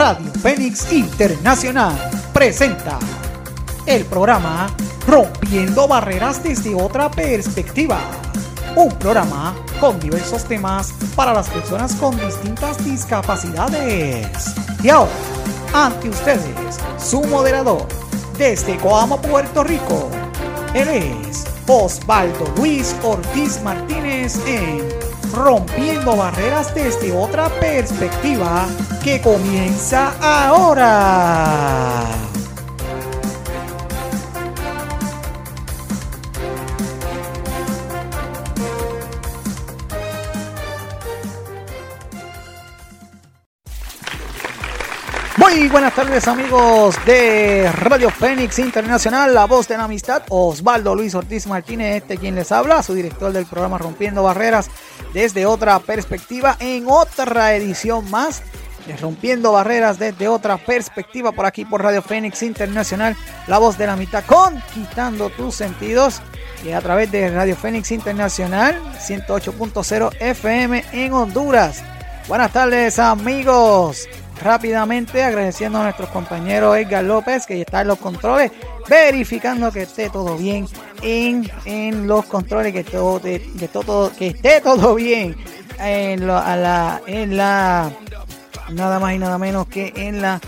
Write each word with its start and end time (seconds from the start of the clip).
Radio 0.00 0.32
Fénix 0.40 0.90
Internacional 0.94 1.94
presenta 2.32 2.98
el 3.84 4.06
programa 4.06 4.74
Rompiendo 5.06 5.86
Barreras 5.86 6.42
desde 6.42 6.74
otra 6.74 7.10
perspectiva. 7.10 8.00
Un 8.76 8.88
programa 8.94 9.54
con 9.78 10.00
diversos 10.00 10.44
temas 10.44 10.94
para 11.14 11.34
las 11.34 11.50
personas 11.50 11.94
con 11.96 12.18
distintas 12.18 12.82
discapacidades. 12.82 14.54
Y 14.82 14.88
ahora, 14.88 15.10
ante 15.74 16.08
ustedes, 16.08 16.78
su 16.98 17.20
moderador, 17.24 17.86
desde 18.38 18.78
Coamo, 18.78 19.20
Puerto 19.20 19.62
Rico, 19.64 20.08
él 20.72 20.88
es 20.88 21.44
Osvaldo 21.66 22.50
Luis 22.56 22.96
Ortiz 23.02 23.60
Martínez 23.62 24.40
en 24.46 24.99
Rompiendo 25.32 26.16
Barreras 26.16 26.74
desde 26.74 27.12
otra 27.12 27.48
perspectiva 27.48 28.66
que 29.02 29.20
comienza 29.20 30.12
ahora. 30.20 32.29
Buenas 45.70 45.94
tardes 45.94 46.26
amigos 46.26 46.96
de 47.04 47.70
Radio 47.72 48.10
Fénix 48.10 48.58
Internacional, 48.58 49.32
la 49.32 49.46
voz 49.46 49.68
de 49.68 49.76
la 49.76 49.84
amistad, 49.84 50.22
Osvaldo 50.28 50.94
Luis 50.94 51.14
Ortiz 51.14 51.46
Martínez, 51.46 52.02
este 52.02 52.16
quien 52.16 52.34
les 52.34 52.50
habla, 52.50 52.82
su 52.82 52.94
director 52.94 53.32
del 53.32 53.46
programa 53.46 53.78
Rompiendo 53.78 54.22
Barreras 54.22 54.68
desde 55.12 55.46
otra 55.46 55.78
perspectiva, 55.78 56.56
en 56.58 56.86
otra 56.88 57.54
edición 57.54 58.10
más 58.10 58.42
de 58.86 58.96
Rompiendo 58.96 59.52
Barreras 59.52 59.98
desde 59.98 60.28
otra 60.28 60.56
perspectiva 60.56 61.30
por 61.32 61.46
aquí 61.46 61.64
por 61.64 61.82
Radio 61.82 62.02
Fénix 62.02 62.42
Internacional, 62.42 63.16
la 63.46 63.58
voz 63.58 63.78
de 63.78 63.86
la 63.86 63.96
mitad, 63.96 64.24
conquistando 64.24 65.30
tus 65.30 65.54
sentidos 65.54 66.20
y 66.64 66.72
a 66.72 66.80
través 66.80 67.12
de 67.12 67.30
Radio 67.30 67.54
Fénix 67.54 67.92
Internacional 67.92 68.80
108.0 68.98 70.16
FM 70.18 70.84
en 70.92 71.12
Honduras. 71.12 71.82
Buenas 72.26 72.52
tardes 72.52 72.98
amigos 72.98 74.08
rápidamente 74.42 75.22
agradeciendo 75.22 75.78
a 75.78 75.84
nuestros 75.84 76.08
compañeros 76.10 76.76
Edgar 76.76 77.04
López 77.04 77.46
que 77.46 77.60
está 77.60 77.82
en 77.82 77.88
los 77.88 77.98
controles, 77.98 78.50
verificando 78.88 79.70
que 79.70 79.82
esté 79.82 80.10
todo 80.10 80.36
bien 80.36 80.66
en, 81.02 81.50
en 81.64 82.06
los 82.06 82.24
controles, 82.26 82.72
que 82.72 82.84
todo, 82.84 83.20
que 83.20 84.26
esté 84.26 84.60
todo 84.60 84.94
bien 84.94 85.36
en, 85.78 86.26
la, 86.26 87.00
en 87.06 87.36
la 87.36 87.90
nada 88.72 88.98
más 88.98 89.14
y 89.14 89.18
nada 89.18 89.38
menos 89.38 89.66
que 89.66 89.92
en 89.96 90.22
la 90.22 90.40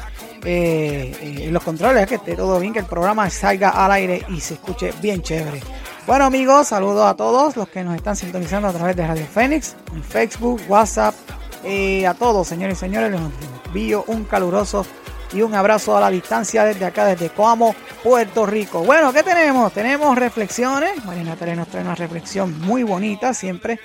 eh, 0.44 1.44
en 1.44 1.52
los 1.52 1.62
controles, 1.62 2.06
que 2.08 2.16
esté 2.16 2.34
todo 2.34 2.58
bien, 2.58 2.72
que 2.72 2.80
el 2.80 2.86
programa 2.86 3.30
salga 3.30 3.68
al 3.70 3.92
aire 3.92 4.24
y 4.28 4.40
se 4.40 4.54
escuche 4.54 4.92
bien 5.00 5.22
chévere. 5.22 5.60
Bueno 6.04 6.24
amigos, 6.24 6.66
saludos 6.68 7.06
a 7.06 7.14
todos 7.14 7.56
los 7.56 7.68
que 7.68 7.84
nos 7.84 7.94
están 7.94 8.16
sintonizando 8.16 8.66
a 8.66 8.72
través 8.72 8.96
de 8.96 9.06
Radio 9.06 9.24
Fénix, 9.24 9.76
en 9.94 10.02
Facebook, 10.02 10.60
WhatsApp, 10.68 11.14
a 11.64 12.14
todos 12.14 12.48
señores 12.48 12.78
y 12.78 12.80
señores, 12.80 13.10
les 13.10 13.20
envío 13.66 14.04
un 14.06 14.24
caluroso 14.24 14.84
y 15.32 15.42
un 15.42 15.54
abrazo 15.54 15.96
a 15.96 16.00
la 16.00 16.10
distancia 16.10 16.64
desde 16.64 16.84
acá, 16.84 17.06
desde 17.06 17.30
Coamo, 17.30 17.74
Puerto 18.02 18.46
Rico. 18.46 18.82
Bueno, 18.84 19.12
¿qué 19.12 19.22
tenemos? 19.22 19.72
Tenemos 19.72 20.16
reflexiones. 20.16 21.04
Marina 21.04 21.30
Natalia 21.30 21.56
nos 21.56 21.68
trae 21.68 21.82
una 21.82 21.94
reflexión 21.94 22.60
muy 22.60 22.82
bonita, 22.82 23.32
siempre 23.32 23.78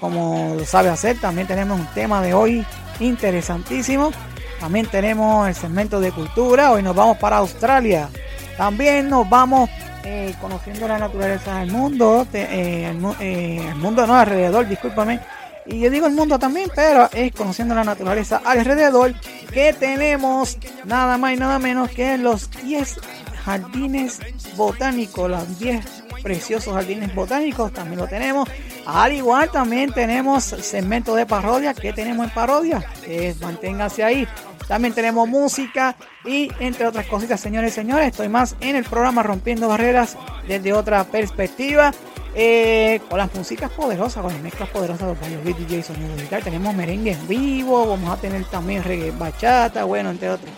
como 0.00 0.58
sabe 0.66 0.90
hacer. 0.90 1.18
También 1.18 1.46
tenemos 1.46 1.78
un 1.78 1.86
tema 1.94 2.20
de 2.20 2.34
hoy 2.34 2.66
interesantísimo. 3.00 4.12
También 4.60 4.86
tenemos 4.86 5.48
el 5.48 5.54
segmento 5.54 6.00
de 6.00 6.12
cultura. 6.12 6.72
Hoy 6.72 6.82
nos 6.82 6.94
vamos 6.94 7.16
para 7.18 7.38
Australia. 7.38 8.08
También 8.56 9.08
nos 9.08 9.28
vamos 9.28 9.70
eh, 10.04 10.34
conociendo 10.40 10.86
la 10.88 10.98
naturaleza 10.98 11.60
del 11.60 11.70
mundo. 11.70 12.26
Eh, 12.32 12.90
el, 12.90 13.04
eh, 13.20 13.66
el, 13.68 13.76
mundo 13.76 14.06
no 14.06 14.16
alrededor, 14.16 14.68
discúlpame 14.68 15.20
y 15.66 15.80
yo 15.80 15.90
digo 15.90 16.06
el 16.06 16.14
mundo 16.14 16.38
también, 16.38 16.70
pero 16.74 17.08
es 17.12 17.32
conociendo 17.32 17.74
la 17.74 17.84
naturaleza 17.84 18.42
alrededor 18.44 19.14
que 19.52 19.72
tenemos 19.72 20.58
nada 20.84 21.18
más 21.18 21.34
y 21.34 21.36
nada 21.36 21.58
menos 21.58 21.90
que 21.90 22.18
los 22.18 22.50
10 22.62 22.98
jardines 23.44 24.20
botánicos, 24.56 25.30
los 25.30 25.58
10 25.58 25.84
preciosos 26.22 26.74
jardines 26.74 27.14
botánicos, 27.14 27.72
también 27.72 28.00
lo 28.00 28.06
tenemos. 28.06 28.48
Al 28.86 29.12
igual 29.12 29.50
también 29.50 29.92
tenemos 29.92 30.44
segmento 30.44 31.14
de 31.14 31.26
parodia, 31.26 31.74
que 31.74 31.92
tenemos 31.92 32.26
en 32.26 32.34
parodia? 32.34 32.84
es 33.06 33.40
manténgase 33.40 34.02
ahí. 34.02 34.26
También 34.66 34.94
tenemos 34.94 35.28
música 35.28 35.96
y 36.24 36.50
entre 36.60 36.86
otras 36.86 37.06
cositas, 37.06 37.40
señores 37.40 37.72
y 37.72 37.74
señores, 37.74 38.08
estoy 38.08 38.28
más 38.28 38.56
en 38.60 38.76
el 38.76 38.84
programa 38.84 39.22
Rompiendo 39.22 39.68
Barreras 39.68 40.16
desde 40.46 40.72
otra 40.72 41.04
perspectiva. 41.04 41.92
Eh, 42.34 43.00
con 43.10 43.18
las 43.18 43.34
músicas 43.34 43.70
poderosas, 43.70 44.22
con 44.22 44.32
las 44.32 44.42
mezclas 44.42 44.68
poderosas 44.70 45.00
de 45.00 45.06
los 45.06 45.20
varios 45.20 45.44
DJ 45.44 45.82
sonido 45.82 46.14
digital. 46.16 46.42
Tenemos 46.42 46.74
merengue 46.74 47.12
en 47.12 47.28
vivo, 47.28 47.86
vamos 47.86 48.10
a 48.10 48.20
tener 48.20 48.44
también 48.46 48.82
reggae 48.82 49.10
bachata, 49.10 49.84
bueno, 49.84 50.10
entre 50.10 50.30
otros. 50.30 50.50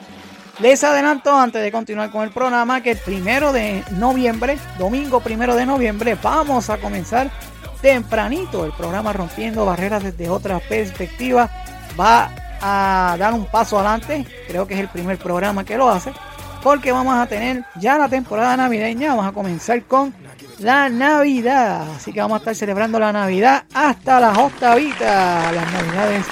Les 0.60 0.84
adelanto 0.84 1.36
antes 1.36 1.60
de 1.60 1.72
continuar 1.72 2.12
con 2.12 2.22
el 2.22 2.30
programa 2.30 2.80
que 2.80 2.92
el 2.92 2.98
primero 2.98 3.52
de 3.52 3.82
noviembre, 3.90 4.56
domingo 4.78 5.18
primero 5.18 5.56
de 5.56 5.66
noviembre, 5.66 6.16
vamos 6.22 6.70
a 6.70 6.78
comenzar 6.78 7.28
tempranito 7.82 8.64
el 8.64 8.72
programa 8.72 9.12
Rompiendo 9.12 9.66
Barreras 9.66 10.04
desde 10.04 10.30
otra 10.30 10.60
perspectiva. 10.60 11.50
Va 11.98 12.30
a 12.60 13.16
dar 13.18 13.34
un 13.34 13.46
paso 13.46 13.78
adelante, 13.78 14.24
creo 14.46 14.64
que 14.68 14.74
es 14.74 14.80
el 14.80 14.88
primer 14.88 15.18
programa 15.18 15.64
que 15.64 15.76
lo 15.76 15.90
hace, 15.90 16.12
porque 16.62 16.92
vamos 16.92 17.14
a 17.14 17.26
tener 17.26 17.64
ya 17.74 17.98
la 17.98 18.08
temporada 18.08 18.56
navideña, 18.56 19.08
vamos 19.08 19.26
a 19.26 19.32
comenzar 19.32 19.82
con 19.82 20.14
la 20.58 20.88
Navidad. 20.88 21.94
Así 21.96 22.12
que 22.12 22.20
vamos 22.20 22.36
a 22.36 22.38
estar 22.38 22.54
celebrando 22.54 22.98
la 22.98 23.12
Navidad 23.12 23.64
hasta 23.74 24.20
las 24.20 24.36
octavitas. 24.36 25.54
Las 25.54 25.72
Navidades 25.72 26.24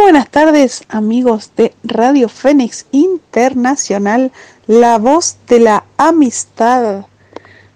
Buenas 0.00 0.30
tardes 0.30 0.84
amigos 0.88 1.50
de 1.56 1.74
Radio 1.82 2.28
Fénix 2.28 2.86
Internacional, 2.92 4.30
la 4.68 4.96
voz 4.96 5.38
de 5.48 5.58
la 5.58 5.84
amistad, 5.96 7.06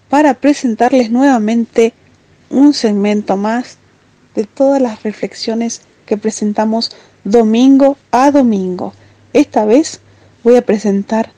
para 0.08 0.34
presentarles 0.34 1.10
nuevamente 1.10 1.92
un 2.48 2.74
segmento 2.74 3.36
más 3.36 3.76
de 4.36 4.44
todas 4.44 4.80
las 4.80 5.02
reflexiones 5.02 5.82
que 6.06 6.16
presentamos 6.16 6.92
domingo 7.24 7.96
a 8.12 8.30
domingo. 8.30 8.94
Esta 9.32 9.64
vez 9.64 10.00
voy 10.44 10.56
a 10.56 10.64
presentar 10.64 11.32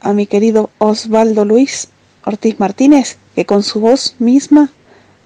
a 0.00 0.12
mi 0.12 0.26
querido 0.26 0.70
Osvaldo 0.78 1.44
Luis 1.44 1.88
Ortiz 2.24 2.60
Martínez, 2.60 3.18
que 3.34 3.46
con 3.46 3.64
su 3.64 3.80
voz 3.80 4.14
misma 4.20 4.70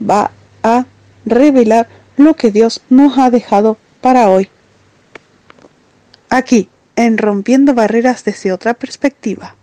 va 0.01 0.31
a 0.63 0.87
revelar 1.27 1.89
lo 2.17 2.35
que 2.35 2.51
Dios 2.51 2.81
nos 2.89 3.19
ha 3.19 3.31
dejado 3.31 3.77
para 4.01 4.31
hoy 4.31 4.49
aquí 6.31 6.69
en 6.97 7.19
Rompiendo 7.19 7.75
Barreras 7.75 8.25
desde 8.25 8.53
otra 8.53 8.75
perspectiva. 8.75 9.57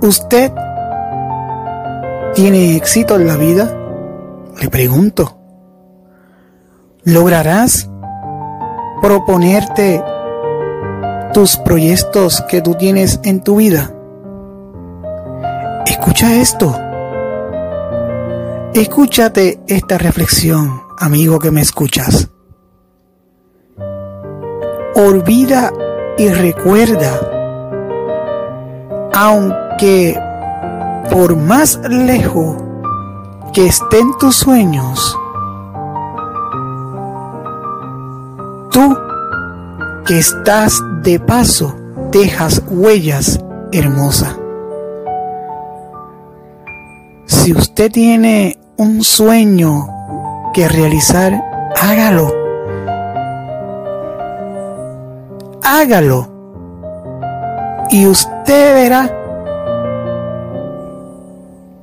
¿Usted 0.00 0.52
tiene 2.34 2.76
éxito 2.76 3.16
en 3.16 3.26
la 3.26 3.36
vida? 3.36 3.74
Le 4.60 4.68
pregunto. 4.68 5.38
¿Lograrás 7.04 7.88
proponerte 9.02 10.02
tus 11.32 11.56
proyectos 11.56 12.42
que 12.48 12.60
tú 12.60 12.74
tienes 12.74 13.20
en 13.24 13.42
tu 13.42 13.56
vida? 13.56 13.94
Escucha 15.86 16.34
esto. 16.34 16.78
Escúchate 18.74 19.60
esta 19.68 19.98
reflexión, 19.98 20.82
amigo 20.98 21.38
que 21.38 21.50
me 21.50 21.60
escuchas. 21.60 22.33
Olvida 24.96 25.72
y 26.16 26.28
recuerda, 26.28 27.20
aunque 29.12 30.16
por 31.10 31.36
más 31.36 31.80
lejos 31.88 32.56
que 33.52 33.66
estén 33.66 34.16
tus 34.18 34.36
sueños, 34.36 35.18
tú 38.70 38.96
que 40.06 40.18
estás 40.20 40.80
de 41.02 41.18
paso 41.18 41.74
dejas 42.12 42.62
huellas 42.70 43.40
hermosas. 43.72 44.38
Si 47.26 47.52
usted 47.52 47.90
tiene 47.90 48.60
un 48.76 49.02
sueño 49.02 49.88
que 50.52 50.68
realizar, 50.68 51.44
hágalo. 51.82 52.43
Hágalo. 55.64 56.28
Y 57.90 58.06
usted 58.06 58.74
verá 58.74 59.10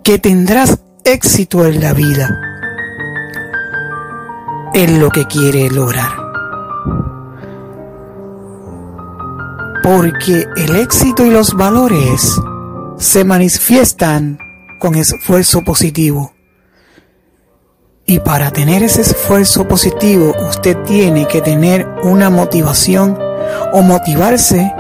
que 0.03 0.19
tendrás 0.19 0.79
éxito 1.03 1.65
en 1.65 1.81
la 1.81 1.93
vida, 1.93 2.29
en 4.75 4.99
lo 4.99 5.09
que 5.09 5.25
quiere 5.25 5.69
lograr. 5.71 6.11
Porque 9.81 10.47
el 10.57 10.75
éxito 10.75 11.25
y 11.25 11.31
los 11.31 11.55
valores 11.55 12.39
se 12.97 13.23
manifiestan 13.23 14.37
con 14.79 14.93
esfuerzo 14.93 15.63
positivo. 15.63 16.33
Y 18.05 18.19
para 18.19 18.51
tener 18.51 18.83
ese 18.83 19.01
esfuerzo 19.01 19.67
positivo, 19.67 20.35
usted 20.47 20.77
tiene 20.83 21.27
que 21.27 21.41
tener 21.41 21.87
una 22.03 22.29
motivación 22.29 23.30
o 23.73 23.81
motivarse 23.81 24.73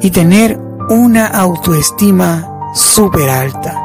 y 0.00 0.10
tener 0.10 0.58
una 0.88 1.26
autoestima 1.26 2.70
súper 2.74 3.28
alta. 3.30 3.76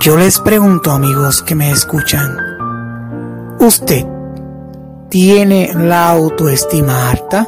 Yo 0.00 0.16
les 0.16 0.40
pregunto, 0.40 0.92
amigos 0.92 1.42
que 1.42 1.54
me 1.54 1.70
escuchan, 1.70 2.36
¿usted 3.58 4.06
tiene 5.10 5.72
la 5.74 6.10
autoestima 6.10 7.10
alta? 7.10 7.46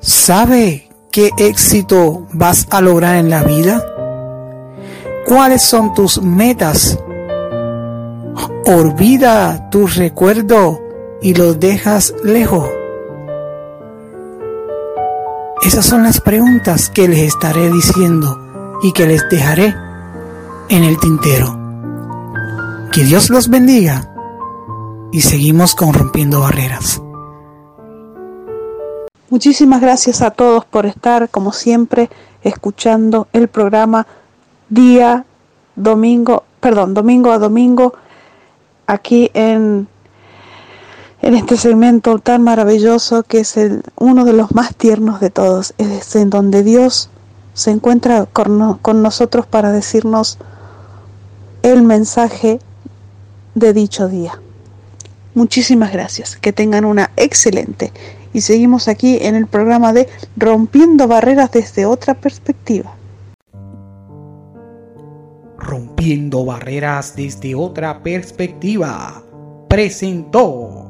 ¿Sabe 0.00 0.88
qué 1.10 1.30
éxito 1.38 2.26
vas 2.32 2.68
a 2.70 2.80
lograr 2.80 3.16
en 3.16 3.28
la 3.28 3.42
vida? 3.42 3.84
¿Cuáles 5.26 5.62
son 5.62 5.94
tus 5.94 6.22
metas? 6.22 6.96
Olvida 8.66 9.68
tus 9.70 9.96
recuerdos 9.96 10.85
y 11.20 11.34
los 11.34 11.58
dejas 11.60 12.14
lejos. 12.22 12.68
Esas 15.62 15.84
son 15.86 16.02
las 16.02 16.20
preguntas 16.20 16.90
que 16.90 17.08
les 17.08 17.20
estaré 17.20 17.70
diciendo 17.70 18.38
y 18.82 18.92
que 18.92 19.06
les 19.06 19.28
dejaré 19.28 19.74
en 20.68 20.84
el 20.84 20.98
tintero. 20.98 21.58
Que 22.92 23.04
Dios 23.04 23.30
los 23.30 23.48
bendiga 23.48 24.12
y 25.12 25.22
seguimos 25.22 25.74
con 25.74 25.92
rompiendo 25.92 26.40
barreras. 26.40 27.02
Muchísimas 29.28 29.80
gracias 29.80 30.22
a 30.22 30.30
todos 30.30 30.64
por 30.64 30.86
estar, 30.86 31.28
como 31.30 31.52
siempre, 31.52 32.10
escuchando 32.42 33.26
el 33.32 33.48
programa 33.48 34.06
día 34.68 35.24
domingo, 35.74 36.44
perdón, 36.60 36.94
domingo 36.94 37.32
a 37.32 37.38
domingo, 37.38 37.94
aquí 38.86 39.30
en, 39.34 39.88
en 41.26 41.34
este 41.34 41.56
segmento 41.56 42.20
tan 42.20 42.42
maravilloso 42.42 43.24
que 43.24 43.40
es 43.40 43.56
el, 43.56 43.82
uno 43.96 44.24
de 44.24 44.32
los 44.32 44.54
más 44.54 44.76
tiernos 44.76 45.20
de 45.20 45.30
todos, 45.30 45.74
es 45.76 46.14
en 46.14 46.30
donde 46.30 46.62
Dios 46.62 47.10
se 47.52 47.72
encuentra 47.72 48.26
con, 48.26 48.78
con 48.78 49.02
nosotros 49.02 49.44
para 49.44 49.72
decirnos 49.72 50.38
el 51.62 51.82
mensaje 51.82 52.60
de 53.56 53.72
dicho 53.72 54.06
día. 54.06 54.40
Muchísimas 55.34 55.92
gracias, 55.92 56.36
que 56.36 56.52
tengan 56.52 56.84
una 56.84 57.10
excelente 57.16 57.92
y 58.32 58.42
seguimos 58.42 58.86
aquí 58.86 59.18
en 59.20 59.34
el 59.34 59.48
programa 59.48 59.92
de 59.92 60.08
Rompiendo 60.36 61.08
Barreras 61.08 61.50
desde 61.50 61.86
otra 61.86 62.14
perspectiva. 62.14 62.94
Rompiendo 65.58 66.44
Barreras 66.44 67.16
desde 67.16 67.56
otra 67.56 68.00
perspectiva 68.04 69.24
presentó 69.68 70.85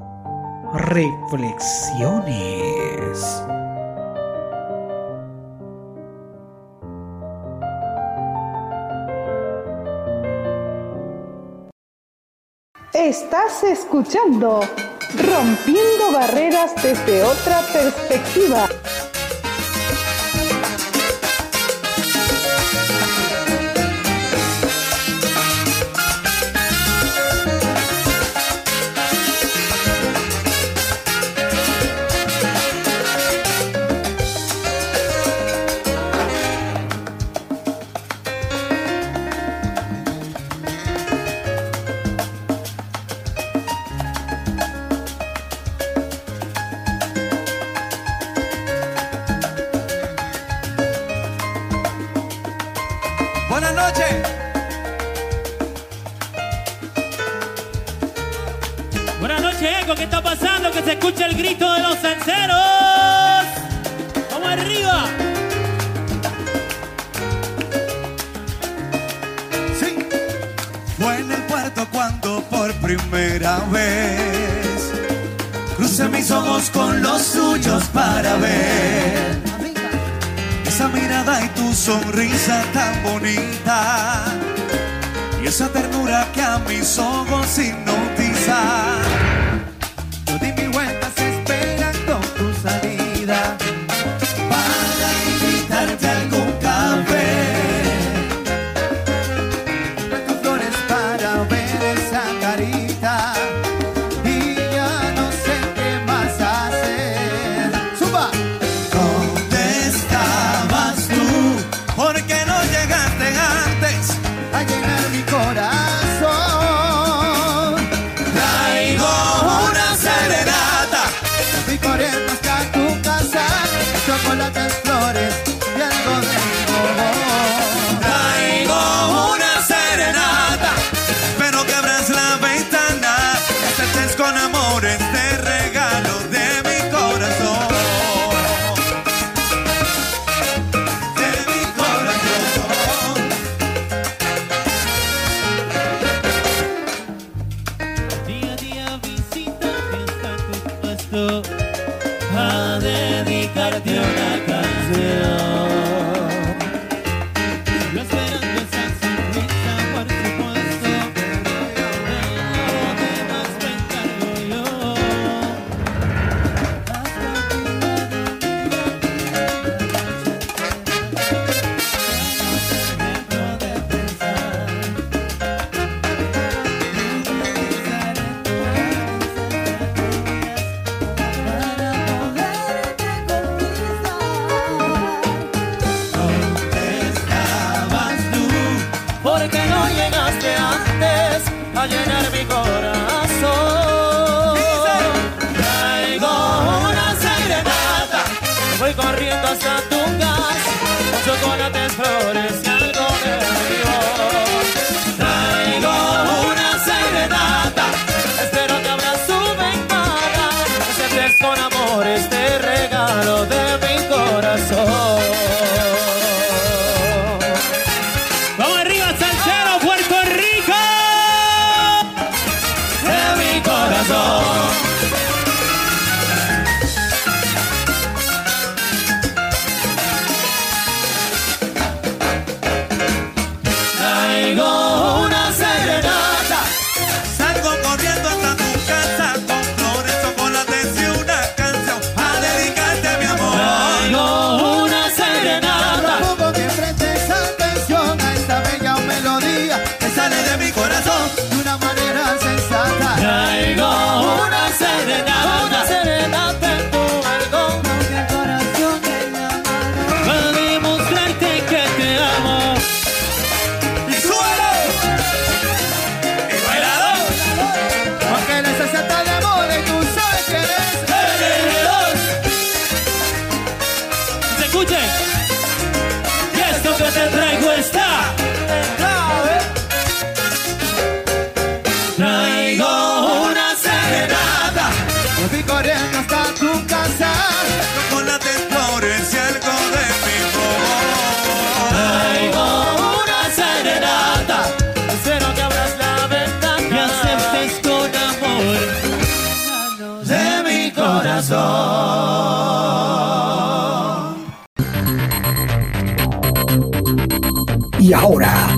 Reflexiones. 0.75 3.45
Estás 12.93 13.63
escuchando 13.63 14.61
Rompiendo 15.15 16.13
Barreras 16.13 16.75
desde 16.83 17.23
otra 17.23 17.61
perspectiva. 17.73 18.69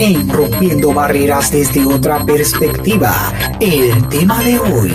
En 0.00 0.28
Rompiendo 0.28 0.92
Barreras 0.92 1.50
desde 1.50 1.84
otra 1.84 2.24
perspectiva, 2.24 3.32
el 3.60 4.08
tema 4.08 4.42
de 4.44 4.58
hoy. 4.58 4.94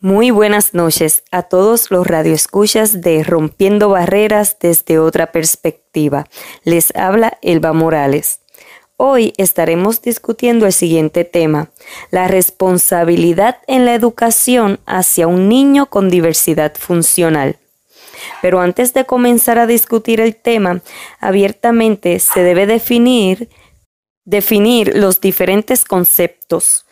Muy 0.00 0.30
buenas 0.30 0.72
noches 0.72 1.22
a 1.30 1.42
todos 1.42 1.90
los 1.90 2.06
radioescuchas 2.06 3.02
de 3.02 3.24
Rompiendo 3.24 3.90
Barreras 3.90 4.56
desde 4.58 4.98
otra 4.98 5.32
perspectiva. 5.32 6.26
Les 6.64 6.94
habla 6.96 7.36
Elba 7.42 7.74
Morales. 7.74 8.40
Hoy 8.96 9.34
estaremos 9.36 10.00
discutiendo 10.00 10.64
el 10.64 10.72
siguiente 10.72 11.24
tema, 11.24 11.68
la 12.10 12.28
responsabilidad 12.28 13.58
en 13.66 13.84
la 13.84 13.94
educación 13.94 14.80
hacia 14.86 15.26
un 15.26 15.50
niño 15.50 15.86
con 15.86 16.08
diversidad 16.08 16.72
funcional. 16.78 17.58
Pero 18.42 18.60
antes 18.60 18.94
de 18.94 19.04
comenzar 19.04 19.58
a 19.58 19.66
discutir 19.66 20.20
el 20.20 20.36
tema, 20.36 20.80
abiertamente 21.20 22.18
se 22.18 22.42
debe 22.42 22.66
definir, 22.66 23.48
definir 24.24 24.96
los 24.96 25.20
diferentes 25.20 25.84
conceptos 25.84 26.86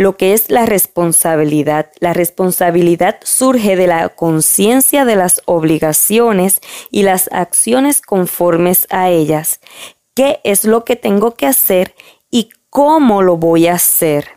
lo 0.00 0.16
que 0.16 0.32
es 0.32 0.50
la 0.50 0.64
responsabilidad. 0.64 1.90
La 1.98 2.14
responsabilidad 2.14 3.18
surge 3.22 3.76
de 3.76 3.86
la 3.86 4.08
conciencia 4.08 5.04
de 5.04 5.14
las 5.14 5.42
obligaciones 5.44 6.60
y 6.90 7.02
las 7.02 7.28
acciones 7.32 8.00
conformes 8.00 8.86
a 8.88 9.10
ellas. 9.10 9.60
¿Qué 10.14 10.40
es 10.42 10.64
lo 10.64 10.86
que 10.86 10.96
tengo 10.96 11.34
que 11.34 11.46
hacer 11.46 11.94
y 12.30 12.48
cómo 12.70 13.20
lo 13.20 13.36
voy 13.36 13.66
a 13.66 13.74
hacer? 13.74 14.28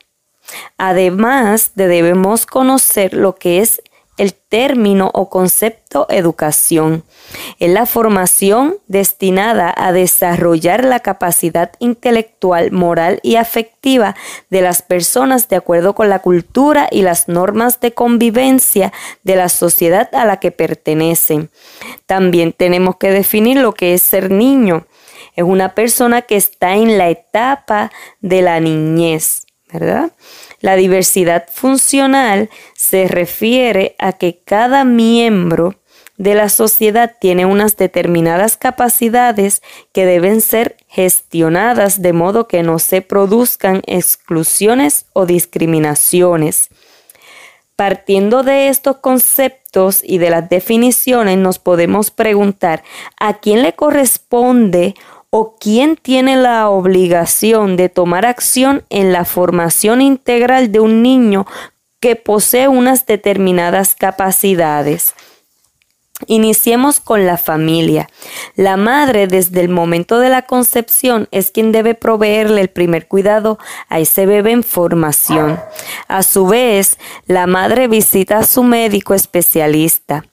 Además 0.78 1.72
de 1.76 1.88
debemos 1.88 2.46
conocer 2.46 3.14
lo 3.14 3.36
que 3.36 3.60
es 3.60 3.82
el 4.18 4.34
término 4.34 5.10
o 5.14 5.30
concepto 5.30 6.06
educación. 6.10 7.04
Es 7.60 7.72
la 7.72 7.86
formación 7.86 8.78
destinada 8.88 9.74
a 9.76 9.92
desarrollar 9.92 10.84
la 10.84 11.00
capacidad 11.00 11.72
intelectual, 11.80 12.72
moral 12.72 13.20
y 13.24 13.36
afectiva 13.38 14.16
de 14.50 14.62
las 14.62 14.82
personas 14.82 15.50
de 15.50 15.56
acuerdo 15.56 15.96
con 15.96 16.10
la 16.10 16.20
cultura 16.20 16.88
y 16.92 17.02
las 17.02 17.28
normas 17.28 17.80
de 17.80 17.94
convivencia 17.94 18.94
de 19.24 19.36
la 19.36 19.50
sociedad 19.50 20.14
a 20.14 20.26
la 20.26 20.38
que 20.38 20.52
pertenecen. 20.52 21.50
También 22.06 22.54
tenemos 22.54 22.98
que 22.98 23.10
definir 23.10 23.58
lo 23.58 23.74
que 23.74 23.94
es 23.94 24.02
ser 24.02 24.30
niño. 24.30 24.86
Es 25.36 25.44
una 25.44 25.74
persona 25.74 26.22
que 26.22 26.36
está 26.36 26.76
en 26.76 26.98
la 26.98 27.10
etapa 27.10 27.92
de 28.22 28.44
la 28.44 28.60
niñez, 28.60 29.48
¿verdad? 29.72 30.12
La 30.64 30.78
diversidad 30.78 31.48
funcional 31.52 32.50
se 32.74 33.10
refiere 33.10 33.98
a 34.00 34.14
que 34.14 34.40
cada 34.46 34.86
miembro 34.86 35.76
de 36.16 36.36
la 36.36 36.48
sociedad 36.48 37.18
tiene 37.20 37.46
unas 37.46 37.76
determinadas 37.76 38.56
capacidades 38.56 39.62
que 39.92 40.06
deben 40.06 40.40
ser 40.40 40.78
gestionadas 40.88 42.02
de 42.02 42.14
modo 42.14 42.48
que 42.48 42.64
no 42.64 42.80
se 42.80 43.02
produzcan 43.02 43.82
exclusiones 43.88 45.06
o 45.12 45.26
discriminaciones. 45.26 46.70
Partiendo 47.76 48.44
de 48.44 48.70
estos 48.70 49.00
conceptos 49.00 50.00
y 50.02 50.18
de 50.18 50.30
las 50.30 50.48
definiciones, 50.48 51.38
nos 51.38 51.60
podemos 51.60 52.10
preguntar 52.10 52.86
a 53.20 53.34
quién 53.40 53.64
le 53.64 53.74
corresponde 53.74 54.96
o 55.36 55.56
quién 55.60 55.96
tiene 55.96 56.36
la 56.36 56.70
obligación 56.70 57.76
de 57.76 57.90
tomar 57.90 58.24
acción 58.24 58.86
en 58.92 59.12
la 59.12 59.26
formación 59.26 60.00
integral 60.00 60.72
de 60.72 60.80
un 60.80 61.02
niño 61.02 61.48
que 62.00 62.16
posee 62.16 62.68
unas 62.68 63.08
determinadas 63.08 63.96
capacidades. 63.96 65.16
Iniciemos 66.28 67.00
con 67.00 67.26
la 67.26 67.40
familia. 67.40 68.08
La 68.56 68.78
madre 68.78 69.26
desde 69.26 69.62
el 69.62 69.70
momento 69.70 70.20
de 70.20 70.30
la 70.30 70.44
concepción 70.44 71.28
es 71.32 71.50
quien 71.50 71.72
debe 71.72 71.96
proveerle 71.96 72.62
el 72.62 72.70
primer 72.70 73.08
cuidado 73.08 73.58
a 73.90 74.00
ese 74.00 74.28
bebé 74.28 74.52
en 74.52 74.62
formación. 74.62 75.60
A 76.08 76.22
su 76.22 76.46
vez, 76.46 77.00
la 77.26 77.48
madre 77.48 77.88
visita 77.88 78.38
a 78.38 78.46
su 78.46 78.62
médico 78.62 79.16
especialista, 79.16 80.26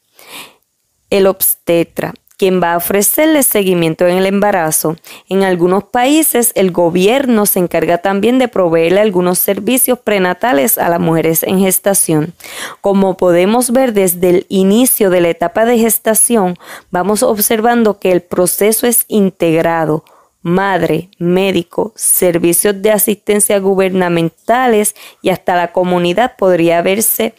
el 1.08 1.26
obstetra, 1.26 2.12
quien 2.40 2.62
va 2.62 2.72
a 2.72 2.78
ofrecerle 2.78 3.42
seguimiento 3.42 4.06
en 4.06 4.16
el 4.16 4.24
embarazo. 4.24 4.96
En 5.28 5.42
algunos 5.42 5.84
países 5.84 6.52
el 6.54 6.70
gobierno 6.70 7.44
se 7.44 7.58
encarga 7.58 7.98
también 7.98 8.38
de 8.38 8.48
proveerle 8.48 9.02
algunos 9.02 9.38
servicios 9.38 9.98
prenatales 9.98 10.78
a 10.78 10.88
las 10.88 11.00
mujeres 11.00 11.42
en 11.42 11.60
gestación. 11.60 12.32
Como 12.80 13.18
podemos 13.18 13.72
ver 13.72 13.92
desde 13.92 14.30
el 14.30 14.46
inicio 14.48 15.10
de 15.10 15.20
la 15.20 15.28
etapa 15.28 15.66
de 15.66 15.76
gestación, 15.76 16.56
vamos 16.90 17.22
observando 17.22 17.98
que 17.98 18.10
el 18.10 18.22
proceso 18.22 18.86
es 18.86 19.04
integrado 19.08 20.02
madre, 20.40 21.10
médico, 21.18 21.92
servicios 21.94 22.80
de 22.80 22.90
asistencia 22.90 23.58
gubernamentales 23.58 24.94
y 25.20 25.28
hasta 25.28 25.56
la 25.56 25.72
comunidad 25.72 26.36
podría 26.38 26.80
verse 26.80 27.34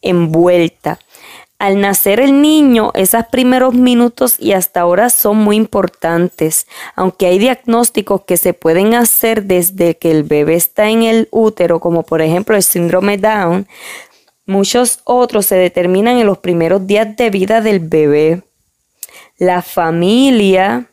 envuelta. 0.00 1.00
Al 1.58 1.80
nacer 1.80 2.20
el 2.20 2.42
niño, 2.42 2.90
esos 2.94 3.24
primeros 3.26 3.72
minutos 3.72 4.36
y 4.38 4.52
hasta 4.52 4.80
ahora 4.80 5.08
son 5.08 5.38
muy 5.38 5.56
importantes, 5.56 6.66
aunque 6.94 7.26
hay 7.26 7.38
diagnósticos 7.38 8.24
que 8.24 8.36
se 8.36 8.52
pueden 8.52 8.94
hacer 8.94 9.44
desde 9.44 9.96
que 9.96 10.10
el 10.10 10.22
bebé 10.22 10.54
está 10.54 10.90
en 10.90 11.02
el 11.02 11.28
útero, 11.30 11.80
como 11.80 12.02
por 12.02 12.20
ejemplo 12.20 12.56
el 12.56 12.62
síndrome 12.62 13.16
Down, 13.16 13.66
muchos 14.44 15.00
otros 15.04 15.46
se 15.46 15.56
determinan 15.56 16.18
en 16.18 16.26
los 16.26 16.38
primeros 16.38 16.86
días 16.86 17.16
de 17.16 17.30
vida 17.30 17.62
del 17.62 17.80
bebé. 17.80 18.42
La 19.38 19.62
familia, 19.62 20.90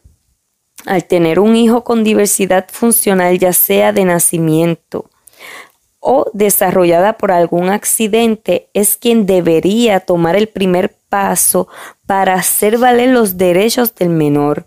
al 0.85 1.03
tener 1.05 1.39
un 1.39 1.57
hijo 1.57 1.83
con 1.83 2.05
diversidad 2.05 2.67
funcional, 2.71 3.37
ya 3.37 3.51
sea 3.51 3.91
de 3.91 4.05
nacimiento, 4.05 5.09
o 6.03 6.29
desarrollada 6.33 7.13
por 7.13 7.31
algún 7.31 7.69
accidente 7.69 8.67
es 8.73 8.97
quien 8.97 9.25
debería 9.25 10.01
tomar 10.01 10.35
el 10.35 10.49
primer 10.49 10.93
paso 11.09 11.69
para 12.05 12.33
hacer 12.33 12.77
valer 12.77 13.09
los 13.09 13.37
derechos 13.37 13.95
del 13.95 14.09
menor. 14.09 14.65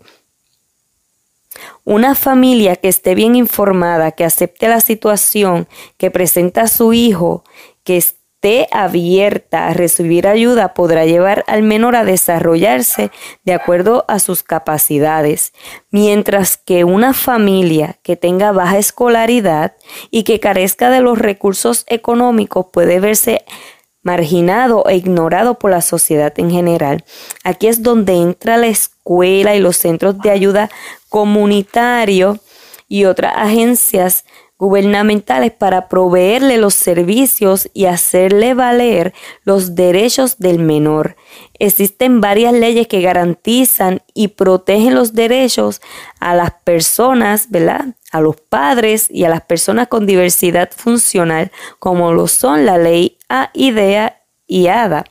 Una 1.85 2.15
familia 2.15 2.75
que 2.75 2.87
esté 2.87 3.13
bien 3.13 3.35
informada, 3.35 4.11
que 4.11 4.25
acepte 4.25 4.67
la 4.67 4.81
situación 4.81 5.67
que 5.97 6.09
presenta 6.09 6.67
su 6.67 6.93
hijo, 6.93 7.43
que 7.83 7.97
esté 8.37 8.67
abierta 8.71 9.67
a 9.67 9.73
recibir 9.73 10.27
ayuda 10.27 10.75
podrá 10.75 11.05
llevar 11.05 11.43
al 11.47 11.63
menor 11.63 11.95
a 11.95 12.03
desarrollarse 12.05 13.09
de 13.43 13.53
acuerdo 13.53 14.05
a 14.07 14.19
sus 14.19 14.43
capacidades, 14.43 15.53
mientras 15.89 16.55
que 16.55 16.83
una 16.83 17.13
familia 17.13 17.97
que 18.03 18.15
tenga 18.15 18.51
baja 18.51 18.77
escolaridad 18.77 19.73
y 20.11 20.21
que 20.21 20.39
carezca 20.39 20.91
de 20.91 21.01
los 21.01 21.17
recursos 21.17 21.83
económicos 21.87 22.67
puede 22.71 22.99
verse 22.99 23.43
marginado 24.03 24.87
e 24.87 24.97
ignorado 24.97 25.57
por 25.57 25.71
la 25.71 25.81
sociedad 25.81 26.31
en 26.37 26.51
general. 26.51 27.03
Aquí 27.43 27.67
es 27.67 27.81
donde 27.81 28.13
entra 28.13 28.57
la 28.57 28.67
escuela 28.67 29.55
y 29.55 29.59
los 29.59 29.77
centros 29.77 30.19
de 30.19 30.29
ayuda 30.29 30.69
comunitario 31.09 32.39
y 32.87 33.05
otras 33.05 33.33
agencias 33.35 34.25
gubernamentales 34.57 35.51
para 35.51 35.87
proveerle 35.87 36.57
los 36.57 36.73
servicios 36.73 37.69
y 37.73 37.85
hacerle 37.85 38.53
valer 38.53 39.13
los 39.43 39.75
derechos 39.75 40.39
del 40.39 40.59
menor. 40.59 41.15
Existen 41.59 42.21
varias 42.21 42.53
leyes 42.53 42.87
que 42.87 43.01
garantizan 43.01 44.01
y 44.13 44.29
protegen 44.29 44.95
los 44.95 45.13
derechos 45.13 45.81
a 46.19 46.33
las 46.35 46.51
personas, 46.63 47.49
¿verdad? 47.49 47.95
A 48.11 48.19
los 48.19 48.37
padres 48.37 49.07
y 49.09 49.25
a 49.25 49.29
las 49.29 49.41
personas 49.41 49.87
con 49.87 50.07
diversidad 50.07 50.71
funcional, 50.75 51.51
como 51.77 52.11
lo 52.13 52.27
son 52.27 52.65
la 52.65 52.77
ley 52.77 53.17
AIDEA 53.29 54.21
y 54.47 54.67
ADA. 54.67 55.05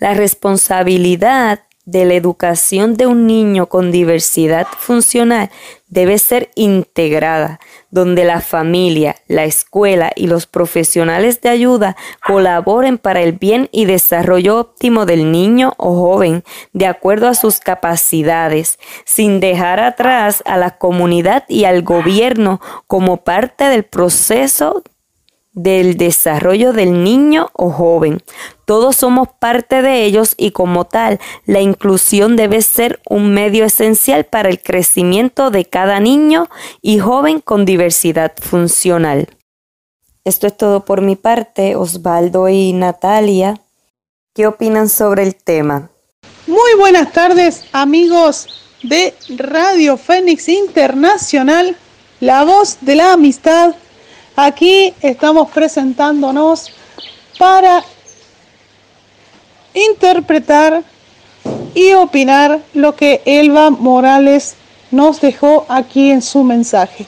La 0.00 0.14
responsabilidad 0.14 1.60
de 1.90 2.04
la 2.04 2.14
educación 2.14 2.94
de 2.94 3.06
un 3.06 3.26
niño 3.26 3.66
con 3.66 3.90
diversidad 3.90 4.66
funcional 4.78 5.50
debe 5.90 6.18
ser 6.18 6.50
integrada, 6.54 7.58
donde 7.90 8.24
la 8.24 8.40
familia, 8.40 9.16
la 9.26 9.44
escuela 9.44 10.12
y 10.14 10.28
los 10.28 10.46
profesionales 10.46 11.40
de 11.40 11.48
ayuda 11.48 11.96
colaboren 12.24 12.96
para 12.96 13.20
el 13.22 13.32
bien 13.32 13.68
y 13.72 13.86
desarrollo 13.86 14.58
óptimo 14.58 15.04
del 15.04 15.32
niño 15.32 15.74
o 15.78 15.96
joven 15.96 16.44
de 16.72 16.86
acuerdo 16.86 17.26
a 17.26 17.34
sus 17.34 17.58
capacidades, 17.58 18.78
sin 19.04 19.40
dejar 19.40 19.80
atrás 19.80 20.44
a 20.46 20.56
la 20.56 20.78
comunidad 20.78 21.44
y 21.48 21.64
al 21.64 21.82
gobierno 21.82 22.60
como 22.86 23.18
parte 23.18 23.64
del 23.64 23.82
proceso 23.82 24.84
del 25.52 25.96
desarrollo 25.96 26.72
del 26.72 27.02
niño 27.02 27.50
o 27.52 27.70
joven. 27.70 28.22
Todos 28.64 28.96
somos 28.96 29.28
parte 29.40 29.82
de 29.82 30.04
ellos 30.04 30.34
y 30.36 30.52
como 30.52 30.84
tal, 30.84 31.18
la 31.44 31.60
inclusión 31.60 32.36
debe 32.36 32.62
ser 32.62 33.00
un 33.08 33.34
medio 33.34 33.64
esencial 33.64 34.24
para 34.24 34.48
el 34.48 34.62
crecimiento 34.62 35.50
de 35.50 35.64
cada 35.64 35.98
niño 35.98 36.48
y 36.80 36.98
joven 36.98 37.40
con 37.40 37.64
diversidad 37.64 38.32
funcional. 38.40 39.28
Esto 40.24 40.46
es 40.46 40.56
todo 40.56 40.84
por 40.84 41.00
mi 41.00 41.16
parte, 41.16 41.76
Osvaldo 41.76 42.48
y 42.48 42.72
Natalia. 42.72 43.60
¿Qué 44.34 44.46
opinan 44.46 44.88
sobre 44.88 45.24
el 45.24 45.34
tema? 45.34 45.90
Muy 46.46 46.74
buenas 46.78 47.12
tardes 47.12 47.64
amigos 47.72 48.48
de 48.82 49.14
Radio 49.36 49.96
Fénix 49.96 50.48
Internacional, 50.48 51.76
la 52.20 52.44
voz 52.44 52.78
de 52.80 52.94
la 52.94 53.12
amistad 53.12 53.74
Aquí 54.42 54.94
estamos 55.02 55.50
presentándonos 55.50 56.72
para 57.38 57.84
interpretar 59.74 60.82
y 61.74 61.92
opinar 61.92 62.60
lo 62.72 62.96
que 62.96 63.20
Elba 63.26 63.68
Morales 63.68 64.54
nos 64.90 65.20
dejó 65.20 65.66
aquí 65.68 66.10
en 66.10 66.22
su 66.22 66.42
mensaje. 66.42 67.06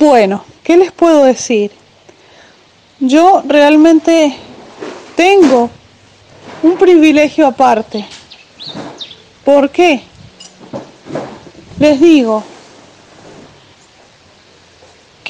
Bueno, 0.00 0.44
¿qué 0.64 0.76
les 0.76 0.90
puedo 0.90 1.22
decir? 1.22 1.70
Yo 2.98 3.44
realmente 3.46 4.34
tengo 5.14 5.70
un 6.64 6.76
privilegio 6.76 7.46
aparte. 7.46 8.04
¿Por 9.44 9.70
qué? 9.70 10.02
Les 11.78 12.00
digo, 12.00 12.42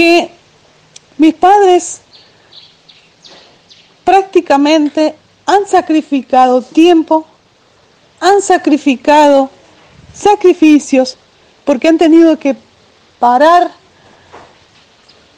que 0.01 0.31
mis 1.19 1.35
padres 1.35 2.01
prácticamente 4.03 5.15
han 5.45 5.67
sacrificado 5.67 6.63
tiempo, 6.63 7.27
han 8.19 8.41
sacrificado 8.41 9.51
sacrificios, 10.15 11.19
porque 11.67 11.87
han 11.87 11.99
tenido 11.99 12.39
que 12.39 12.57
parar, 13.19 13.73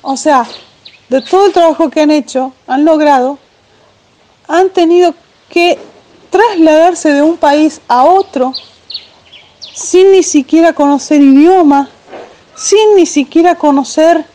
o 0.01 0.17
sea, 0.17 0.47
de 1.09 1.21
todo 1.23 1.47
el 1.47 1.53
trabajo 1.53 1.91
que 1.91 2.03
han 2.03 2.13
hecho, 2.13 2.53
han 2.69 2.85
logrado, 2.85 3.41
han 4.47 4.71
tenido 4.71 5.13
que 5.49 5.77
trasladarse 6.31 7.13
de 7.13 7.23
un 7.23 7.37
país 7.37 7.81
a 7.89 8.05
otro 8.05 8.53
sin 9.75 10.13
ni 10.13 10.23
siquiera 10.23 10.73
conocer 10.73 11.21
idioma, 11.21 11.89
sin 12.55 12.95
ni 12.95 13.07
siquiera 13.07 13.57
conocer 13.57 14.31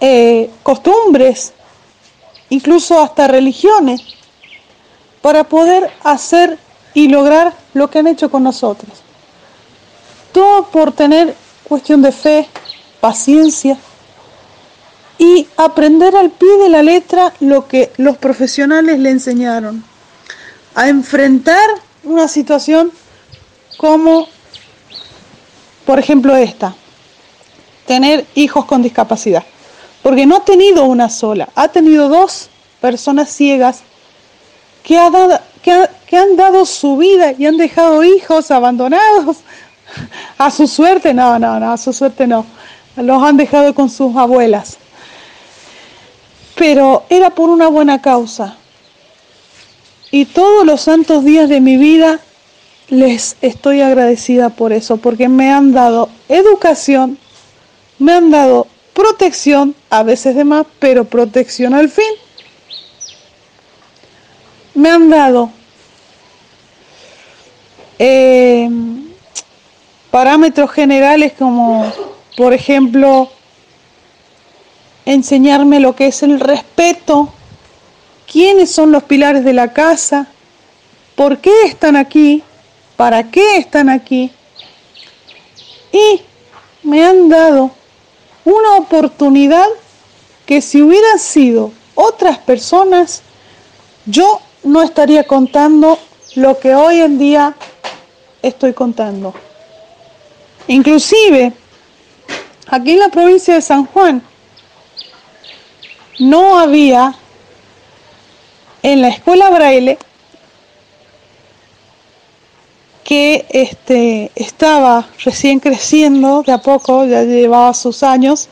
eh, 0.00 0.50
costumbres, 0.62 1.52
incluso 2.50 3.02
hasta 3.02 3.26
religiones, 3.26 4.00
para 5.20 5.44
poder 5.44 5.90
hacer 6.04 6.58
y 6.94 7.08
lograr 7.08 7.52
lo 7.74 7.90
que 7.90 7.98
han 7.98 8.06
hecho 8.06 8.30
con 8.30 8.44
nosotros. 8.44 8.92
Todo 10.32 10.66
por 10.66 10.92
tener 10.92 11.34
cuestión 11.64 12.00
de 12.02 12.12
fe, 12.12 12.48
paciencia 13.00 13.76
y 15.18 15.48
aprender 15.56 16.14
al 16.14 16.30
pie 16.30 16.56
de 16.58 16.68
la 16.68 16.82
letra 16.82 17.32
lo 17.40 17.66
que 17.66 17.92
los 17.96 18.16
profesionales 18.18 19.00
le 19.00 19.10
enseñaron. 19.10 19.82
A 20.76 20.88
enfrentar 20.88 21.68
una 22.04 22.28
situación 22.28 22.92
como, 23.78 24.28
por 25.84 25.98
ejemplo, 25.98 26.36
esta, 26.36 26.76
tener 27.84 28.24
hijos 28.36 28.64
con 28.64 28.82
discapacidad 28.82 29.44
porque 30.08 30.24
no 30.24 30.36
ha 30.36 30.40
tenido 30.42 30.86
una 30.86 31.10
sola, 31.10 31.50
ha 31.54 31.68
tenido 31.68 32.08
dos 32.08 32.48
personas 32.80 33.28
ciegas 33.28 33.82
que, 34.82 34.96
han 34.96 36.34
dado 36.34 36.64
su 36.64 36.96
vida 36.96 37.34
y 37.36 37.44
han 37.44 37.58
dejado 37.58 38.02
hijos 38.02 38.50
abandonados 38.50 39.36
a 40.38 40.50
su 40.50 40.66
suerte, 40.66 41.12
no, 41.12 41.38
no, 41.38 41.60
no, 41.60 41.72
a 41.72 41.76
su 41.76 41.92
suerte 41.92 42.26
no, 42.26 42.46
los 42.96 43.22
han 43.22 43.36
dejado 43.36 43.74
con 43.74 43.90
sus 43.90 44.16
abuelas. 44.16 44.78
Pero 46.54 47.04
era 47.10 47.28
por 47.28 47.50
una 47.50 47.68
buena 47.68 48.00
causa. 48.00 48.56
Y 50.10 50.24
todos 50.24 50.64
los 50.64 50.80
santos 50.80 51.22
días 51.22 51.50
de 51.50 51.60
mi 51.60 51.76
vida 51.76 52.18
les 52.88 53.36
estoy 53.42 53.82
agradecida 53.82 54.48
por 54.48 54.72
eso, 54.72 54.96
porque 54.96 55.28
me 55.28 55.52
han 55.52 55.72
dado 55.72 56.08
educación, 56.30 57.18
me 57.98 58.12
han 58.12 58.30
dado 58.30 58.68
protección, 58.98 59.76
a 59.90 60.02
veces 60.02 60.34
de 60.34 60.42
más, 60.42 60.66
pero 60.80 61.04
protección 61.04 61.72
al 61.72 61.88
fin. 61.88 62.12
Me 64.74 64.90
han 64.90 65.08
dado 65.08 65.52
eh, 68.00 68.68
parámetros 70.10 70.72
generales 70.72 71.32
como, 71.38 71.92
por 72.36 72.52
ejemplo, 72.52 73.30
enseñarme 75.04 75.78
lo 75.78 75.94
que 75.94 76.08
es 76.08 76.24
el 76.24 76.40
respeto, 76.40 77.32
quiénes 78.30 78.72
son 78.72 78.90
los 78.90 79.04
pilares 79.04 79.44
de 79.44 79.52
la 79.52 79.72
casa, 79.72 80.26
por 81.14 81.38
qué 81.38 81.52
están 81.66 81.94
aquí, 81.94 82.42
para 82.96 83.30
qué 83.30 83.58
están 83.58 83.90
aquí. 83.90 84.32
Y 85.92 86.20
me 86.82 87.04
han 87.04 87.28
dado 87.28 87.77
una 88.44 88.76
oportunidad 88.76 89.66
que 90.46 90.60
si 90.62 90.82
hubieran 90.82 91.18
sido 91.18 91.72
otras 91.94 92.38
personas, 92.38 93.22
yo 94.06 94.40
no 94.62 94.82
estaría 94.82 95.24
contando 95.24 95.98
lo 96.36 96.58
que 96.58 96.74
hoy 96.74 97.00
en 97.00 97.18
día 97.18 97.54
estoy 98.42 98.72
contando. 98.72 99.34
Inclusive, 100.66 101.52
aquí 102.68 102.92
en 102.92 102.98
la 103.00 103.08
provincia 103.08 103.54
de 103.54 103.62
San 103.62 103.86
Juan, 103.86 104.22
no 106.18 106.58
había 106.58 107.14
en 108.82 109.02
la 109.02 109.08
escuela 109.08 109.50
braille 109.50 109.98
que 113.08 113.46
este, 113.48 114.30
estaba 114.34 115.08
recién 115.24 115.60
creciendo 115.60 116.42
de 116.42 116.52
a 116.52 116.58
poco, 116.58 117.06
ya 117.06 117.22
llevaba 117.22 117.72
sus 117.72 118.02
años, 118.02 118.50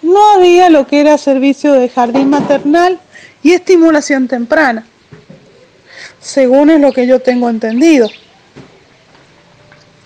no 0.00 0.26
había 0.32 0.70
lo 0.70 0.86
que 0.86 1.00
era 1.00 1.18
servicio 1.18 1.74
de 1.74 1.90
jardín 1.90 2.30
maternal 2.30 2.98
y 3.42 3.52
estimulación 3.52 4.26
temprana, 4.26 4.86
según 6.18 6.70
es 6.70 6.80
lo 6.80 6.92
que 6.92 7.06
yo 7.06 7.20
tengo 7.20 7.50
entendido. 7.50 8.08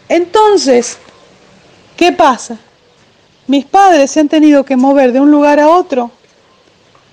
Entonces, 0.08 0.98
¿qué 1.96 2.10
pasa? 2.10 2.58
Mis 3.46 3.64
padres 3.64 4.10
se 4.10 4.18
han 4.18 4.28
tenido 4.28 4.64
que 4.64 4.74
mover 4.74 5.12
de 5.12 5.20
un 5.20 5.30
lugar 5.30 5.60
a 5.60 5.68
otro, 5.68 6.10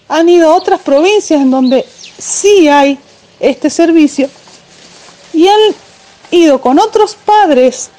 han 0.07 0.27
ido 0.27 0.49
a 0.49 0.55
otras 0.55 0.81
provincias 0.81 1.39
en 1.41 1.51
donde 1.51 1.85
sí 2.17 2.67
hay 2.67 2.97
este 3.39 3.69
servicio 3.69 4.27
y 5.31 5.47
han 5.47 5.59
con 6.61 6.79
otros 6.79 7.15
padres 7.15 7.89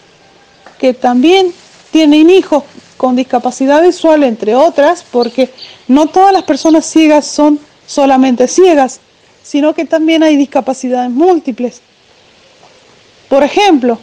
que 0.79 0.93
también 0.93 1.53
tienen 1.91 2.29
hijos 2.29 2.65
con 2.97 3.17
discapacidad 3.17 3.83
visual, 3.83 4.25
entre 4.25 4.55
otras, 4.55 5.05
porque 5.11 5.51
no 5.89 6.07
todas 6.07 6.33
las 6.33 6.43
personas 6.43 6.85
ciegas 6.85 7.27
son 7.27 7.59
solamente 7.87 8.47
ciegas, 8.47 9.01
sino 9.43 9.75
que 9.75 9.85
también 9.85 10.23
hay 10.23 10.37
discapacidades 10.37 11.11
múltiples. 11.11 11.81
Por 13.29 13.43
ejemplo, 13.43 13.99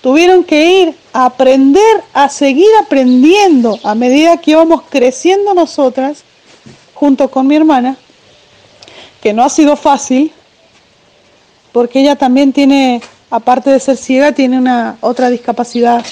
tuvieron 0.00 0.44
que 0.44 0.82
ir 0.82 0.94
a 1.12 1.26
aprender, 1.26 2.02
a 2.12 2.28
seguir 2.28 2.70
aprendiendo 2.80 3.78
a 3.82 3.94
medida 3.94 4.36
que 4.36 4.52
íbamos 4.52 4.82
creciendo 4.88 5.52
nosotras, 5.52 6.22
junto 6.94 7.28
con 7.28 7.46
mi 7.46 7.56
hermana, 7.56 7.96
que 9.20 9.32
no 9.32 9.42
ha 9.42 9.48
sido 9.48 9.76
fácil, 9.76 10.32
porque 11.74 11.98
ella 11.98 12.14
también 12.14 12.52
tiene, 12.52 13.02
aparte 13.30 13.68
de 13.68 13.80
ser 13.80 13.96
ciega, 13.96 14.30
tiene 14.30 14.58
una 14.58 14.96
otra 15.00 15.28
discapacidad 15.28 16.06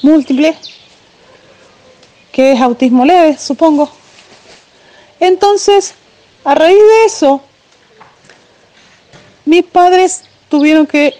múltiple, 0.00 0.54
que 2.30 2.52
es 2.52 2.60
autismo 2.60 3.04
leve, 3.04 3.36
supongo. 3.36 3.90
Entonces, 5.18 5.94
a 6.44 6.54
raíz 6.54 6.78
de 6.78 7.04
eso, 7.04 7.42
mis 9.44 9.64
padres 9.64 10.22
tuvieron 10.48 10.86
que 10.86 11.14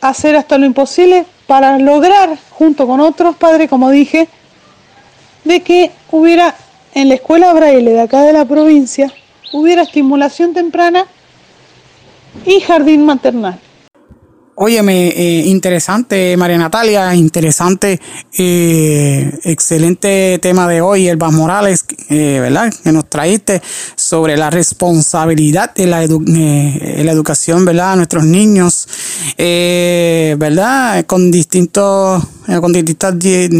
hacer 0.00 0.34
hasta 0.34 0.58
lo 0.58 0.66
imposible 0.66 1.26
para 1.46 1.78
lograr, 1.78 2.36
junto 2.50 2.88
con 2.88 2.98
otros 3.00 3.36
padres, 3.36 3.70
como 3.70 3.88
dije, 3.90 4.26
de 5.44 5.62
que 5.62 5.92
hubiera 6.10 6.56
en 6.92 7.08
la 7.08 7.14
escuela 7.14 7.52
braille 7.52 7.92
de 7.92 8.00
acá 8.00 8.22
de 8.22 8.32
la 8.32 8.44
provincia, 8.44 9.14
hubiera 9.52 9.82
estimulación 9.82 10.54
temprana 10.54 11.06
y 12.44 12.60
jardín 12.60 13.06
maternal. 13.06 13.60
Óyeme, 14.56 15.08
eh, 15.08 15.46
interesante, 15.46 16.36
María 16.36 16.56
Natalia, 16.58 17.12
interesante, 17.16 18.00
eh, 18.38 19.40
excelente 19.42 20.38
tema 20.40 20.68
de 20.68 20.80
hoy, 20.80 21.08
Elba 21.08 21.32
Morales, 21.32 21.84
eh, 22.08 22.38
¿verdad? 22.40 22.72
Que 22.84 22.92
nos 22.92 23.10
traíste 23.10 23.60
sobre 23.96 24.36
la 24.36 24.50
responsabilidad 24.50 25.74
de 25.74 25.86
la, 25.86 26.06
la 26.06 27.12
educación, 27.12 27.64
¿verdad? 27.64 27.94
A 27.94 27.96
nuestros 27.96 28.24
niños, 28.24 28.86
¿verdad? 29.36 31.04
Con 31.06 31.32
distintos, 31.32 32.22
con 32.46 32.72
distintas, 32.72 33.14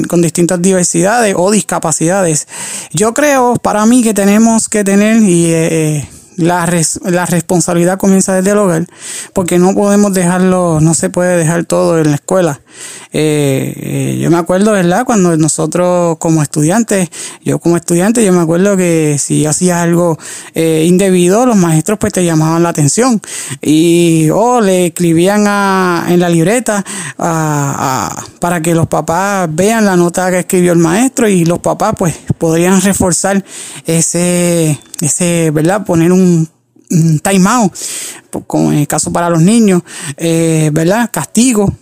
con 0.07 0.23
distintas 0.23 0.63
diversidades 0.63 1.35
o 1.37 1.51
discapacidades. 1.51 2.47
Yo 2.93 3.13
creo, 3.15 3.57
para 3.57 3.85
mí, 3.85 4.05
que 4.05 4.15
tenemos 4.15 4.69
que 4.69 4.85
tener 4.85 5.21
y 5.25 6.07
la, 6.37 6.69
la 7.05 7.27
responsabilidad 7.27 7.99
comienza 7.99 8.35
desde 8.35 8.51
el 8.51 8.59
hogar, 8.59 8.87
porque 9.33 9.59
no 9.59 9.75
podemos 9.75 10.13
dejarlo, 10.13 10.81
no 10.81 10.95
se 10.95 11.11
puede 11.11 11.37
dejar 11.37 11.65
todo 11.65 11.99
en 11.99 12.11
la 12.11 12.17
escuela. 12.17 12.61
Eh, 13.13 13.73
eh, 13.77 14.19
yo 14.21 14.31
me 14.31 14.37
acuerdo, 14.37 14.73
¿verdad? 14.73 15.05
Cuando 15.05 15.37
nosotros 15.37 16.19
como 16.19 16.43
estudiantes, 16.43 17.09
yo 17.45 17.59
como 17.61 17.77
estudiante, 17.77 18.25
yo 18.25 18.33
me 18.33 18.41
acuerdo 18.41 18.77
que 18.77 19.19
si 19.21 19.47
hacías 19.47 19.79
algo 19.79 20.19
eh, 20.55 20.85
indebido, 20.89 21.47
los 21.47 21.57
maestros 21.57 21.99
pues 21.99 22.13
te 22.13 22.25
llamaban 22.25 22.63
la 22.63 22.71
atención 22.71 23.21
y 23.63 24.29
o 24.33 24.61
le 24.61 24.87
escribían 24.87 25.45
a, 25.47 26.07
en 26.09 26.19
la 26.21 26.29
libreta 26.29 26.85
para 27.17 28.61
que 28.61 28.75
los 28.75 28.89
papás 28.89 29.49
vean 29.53 29.85
la 29.85 29.97
nota 29.97 30.31
que 30.31 30.41
escribió 30.41 30.73
el 30.73 30.79
maestro 30.79 31.29
y 31.29 31.45
los 31.45 31.61
papás 31.61 31.95
pues 31.97 32.17
podrían 32.39 32.81
reforzar 32.81 33.45
ese, 33.87 34.79
ese, 35.01 35.51
¿verdad? 35.53 35.85
Poner 35.85 36.13
un, 36.13 36.24
time 37.23 37.49
out, 37.49 37.73
como 38.47 38.73
en 38.73 38.79
el 38.79 38.87
caso 38.87 39.13
para 39.13 39.31
los 39.31 39.41
niños, 39.43 39.83
¿verdad? 40.19 41.11
Castigo 41.13 41.73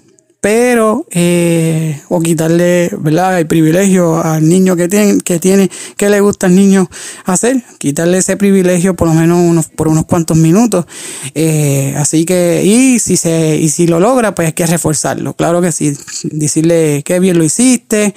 pero 0.42 1.06
eh, 1.12 2.02
o 2.08 2.20
quitarle 2.20 2.90
verdad 2.98 3.38
el 3.38 3.46
privilegio 3.46 4.20
al 4.20 4.48
niño 4.48 4.74
que 4.74 4.88
tiene 4.88 5.20
que 5.20 5.38
tiene 5.38 5.70
que 5.96 6.10
le 6.10 6.20
gusta 6.20 6.48
al 6.48 6.56
niño 6.56 6.90
hacer 7.24 7.62
quitarle 7.78 8.18
ese 8.18 8.36
privilegio 8.36 8.96
por 8.96 9.06
lo 9.06 9.14
menos 9.14 9.38
unos 9.38 9.68
por 9.68 9.86
unos 9.86 10.04
cuantos 10.04 10.36
minutos. 10.36 10.84
Eh, 11.36 11.94
así 11.96 12.24
que 12.24 12.64
y 12.64 12.98
si 12.98 13.16
se 13.16 13.56
y 13.56 13.68
si 13.68 13.86
lo 13.86 14.00
logra 14.00 14.34
pues 14.34 14.46
hay 14.46 14.52
que 14.52 14.66
reforzarlo. 14.66 15.34
Claro 15.34 15.62
que 15.62 15.70
sí. 15.70 15.96
Decirle 16.24 17.04
qué 17.04 17.20
bien 17.20 17.38
lo 17.38 17.44
hiciste 17.44 18.12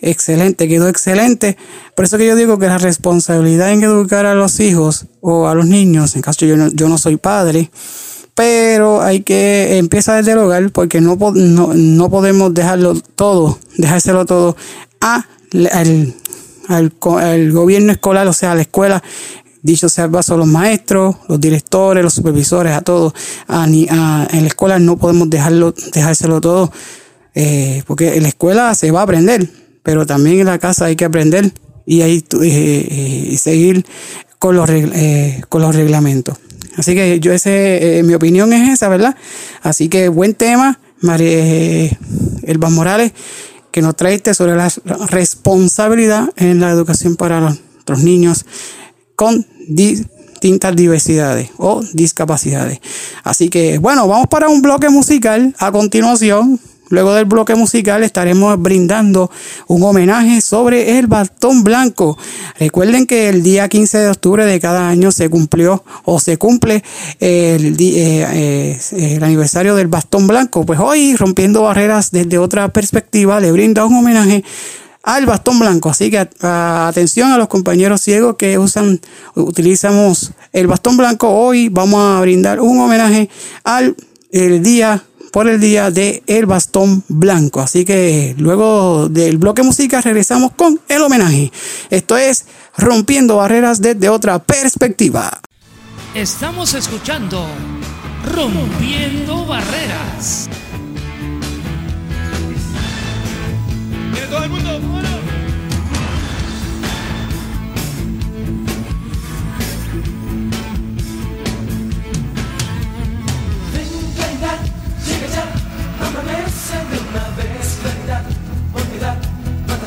excelente 0.00 0.68
quedó 0.68 0.88
excelente. 0.88 1.58
Por 1.94 2.06
eso 2.06 2.16
que 2.16 2.26
yo 2.26 2.36
digo 2.36 2.58
que 2.58 2.68
la 2.68 2.78
responsabilidad 2.78 3.70
en 3.70 3.82
educar 3.82 4.24
a 4.24 4.34
los 4.34 4.60
hijos 4.60 5.08
o 5.20 5.46
a 5.46 5.54
los 5.54 5.66
niños 5.66 6.16
en 6.16 6.22
caso 6.22 6.46
yo 6.46 6.56
no, 6.56 6.68
yo 6.72 6.88
no 6.88 6.96
soy 6.96 7.18
padre 7.18 7.70
pero 8.36 9.00
hay 9.00 9.22
que 9.22 9.78
empezar 9.78 10.18
desde 10.18 10.32
el 10.32 10.38
hogar 10.38 10.70
porque 10.70 11.00
no, 11.00 11.16
no, 11.16 11.72
no 11.74 12.10
podemos 12.10 12.52
dejarlo 12.52 12.94
todo, 13.14 13.58
dejárselo 13.78 14.26
todo 14.26 14.58
a, 15.00 15.26
al, 15.72 16.14
al, 16.68 17.52
gobierno 17.52 17.92
escolar, 17.92 18.28
o 18.28 18.34
sea, 18.34 18.52
a 18.52 18.54
la 18.54 18.60
escuela, 18.60 19.02
dicho 19.62 19.88
sea 19.88 20.10
paso, 20.10 20.36
los 20.36 20.46
maestros, 20.46 21.16
los 21.30 21.40
directores, 21.40 22.04
los 22.04 22.12
supervisores, 22.12 22.74
a 22.74 22.82
todos. 22.82 23.14
A, 23.48 23.64
a, 23.64 23.66
en 23.66 24.42
la 24.42 24.48
escuela 24.48 24.78
no 24.78 24.98
podemos 24.98 25.30
dejarlo, 25.30 25.74
dejárselo 25.94 26.42
todo, 26.42 26.70
eh, 27.34 27.84
porque 27.86 28.16
en 28.16 28.22
la 28.22 28.28
escuela 28.28 28.74
se 28.74 28.90
va 28.90 29.00
a 29.00 29.04
aprender, 29.04 29.48
pero 29.82 30.04
también 30.04 30.40
en 30.40 30.46
la 30.46 30.58
casa 30.58 30.84
hay 30.84 30.96
que 30.96 31.06
aprender 31.06 31.54
y 31.86 32.02
ahí 32.02 32.22
eh, 32.42 33.30
eh, 33.32 33.38
seguir 33.38 33.86
con 34.38 34.56
los, 34.56 34.68
con 35.48 35.62
los 35.62 35.74
reglamentos. 35.74 36.36
Así 36.76 36.94
que 36.94 37.20
yo 37.20 37.32
ese, 37.32 37.98
eh, 37.98 38.02
mi 38.02 38.14
opinión 38.14 38.52
es 38.52 38.68
esa, 38.68 38.88
¿verdad? 38.88 39.16
Así 39.62 39.88
que 39.88 40.08
buen 40.08 40.34
tema, 40.34 40.78
María 41.00 41.28
eh, 41.28 41.98
Elba 42.42 42.70
Morales, 42.70 43.12
que 43.70 43.82
nos 43.82 43.96
traiste 43.96 44.34
sobre 44.34 44.56
la 44.56 44.72
responsabilidad 45.10 46.30
en 46.36 46.60
la 46.60 46.70
educación 46.70 47.16
para 47.16 47.40
los, 47.40 48.02
niños 48.02 48.46
con 49.14 49.46
distintas 49.68 50.74
diversidades 50.74 51.50
o 51.58 51.82
discapacidades. 51.92 52.80
Así 53.22 53.48
que 53.48 53.78
bueno, 53.78 54.08
vamos 54.08 54.28
para 54.28 54.48
un 54.48 54.62
bloque 54.62 54.88
musical 54.88 55.54
a 55.58 55.70
continuación. 55.72 56.58
Luego 56.88 57.14
del 57.14 57.24
bloque 57.24 57.56
musical 57.56 58.04
estaremos 58.04 58.60
brindando 58.60 59.30
un 59.66 59.82
homenaje 59.82 60.40
sobre 60.40 60.98
el 60.98 61.08
bastón 61.08 61.64
blanco. 61.64 62.16
Recuerden 62.60 63.06
que 63.06 63.28
el 63.28 63.42
día 63.42 63.68
15 63.68 63.98
de 63.98 64.08
octubre 64.08 64.46
de 64.46 64.60
cada 64.60 64.88
año 64.88 65.10
se 65.10 65.28
cumplió 65.28 65.82
o 66.04 66.20
se 66.20 66.36
cumple 66.38 66.84
el, 67.18 67.76
eh, 67.80 68.78
eh, 68.92 69.16
el 69.16 69.24
aniversario 69.24 69.74
del 69.74 69.88
bastón 69.88 70.28
blanco. 70.28 70.64
Pues 70.64 70.78
hoy, 70.78 71.16
rompiendo 71.16 71.62
barreras 71.62 72.12
desde 72.12 72.38
otra 72.38 72.68
perspectiva, 72.68 73.40
le 73.40 73.50
brinda 73.50 73.84
un 73.84 73.94
homenaje 73.94 74.44
al 75.02 75.26
bastón 75.26 75.58
blanco. 75.58 75.90
Así 75.90 76.08
que 76.08 76.28
atención 76.40 77.32
a 77.32 77.38
los 77.38 77.48
compañeros 77.48 78.00
ciegos 78.00 78.36
que 78.36 78.58
usan, 78.58 79.00
utilizamos 79.34 80.32
el 80.52 80.68
bastón 80.68 80.96
blanco. 80.96 81.30
Hoy 81.30 81.68
vamos 81.68 82.00
a 82.00 82.20
brindar 82.20 82.60
un 82.60 82.78
homenaje 82.78 83.28
al 83.64 83.96
el 84.30 84.62
día 84.62 85.02
por 85.36 85.50
el 85.50 85.60
día 85.60 85.90
de 85.90 86.22
El 86.26 86.46
Bastón 86.46 87.04
Blanco. 87.08 87.60
Así 87.60 87.84
que 87.84 88.34
luego 88.38 89.10
del 89.10 89.36
bloque 89.36 89.62
música 89.62 90.00
regresamos 90.00 90.52
con 90.52 90.80
el 90.88 91.02
homenaje. 91.02 91.52
Esto 91.90 92.16
es 92.16 92.46
Rompiendo 92.78 93.36
Barreras 93.36 93.82
desde 93.82 94.08
otra 94.08 94.38
perspectiva. 94.38 95.38
Estamos 96.14 96.72
escuchando 96.72 97.46
Rompiendo 98.34 99.44
Barreras. 99.44 100.48
todo 104.30 104.42
el 104.42 104.50
mundo? 104.50 105.15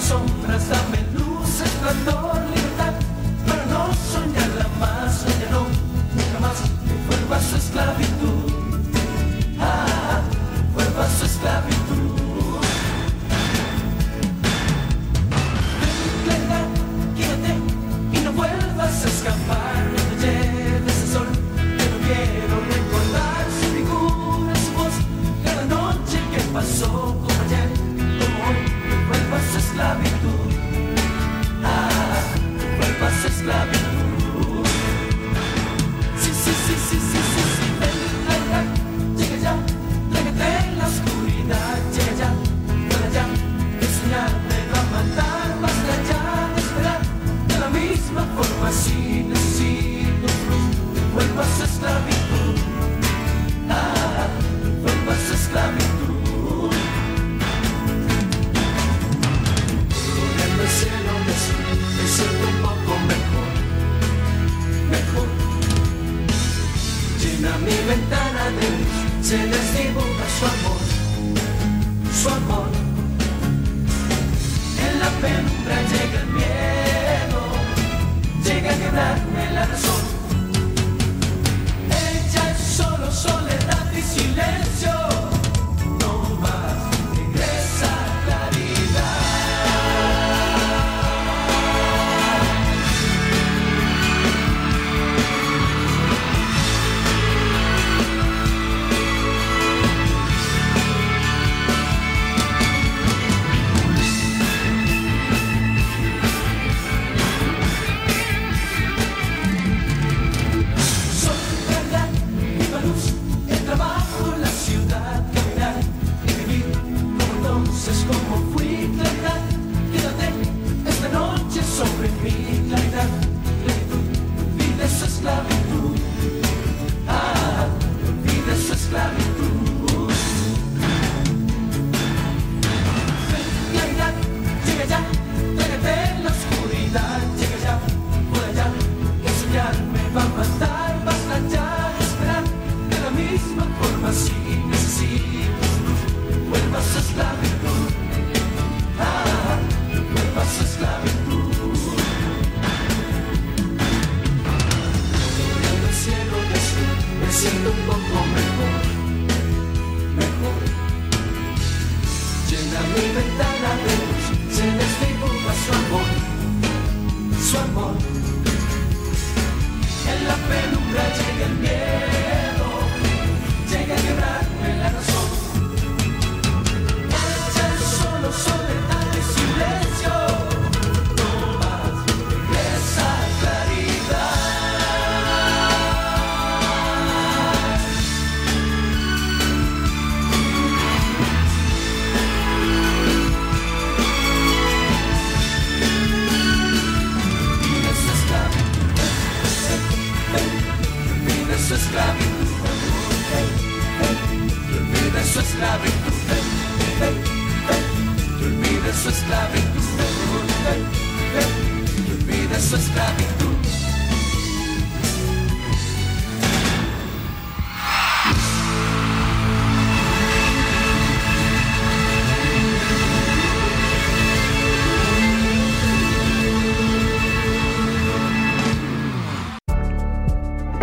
corazón. 0.10 0.39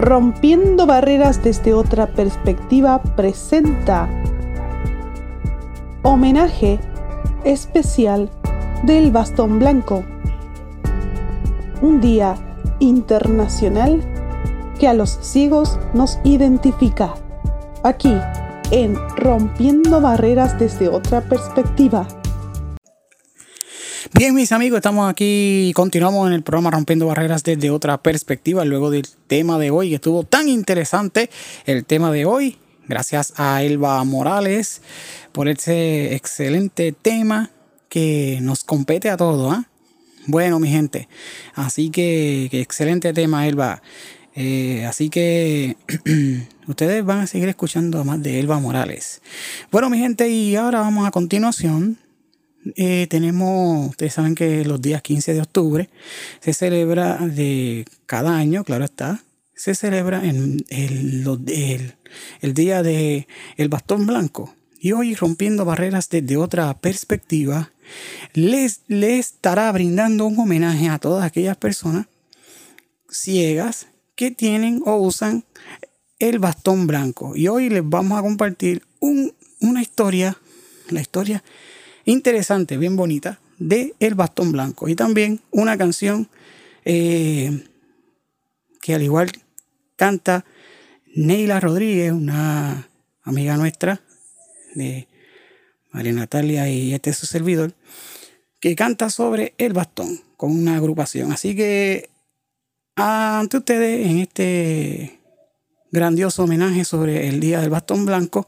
Rompiendo 0.07 0.87
Barreras 0.87 1.43
desde 1.43 1.75
otra 1.75 2.07
perspectiva 2.07 3.03
presenta 3.17 4.09
homenaje 6.05 6.79
especial 7.43 8.31
del 8.85 9.11
bastón 9.11 9.59
blanco. 9.59 10.05
Un 11.83 12.01
día 12.01 12.37
internacional 12.79 14.01
que 14.79 14.87
a 14.87 14.95
los 14.95 15.11
ciegos 15.11 15.77
nos 15.93 16.21
identifica. 16.23 17.15
Aquí, 17.83 18.17
en 18.71 18.95
Rompiendo 19.17 20.01
Barreras 20.01 20.57
desde 20.57 20.87
otra 20.87 21.21
perspectiva. 21.23 22.07
Bien, 24.19 24.35
mis 24.35 24.51
amigos, 24.53 24.79
estamos 24.79 25.11
aquí, 25.11 25.73
continuamos 25.75 26.27
en 26.27 26.33
el 26.33 26.43
programa 26.43 26.71
Rompiendo 26.71 27.07
Barreras 27.07 27.45
desde 27.45 27.71
otra 27.71 27.99
perspectiva, 27.99 28.65
luego 28.65 28.91
del 28.91 29.07
tema 29.27 29.59
de 29.59 29.71
hoy, 29.71 29.91
que 29.91 29.97
estuvo 29.97 30.25
tan 30.25 30.49
interesante. 30.49 31.29
El 31.67 31.85
tema 31.85 32.11
de 32.11 32.25
hoy, 32.25 32.59
Gracias 32.89 33.33
a 33.37 33.65
Elba 33.65 34.03
Morales 34.05 34.81
por 35.33 35.49
ese 35.49 36.15
excelente 36.15 36.93
tema 36.93 37.51
que 37.89 38.39
nos 38.43 38.63
compete 38.63 39.11
a 39.11 39.17
todos. 39.17 39.53
¿ah? 39.53 39.69
Bueno, 40.27 40.61
mi 40.61 40.69
gente, 40.69 41.09
así 41.55 41.91
que, 41.91 42.49
excelente 42.53 43.13
tema, 43.13 43.47
Elba. 43.47 43.83
Eh, 44.37 44.85
así 44.87 45.11
que 45.11 45.77
ustedes 46.69 47.05
van 47.05 47.21
a 47.21 47.27
seguir 47.27 47.49
escuchando 47.49 48.05
más 48.05 48.23
de 48.23 48.39
Elba 48.39 48.61
Morales. 48.61 49.21
Bueno, 49.73 49.91
mi 49.91 49.99
gente, 49.99 50.29
y 50.29 50.55
ahora 50.55 50.81
vamos 50.81 51.09
a 51.09 51.11
continuación. 51.11 51.99
Eh, 52.75 53.07
tenemos, 53.09 53.91
ustedes 53.91 54.15
saben 54.15 54.35
que 54.35 54.65
los 54.65 54.81
días 54.81 55.03
15 55.03 55.35
de 55.35 55.41
octubre 55.41 55.91
se 56.41 56.53
celebra 56.53 57.19
de 57.19 57.85
cada 58.07 58.37
año, 58.37 58.65
claro 58.65 58.85
está, 58.85 59.23
se 59.55 59.75
celebra 59.75 60.25
en 60.25 60.65
el, 60.69 61.25
el, 62.41 62.55
día 62.55 62.83
de 62.83 63.29
el 63.57 63.69
bastón 63.69 64.07
blanco. 64.07 64.55
Y 64.81 64.93
hoy 64.93 65.15
rompiendo 65.15 65.65
barreras 65.65 66.09
desde 66.11 66.37
otra 66.37 66.75
perspectiva, 66.75 67.73
les, 68.35 68.83
les 68.89 69.27
estará 69.27 69.71
brindando 69.73 70.27
un 70.27 70.39
homenaje 70.39 70.89
a 70.89 70.99
todas 70.99 71.25
aquellas 71.25 71.57
personas 71.57 72.07
ciegas 73.09 73.87
que 74.15 74.31
tienen 74.31 74.83
o 74.85 74.97
usan 74.97 75.45
el 76.19 76.39
bastón 76.39 76.87
blanco. 76.87 77.37
Y 77.37 77.49
hoy 77.49 77.69
les 77.71 77.89
vamos 77.89 78.19
a 78.19 78.23
compartir 78.23 78.83
una 79.01 79.83
historia, 79.83 80.37
la 80.91 81.01
historia 81.01 81.43
interesante, 82.07 82.79
bien 82.79 82.97
bonita, 82.97 83.39
de 83.59 83.95
El 84.01 84.15
Bastón 84.15 84.53
Blanco. 84.53 84.89
Y 84.89 84.95
también 84.95 85.41
una 85.51 85.77
canción 85.77 86.29
eh, 86.85 87.65
que 88.81 88.95
al 88.95 89.03
igual 89.03 89.31
canta 89.97 90.45
Neila 91.15 91.61
Rodríguez, 91.61 92.13
una 92.13 92.89
amiga 93.23 93.57
nuestra 93.57 94.01
de 94.75 95.09
María 95.91 96.13
Natalia 96.13 96.69
y 96.69 96.95
este 96.95 97.11
es 97.11 97.17
su 97.17 97.27
servidor, 97.27 97.75
que 98.61 98.77
canta 98.77 99.11
sobre 99.11 99.55
el 99.59 99.73
bastón 99.73 100.21
con 100.37 100.53
una 100.53 100.77
agrupación. 100.77 101.33
Así 101.33 101.57
que 101.57 102.11
ante 102.95 103.57
ustedes 103.57 104.07
en 104.07 104.19
este 104.19 105.21
grandioso 105.91 106.45
homenaje 106.45 106.85
sobre 106.85 107.29
el 107.29 107.41
Día 107.41 107.61
del 107.61 107.71
Bastón 107.71 108.07
Blanco, 108.07 108.47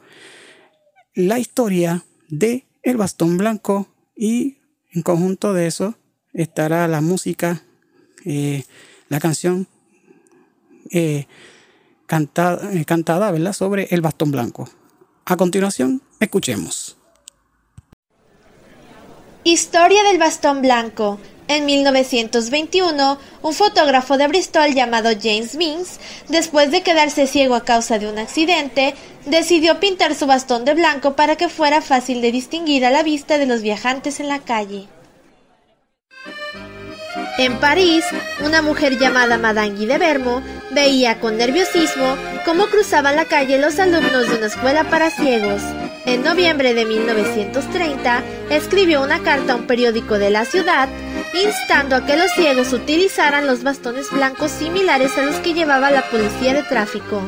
la 1.15 1.39
historia 1.39 2.05
de 2.29 2.68
el 2.91 2.97
bastón 2.97 3.37
blanco 3.37 3.89
y 4.17 4.59
en 4.93 5.03
conjunto 5.03 5.53
de 5.53 5.67
eso 5.67 5.95
estará 6.33 6.89
la 6.89 7.01
música, 7.01 7.63
eh, 8.25 8.65
la 9.09 9.21
canción 9.21 9.69
eh, 10.91 11.27
cantada, 12.07 12.73
eh, 12.73 12.85
cantada 12.85 13.53
sobre 13.53 13.89
el 13.91 14.01
bastón 14.01 14.31
blanco. 14.31 14.69
A 15.25 15.37
continuación, 15.37 16.03
escuchemos. 16.21 16.97
Historia 19.45 20.03
del 20.05 20.19
bastón 20.19 20.63
blanco 20.63 21.19
en 21.49 21.65
1921, 21.65 23.19
un 23.43 23.55
fotógrafo 23.55 24.17
de 24.17 24.29
Bristol 24.29 24.75
llamado 24.75 25.11
James 25.21 25.57
Binns, 25.57 25.99
después 26.29 26.71
de 26.71 26.83
quedarse 26.83 27.27
ciego 27.27 27.55
a 27.55 27.65
causa 27.65 27.99
de 27.99 28.09
un 28.09 28.19
accidente, 28.19 28.95
decidió 29.27 29.81
pintar 29.81 30.15
su 30.15 30.27
bastón 30.27 30.65
de 30.65 30.75
blanco 30.75 31.17
para 31.17 31.37
que 31.37 31.49
fuera 31.49 31.81
fácil 31.81 32.21
de 32.21 32.33
distinguir 32.33 32.85
a 32.85 32.91
la 32.91 33.03
vista 33.03 33.39
de 33.39 33.47
los 33.47 33.63
viajantes 33.63 34.21
en 34.21 34.29
la 34.29 34.39
calle. 34.39 34.87
En 37.39 37.59
París, 37.61 38.05
una 38.45 38.63
mujer 38.63 38.99
llamada 38.99 39.39
Madame 39.39 39.87
de 39.87 39.99
Vermo 39.99 40.43
veía 40.71 41.21
con 41.21 41.37
nerviosismo 41.37 42.17
cómo 42.45 42.67
cruzaban 42.67 43.17
la 43.17 43.27
calle 43.27 43.59
los 43.59 43.79
alumnos 43.79 44.29
de 44.29 44.37
una 44.37 44.47
escuela 44.47 44.85
para 44.85 45.11
ciegos. 45.11 45.63
En 46.09 46.23
noviembre 46.23 46.73
de 46.73 46.87
1930, 46.87 48.23
escribió 48.49 49.03
una 49.03 49.23
carta 49.23 49.53
a 49.53 49.57
un 49.57 49.67
periódico 49.67 50.19
de 50.19 50.31
la 50.31 50.47
ciudad 50.47 50.89
instando 51.35 51.97
a 51.97 52.07
que 52.07 52.17
los 52.17 52.31
ciegos 52.31 52.73
utilizaran 52.73 53.47
los 53.47 53.63
bastones 53.63 54.11
blancos 54.11 54.51
similares 54.51 55.19
a 55.19 55.27
los 55.27 55.37
que 55.37 55.53
llevaba 55.53 55.91
la 55.91 56.01
policía 56.09 56.55
de 56.55 56.63
tráfico. 56.63 57.21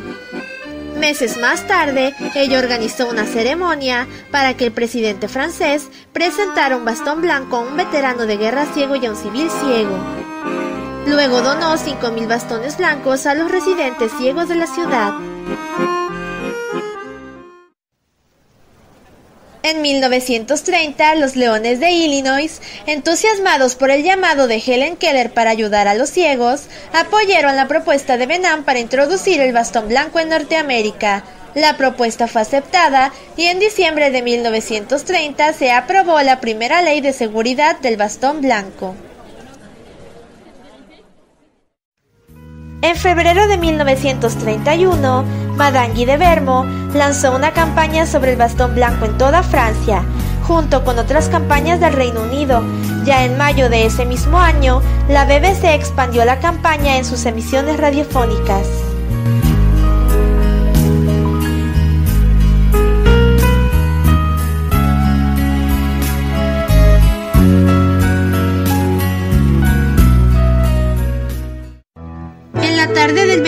Meses 0.98 1.36
más 1.36 1.66
tarde, 1.66 2.14
ella 2.34 2.58
organizó 2.58 3.10
una 3.10 3.26
ceremonia 3.26 4.08
para 4.30 4.56
que 4.56 4.64
el 4.64 4.72
presidente 4.72 5.28
francés 5.28 5.88
presentara 6.14 6.78
un 6.78 6.86
bastón 6.86 7.20
blanco 7.20 7.56
a 7.56 7.60
un 7.60 7.76
veterano 7.76 8.24
de 8.24 8.38
guerra 8.38 8.64
ciego 8.72 8.96
y 8.96 9.04
a 9.04 9.10
un 9.10 9.16
civil 9.16 9.50
ciego. 9.62 9.98
Luego 11.06 11.42
donó 11.42 11.74
5.000 11.74 12.26
bastones 12.26 12.78
blancos 12.78 13.26
a 13.26 13.34
los 13.34 13.50
residentes 13.50 14.10
ciegos 14.18 14.48
de 14.48 14.54
la 14.54 14.66
ciudad. 14.66 15.12
En 19.62 19.82
1930, 19.82 21.16
los 21.16 21.36
Leones 21.36 21.80
de 21.80 21.90
Illinois, 21.90 22.62
entusiasmados 22.86 23.74
por 23.74 23.90
el 23.90 24.02
llamado 24.02 24.46
de 24.46 24.56
Helen 24.56 24.96
Keller 24.96 25.34
para 25.34 25.50
ayudar 25.50 25.86
a 25.86 25.94
los 25.94 26.08
ciegos, 26.08 26.62
apoyaron 26.94 27.56
la 27.56 27.68
propuesta 27.68 28.16
de 28.16 28.24
Benham 28.26 28.64
para 28.64 28.78
introducir 28.78 29.38
el 29.40 29.52
bastón 29.52 29.88
blanco 29.88 30.18
en 30.18 30.30
Norteamérica. 30.30 31.24
La 31.54 31.76
propuesta 31.76 32.26
fue 32.26 32.40
aceptada 32.40 33.12
y 33.36 33.44
en 33.44 33.58
diciembre 33.58 34.10
de 34.10 34.22
1930 34.22 35.52
se 35.52 35.72
aprobó 35.72 36.18
la 36.22 36.40
primera 36.40 36.80
ley 36.80 37.02
de 37.02 37.12
seguridad 37.12 37.78
del 37.80 37.98
bastón 37.98 38.40
blanco. 38.40 38.94
En 42.82 42.96
febrero 42.96 43.46
de 43.46 43.58
1931, 43.58 45.49
Madame 45.60 45.92
Guy 45.92 46.06
de 46.06 46.16
Vermo 46.16 46.64
lanzó 46.94 47.36
una 47.36 47.52
campaña 47.52 48.06
sobre 48.06 48.30
el 48.30 48.38
bastón 48.38 48.74
blanco 48.74 49.04
en 49.04 49.18
toda 49.18 49.42
Francia, 49.42 50.02
junto 50.48 50.82
con 50.84 50.98
otras 50.98 51.28
campañas 51.28 51.80
del 51.80 51.92
Reino 51.92 52.22
Unido. 52.22 52.64
Ya 53.04 53.26
en 53.26 53.36
mayo 53.36 53.68
de 53.68 53.84
ese 53.84 54.06
mismo 54.06 54.38
año, 54.38 54.80
la 55.10 55.26
BBC 55.26 55.74
expandió 55.74 56.24
la 56.24 56.40
campaña 56.40 56.96
en 56.96 57.04
sus 57.04 57.26
emisiones 57.26 57.76
radiofónicas. 57.76 58.66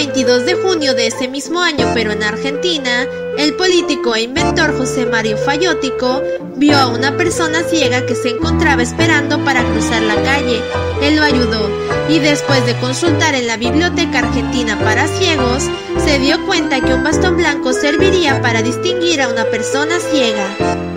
22 0.07 0.47
de 0.47 0.55
junio 0.55 0.95
de 0.95 1.07
ese 1.07 1.29
mismo 1.29 1.61
año, 1.61 1.89
pero 1.95 2.11
en 2.11 2.25
Argentina, 2.25 3.07
el 3.39 3.55
político 3.55 4.17
e 4.17 4.23
inventor 4.23 4.77
José 4.77 5.07
Mario 5.07 5.37
Fayótico 5.37 6.21
vio 6.57 6.77
a 6.77 6.89
una 6.89 7.17
persona 7.17 7.63
ciega 7.63 8.05
que 8.05 8.17
se 8.17 8.31
encontraba 8.31 8.83
esperando 8.83 9.39
para 9.45 9.63
cruzar 9.63 10.03
la 10.03 10.21
calle. 10.25 10.61
Él 11.03 11.15
lo 11.15 11.23
ayudó 11.23 11.71
y 12.09 12.19
después 12.19 12.67
de 12.67 12.77
consultar 12.81 13.37
en 13.37 13.47
la 13.47 13.57
Biblioteca 13.57 14.19
Argentina 14.19 14.77
para 14.81 15.07
Ciegos, 15.07 15.71
se 16.05 16.19
dio 16.19 16.45
cuenta 16.47 16.81
que 16.81 16.95
un 16.95 17.05
bastón 17.05 17.37
blanco 17.37 17.73
serviría 17.73 18.43
para 18.43 18.61
distinguir 18.61 19.23
a 19.23 19.29
una 19.29 19.45
persona 19.45 20.01
ciega. 20.01 20.92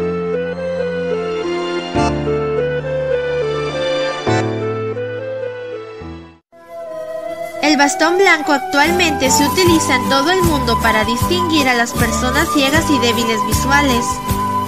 El 7.75 7.79
bastón 7.79 8.17
blanco 8.17 8.53
actualmente 8.53 9.29
se 9.29 9.45
utiliza 9.45 9.95
en 9.95 10.07
todo 10.07 10.31
el 10.31 10.41
mundo 10.43 10.79
para 10.81 11.03
distinguir 11.03 11.67
a 11.67 11.73
las 11.73 11.91
personas 11.91 12.47
ciegas 12.53 12.85
y 12.89 12.97
débiles 12.99 13.45
visuales. 13.47 14.05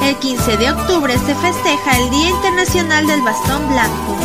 El 0.04 0.18
15 0.18 0.58
de 0.58 0.72
octubre 0.72 1.14
se 1.18 1.34
festeja 1.36 2.00
el 2.00 2.10
Día 2.10 2.28
Internacional 2.32 3.08
del 3.08 3.22
Bastón 3.22 3.66
Blanco. 3.70 4.18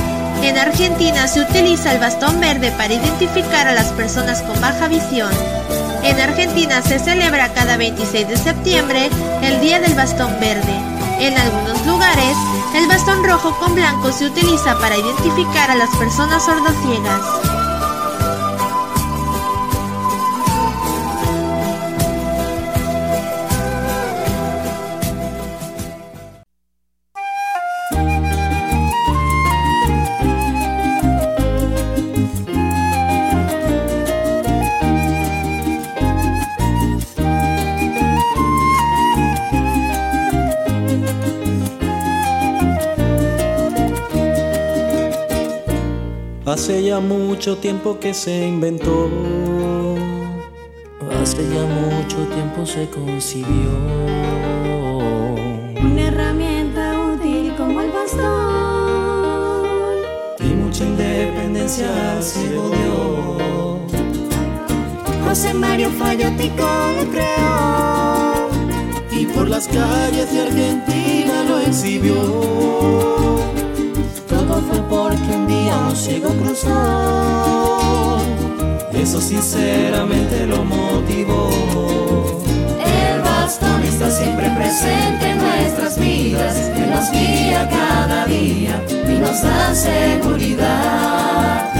En 0.43 0.59
Argentina 0.59 1.29
se 1.29 1.43
utiliza 1.43 1.93
el 1.93 2.01
bastón 2.01 2.41
verde 2.41 2.73
para 2.73 2.93
identificar 2.93 3.69
a 3.69 3.73
las 3.73 3.93
personas 3.93 4.43
con 4.43 4.61
baja 4.61 4.89
visión. 4.89 5.31
En 6.03 6.21
Argentina 6.21 6.83
se 6.83 6.99
celebra 6.99 7.55
cada 7.55 7.77
26 7.77 8.27
de 8.27 8.37
septiembre 8.37 9.11
el 9.43 9.61
Día 9.61 9.79
del 9.79 9.95
Bastón 9.95 10.41
Verde. 10.41 10.75
En 11.21 11.39
algunos 11.39 11.87
lugares, 11.87 12.37
el 12.75 12.89
bastón 12.89 13.23
rojo 13.23 13.57
con 13.61 13.77
blanco 13.77 14.11
se 14.11 14.27
utiliza 14.27 14.77
para 14.81 14.97
identificar 14.97 15.71
a 15.71 15.77
las 15.77 15.91
personas 15.99 16.45
sordociegas. 16.45 17.52
Hace 46.53 46.83
ya 46.83 47.01
mucho 47.01 47.57
tiempo 47.57 47.99
que 47.99 48.13
se 48.13 48.47
inventó 48.47 49.09
hace 51.23 51.49
ya 51.49 51.65
mucho 51.65 52.19
tiempo 52.35 52.67
se 52.67 52.91
concibió. 52.91 53.71
Una 55.83 56.09
herramienta 56.09 57.01
útil 57.01 57.55
como 57.57 57.81
el 57.81 57.91
bastón. 57.91 59.63
Y 60.41 60.55
mucha 60.55 60.85
independencia 60.85 62.21
ciego 62.21 62.69
dio. 62.69 63.79
José 65.25 65.55
Mario 65.55 65.89
Fallotico 65.93 66.69
lo 66.99 67.11
creó. 67.11 68.51
Y 69.11 69.25
por 69.25 69.49
las 69.49 69.69
calles 69.69 70.31
de 70.31 70.43
Argentina 70.43 71.45
lo 71.49 71.61
exhibió. 71.61 72.83
Porque 74.93 75.33
un 75.35 75.47
día 75.47 75.75
un 75.89 75.97
ciego 75.97 76.29
cruzó. 76.43 78.21
Eso 78.93 79.23
sinceramente 79.23 80.47
lo 80.47 80.63
motivó. 80.65 81.49
El 82.79 83.23
bastón 83.23 83.83
está 83.85 84.11
siempre 84.11 84.51
presente 84.51 85.31
en 85.31 85.39
nuestras 85.39 85.99
vidas, 85.99 86.55
que 86.75 86.87
nos 86.89 87.11
guía 87.11 87.67
cada 87.71 88.27
día 88.27 88.85
y 89.09 89.19
nos 89.19 89.41
da 89.43 89.75
seguridad. 89.75 91.71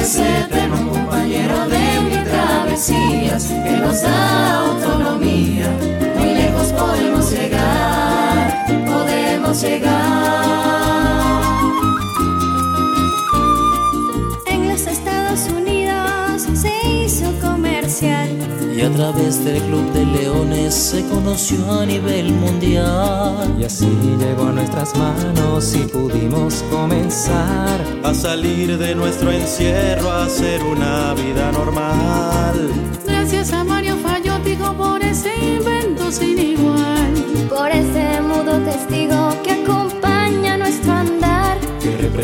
Es 0.00 0.16
eterno 0.18 0.92
compañero 0.92 1.68
de 1.68 2.00
mis 2.08 2.24
travesías, 2.24 3.48
que 3.48 3.76
nos 3.82 4.00
da 4.00 4.60
autonomía. 4.60 5.68
Muy 6.16 6.32
lejos 6.32 6.72
podemos 6.72 7.30
llegar, 7.30 8.64
podemos 8.86 9.60
llegar. 9.60 10.85
A 18.86 18.90
través 18.90 19.44
del 19.44 19.60
Club 19.62 19.92
de 19.92 20.06
Leones 20.06 20.72
se 20.72 21.04
conoció 21.08 21.58
a 21.72 21.84
nivel 21.84 22.32
mundial. 22.32 23.56
Y 23.58 23.64
así 23.64 23.88
llegó 24.18 24.44
a 24.44 24.52
nuestras 24.52 24.96
manos 24.96 25.74
y 25.74 25.78
pudimos 25.88 26.62
comenzar 26.70 27.80
a 28.04 28.14
salir 28.14 28.78
de 28.78 28.94
nuestro 28.94 29.32
encierro, 29.32 30.10
a 30.10 30.24
hacer 30.24 30.62
una 30.62 31.14
vida 31.14 31.50
normal. 31.50 32.70
Gracias 33.04 33.52
a 33.52 33.64
Mario 33.64 33.96
Fallotico 33.96 34.72
por 34.74 35.02
ese 35.02 35.34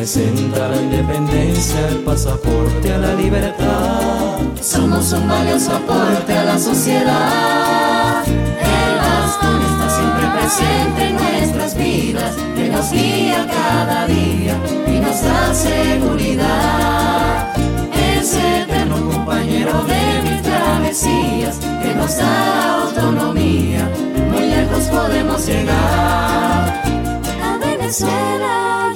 representa 0.03 0.68
la 0.68 0.82
independencia, 0.82 1.88
el 1.88 1.98
pasaporte 1.98 2.92
a 2.92 2.98
la 2.98 3.14
libertad. 3.14 4.40
Somos 4.61 5.12
un 5.12 5.28
valioso 5.28 5.76
aporte 5.76 6.36
a 6.36 6.42
la 6.42 6.59
sociedad. 6.59 8.24
El 8.26 8.96
bastón 8.98 9.62
está 9.62 9.88
siempre 9.98 10.26
presente 10.36 11.00
en 11.07 11.14
nuestras 11.14 11.76
vidas, 11.76 12.34
que 12.57 12.68
nos 12.68 12.90
guía 12.90 13.46
cada 13.46 14.09
día 14.09 14.57
y 14.88 14.98
nos 14.98 15.22
da 15.22 15.55
seguridad. 15.55 17.55
Es 17.94 18.34
eterno 18.34 19.09
compañero 19.09 19.84
de 19.84 20.22
mis 20.28 20.42
travesías, 20.42 21.61
que 21.80 21.94
nos 21.94 22.16
da 22.16 22.82
autonomía. 22.82 23.88
Muy 24.32 24.48
lejos 24.48 24.82
podemos 24.86 25.46
llegar. 25.46 26.82
A 27.40 27.59
Venezuela 27.61 28.91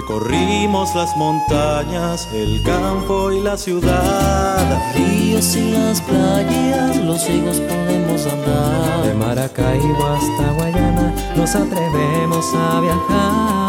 Recorrimos 0.00 0.94
las 0.94 1.16
montañas, 1.16 2.28
el 2.32 2.62
campo 2.62 3.32
y 3.32 3.40
la 3.40 3.56
ciudad. 3.56 4.94
Ríos 4.94 5.56
y 5.56 5.72
las 5.72 6.00
playas, 6.02 6.96
los 6.98 7.20
ciegos 7.20 7.58
podemos 7.58 8.24
andar. 8.26 9.02
De 9.02 9.14
Maracaibo 9.14 10.06
hasta 10.06 10.52
Guayana 10.52 11.12
nos 11.34 11.52
atrevemos 11.52 12.46
a 12.54 12.80
viajar. 12.80 13.67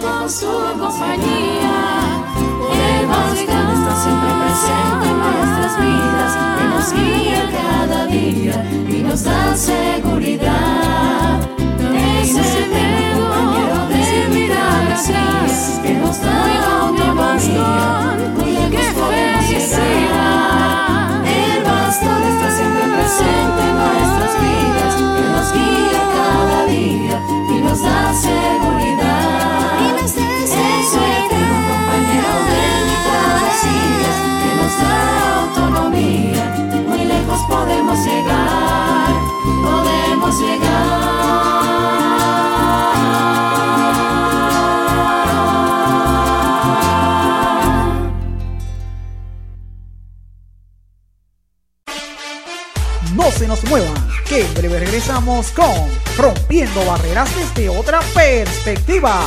Con 0.00 0.30
su 0.30 0.46
compañía. 0.78 2.24
El 2.72 3.06
bastón 3.06 3.66
está 3.76 3.92
siempre 4.02 4.30
presente 4.40 5.06
en 5.08 5.18
nuestras 5.18 5.74
vidas, 5.80 6.32
Él 6.60 6.70
nos 6.70 6.88
guía 6.92 7.42
cada 7.50 8.06
día 8.06 8.56
y 8.88 9.02
nos 9.02 9.24
da 9.24 9.56
seguridad. 9.56 11.40
Ese 12.20 12.66
compañero 13.14 13.78
de 13.88 14.28
mi 14.34 14.48
travesías 14.48 15.80
que 15.82 15.94
nos 15.94 16.20
da 16.20 16.38
autonomía, 16.82 17.78
muy 17.78 17.97
se 53.60 53.66
muevan, 53.68 53.94
que 54.26 54.44
en 54.44 54.54
breve 54.54 54.80
regresamos 54.80 55.50
con 55.52 55.88
Rompiendo 56.16 56.84
Barreras 56.84 57.30
desde 57.34 57.68
otra 57.68 58.00
perspectiva. 58.14 59.20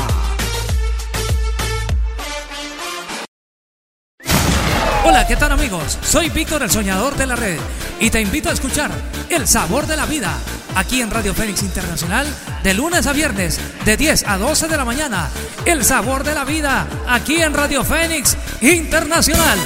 Hola, 5.03 5.27
¿qué 5.27 5.35
tal 5.35 5.51
amigos? 5.51 5.97
Soy 6.03 6.29
Víctor 6.29 6.63
el 6.63 6.71
Soñador 6.71 7.15
de 7.15 7.27
la 7.27 7.35
Red 7.35 7.59
y 7.99 8.09
te 8.09 8.21
invito 8.21 8.49
a 8.49 8.53
escuchar 8.53 8.91
El 9.29 9.47
Sabor 9.47 9.87
de 9.87 9.97
la 9.97 10.05
Vida 10.05 10.37
aquí 10.75 11.01
en 11.01 11.11
Radio 11.11 11.33
Fénix 11.33 11.63
Internacional 11.63 12.27
de 12.63 12.73
lunes 12.73 13.07
a 13.07 13.13
viernes 13.13 13.59
de 13.83 13.97
10 13.97 14.25
a 14.27 14.37
12 14.37 14.67
de 14.67 14.77
la 14.77 14.85
mañana. 14.85 15.29
El 15.65 15.83
Sabor 15.83 16.23
de 16.23 16.35
la 16.35 16.45
Vida 16.45 16.87
aquí 17.07 17.41
en 17.41 17.53
Radio 17.53 17.83
Fénix 17.83 18.37
Internacional. 18.61 19.59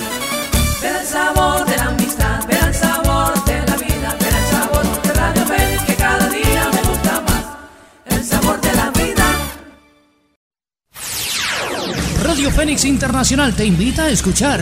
El 0.86 1.07
sabor 1.07 1.66
de 1.66 1.78
la 1.78 1.86
amistad, 1.86 2.05
Fénix 12.66 12.86
Internacional 12.86 13.53
te 13.53 13.63
invita 13.63 14.05
a 14.05 14.09
escuchar 14.09 14.59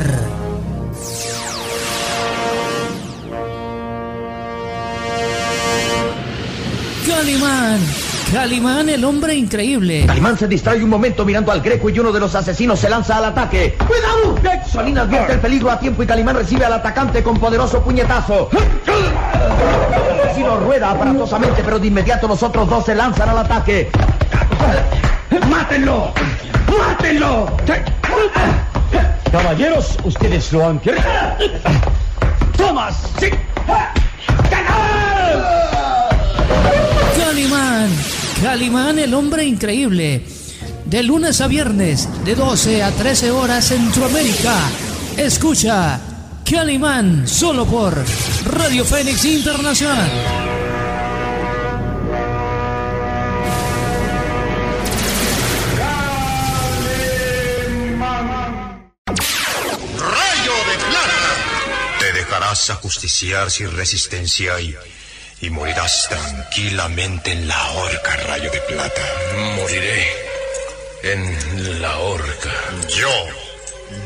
Calimán. 7.08 7.80
Calimán, 8.34 8.90
el 8.90 9.06
hombre 9.06 9.36
increíble. 9.36 10.06
Calimán 10.06 10.38
se 10.38 10.50
distrae 10.50 10.84
un 10.84 10.90
momento 10.90 11.24
mirando 11.24 11.54
al 11.54 11.62
Greco 11.62 11.90
y 11.90 11.98
uno 11.98 12.12
de 12.12 12.20
los 12.20 12.36
asesinos 12.36 12.78
se 12.78 12.90
lanza 12.90 13.20
al 13.20 13.24
ataque. 13.24 13.78
¡Cuidado! 13.88 14.38
Solín 14.70 14.98
advierte 14.98 15.32
el 15.32 15.40
peligro 15.40 15.72
a 15.72 15.80
tiempo 15.80 16.04
y 16.04 16.06
Calimán 16.06 16.36
recibe 16.36 16.66
al 16.66 16.74
atacante 16.74 17.24
con 17.24 17.40
poderoso 17.40 17.82
puñetazo. 17.82 18.50
El 18.52 20.20
asesino 20.20 20.58
rueda 20.58 20.92
aparatosamente, 20.92 21.62
pero 21.64 21.80
de 21.80 21.88
inmediato 21.88 22.28
los 22.28 22.44
otros 22.44 22.70
dos 22.70 22.84
se 22.84 22.96
lanzan 22.96 23.30
al 23.30 23.38
ataque. 23.38 23.90
¡Mátenlo! 25.50 26.14
¡Mátenlo! 26.78 27.58
Caballeros, 29.32 29.98
ustedes 30.04 30.52
lo 30.54 30.68
han 30.68 30.80
querido. 30.80 31.04
¡Tomas! 32.56 32.96
¡Sí! 33.20 33.30
Calimán. 37.18 37.90
Calimán, 38.44 39.00
el 39.00 39.14
hombre 39.14 39.46
increíble. 39.46 40.26
De 40.86 41.02
lunes 41.02 41.42
a 41.42 41.48
viernes, 41.48 42.08
de 42.24 42.36
12 42.36 42.84
a 42.84 42.92
13 42.92 43.32
horas 43.32 43.66
Centroamérica. 43.66 44.56
Escucha 45.18 46.00
Calimán 46.50 47.28
solo 47.28 47.66
por 47.66 47.96
Radio 48.46 48.86
Fénix 48.86 49.26
Internacional. 49.26 50.10
Irás 62.64 62.78
a 62.78 62.82
justiciar 62.82 63.52
sin 63.52 63.76
resistencia 63.76 64.58
y, 64.62 64.74
y 65.42 65.50
morirás 65.50 66.08
tranquilamente 66.08 67.34
en 67.34 67.46
la 67.46 67.72
horca, 67.72 68.16
rayo 68.16 68.50
de 68.50 68.62
plata. 68.62 69.02
Moriré 69.58 70.08
en 71.04 71.82
la 71.82 71.98
horca. 71.98 72.54
Yo, 72.88 73.10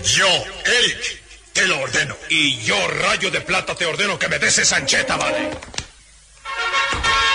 yo, 0.03 0.27
Eric, 0.65 1.21
te 1.53 1.67
lo 1.67 1.79
ordeno. 1.81 2.17
Y 2.29 2.57
yo, 2.63 2.75
rayo 2.87 3.29
de 3.29 3.41
plata, 3.41 3.75
te 3.75 3.85
ordeno 3.85 4.17
que 4.17 4.27
me 4.27 4.39
des 4.39 4.57
esa 4.57 4.77
ancheta, 4.77 5.17
¿vale? 5.17 5.51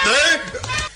¿Eh? 0.07 0.41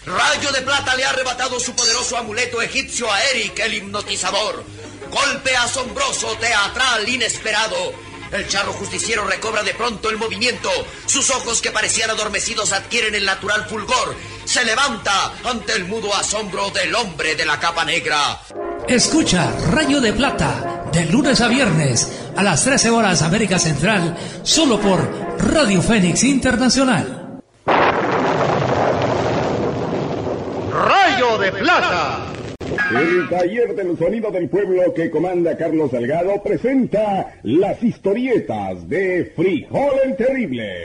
Rayo 0.06 0.50
de 0.50 0.62
Plata 0.62 0.96
le 0.96 1.04
ha 1.04 1.10
arrebatado 1.10 1.60
su 1.60 1.72
poderoso 1.76 2.16
amuleto 2.16 2.60
egipcio 2.60 3.12
a 3.12 3.22
Eric, 3.26 3.60
el 3.60 3.74
hipnotizador. 3.74 4.64
Golpe 5.08 5.56
asombroso, 5.56 6.36
teatral, 6.38 7.08
inesperado. 7.08 7.92
El 8.32 8.48
charro 8.48 8.72
justiciero 8.72 9.26
recobra 9.26 9.62
de 9.62 9.74
pronto 9.74 10.10
el 10.10 10.16
movimiento. 10.16 10.70
Sus 11.06 11.30
ojos 11.30 11.60
que 11.60 11.70
parecían 11.70 12.10
adormecidos 12.10 12.72
adquieren 12.72 13.14
el 13.14 13.24
natural 13.24 13.66
fulgor. 13.68 14.16
Se 14.44 14.64
levanta 14.64 15.32
ante 15.44 15.74
el 15.74 15.84
mudo 15.84 16.14
asombro 16.14 16.70
del 16.70 16.94
hombre 16.94 17.34
de 17.34 17.44
la 17.44 17.58
capa 17.58 17.84
negra. 17.84 18.40
Escucha 18.88 19.52
Rayo 19.70 20.00
de 20.00 20.12
Plata 20.12 20.76
de 20.92 21.04
lunes 21.06 21.40
a 21.40 21.48
viernes 21.48 22.10
a 22.36 22.42
las 22.42 22.64
13 22.64 22.90
horas 22.90 23.22
América 23.22 23.58
Central, 23.58 24.16
solo 24.42 24.80
por 24.80 24.98
Radio 25.38 25.82
Fénix 25.82 26.22
Internacional. 26.24 27.40
Rayo 30.72 31.38
de 31.38 31.52
Plata. 31.52 32.25
El 32.94 33.28
taller 33.28 33.74
del 33.74 33.98
sonido 33.98 34.30
del 34.30 34.48
pueblo 34.48 34.94
que 34.94 35.10
comanda 35.10 35.56
Carlos 35.56 35.90
Salgado 35.90 36.42
presenta 36.42 37.34
las 37.42 37.82
historietas 37.82 38.88
de 38.88 39.32
Frijol 39.34 39.92
el 40.04 40.16
Terrible. 40.16 40.84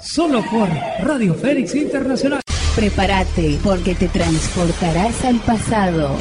Solo 0.00 0.44
por 0.50 0.68
Radio 1.06 1.34
Fénix 1.34 1.74
Internacional. 1.74 2.40
Prepárate 2.76 3.58
porque 3.64 3.94
te 3.94 4.08
transportarás 4.08 5.24
al 5.24 5.40
pasado. 5.40 6.16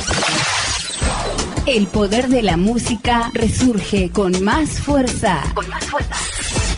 El 1.68 1.88
poder 1.88 2.28
de 2.30 2.42
la 2.42 2.58
música 2.58 3.32
resurge 3.34 4.10
con 4.12 4.44
más 4.44 4.80
fuerza. 4.80 5.42
Con 5.54 5.68
más 5.70 5.84
fuerza. 5.86 6.16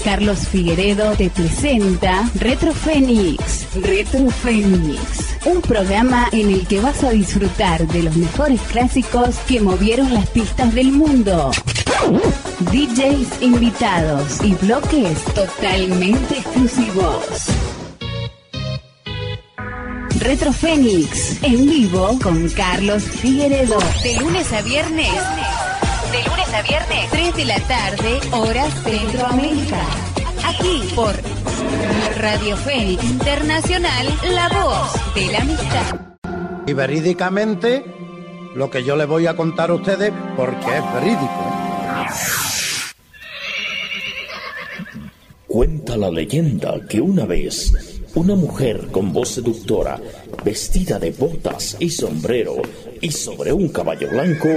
Carlos 0.08 0.48
Figueredo 0.48 1.12
te 1.18 1.30
presenta 1.30 2.32
Retro 2.36 2.72
Fénix. 2.72 3.68
Retro 3.76 4.30
Fénix. 4.30 5.36
Un 5.46 5.62
programa 5.62 6.30
en 6.32 6.50
el 6.50 6.66
que 6.66 6.80
vas 6.80 7.04
a 7.04 7.10
disfrutar 7.10 7.86
de 7.86 8.04
los 8.04 8.16
mejores 8.16 8.62
clásicos 8.72 9.36
que 9.50 9.60
movieron 9.60 10.14
las 10.14 10.30
pistas 10.30 10.74
del 10.74 10.94
mundo. 10.94 11.52
DJs 12.72 13.42
invitados 13.42 14.42
y 14.46 14.54
bloques 14.54 15.26
totalmente 15.36 16.38
exclusivos. 16.38 17.26
Retro 20.22 20.54
Fénix, 20.54 21.44
en 21.44 21.70
vivo 21.70 22.18
con 22.24 22.48
Carlos 22.52 23.04
Figueredo. 23.04 23.78
De 24.04 24.16
lunes 24.22 24.54
a 24.54 24.62
viernes. 24.62 25.12
Lunes 26.48 26.54
a 26.54 26.62
viernes. 26.62 27.10
3 27.12 27.36
de 27.36 27.46
la 27.46 27.60
tarde, 27.62 28.20
hora 28.32 28.70
Centroamérica. 28.84 29.82
Aquí 30.46 30.82
por 30.96 31.14
Radio 32.18 32.56
Fénix 32.58 33.04
Internacional, 33.04 34.08
la 34.34 34.50
voz 34.50 35.16
de 35.16 35.32
la 35.32 35.40
amistad. 35.40 36.18
Y 36.66 36.74
verídicamente, 36.74 37.84
lo 38.56 38.70
que 38.70 38.84
yo 38.84 38.96
les 38.96 39.08
voy 39.08 39.28
a 39.28 39.36
contar 39.36 39.70
a 39.72 39.76
ustedes, 39.76 40.12
porque 40.36 40.78
es 40.78 40.94
verídico. 40.94 41.54
Cuenta 45.48 45.98
la 45.98 46.12
leyenda 46.12 46.80
que 46.88 47.02
una 47.02 47.26
vez 47.26 47.74
una 48.16 48.36
mujer 48.36 48.88
con 48.92 49.14
voz 49.14 49.30
seductora, 49.30 50.00
vestida 50.44 50.98
de 50.98 51.12
botas 51.12 51.78
y 51.80 51.90
sombrero, 51.90 52.56
y 53.02 53.12
sobre 53.12 53.54
un 53.54 53.70
caballo 53.70 54.10
blanco, 54.10 54.50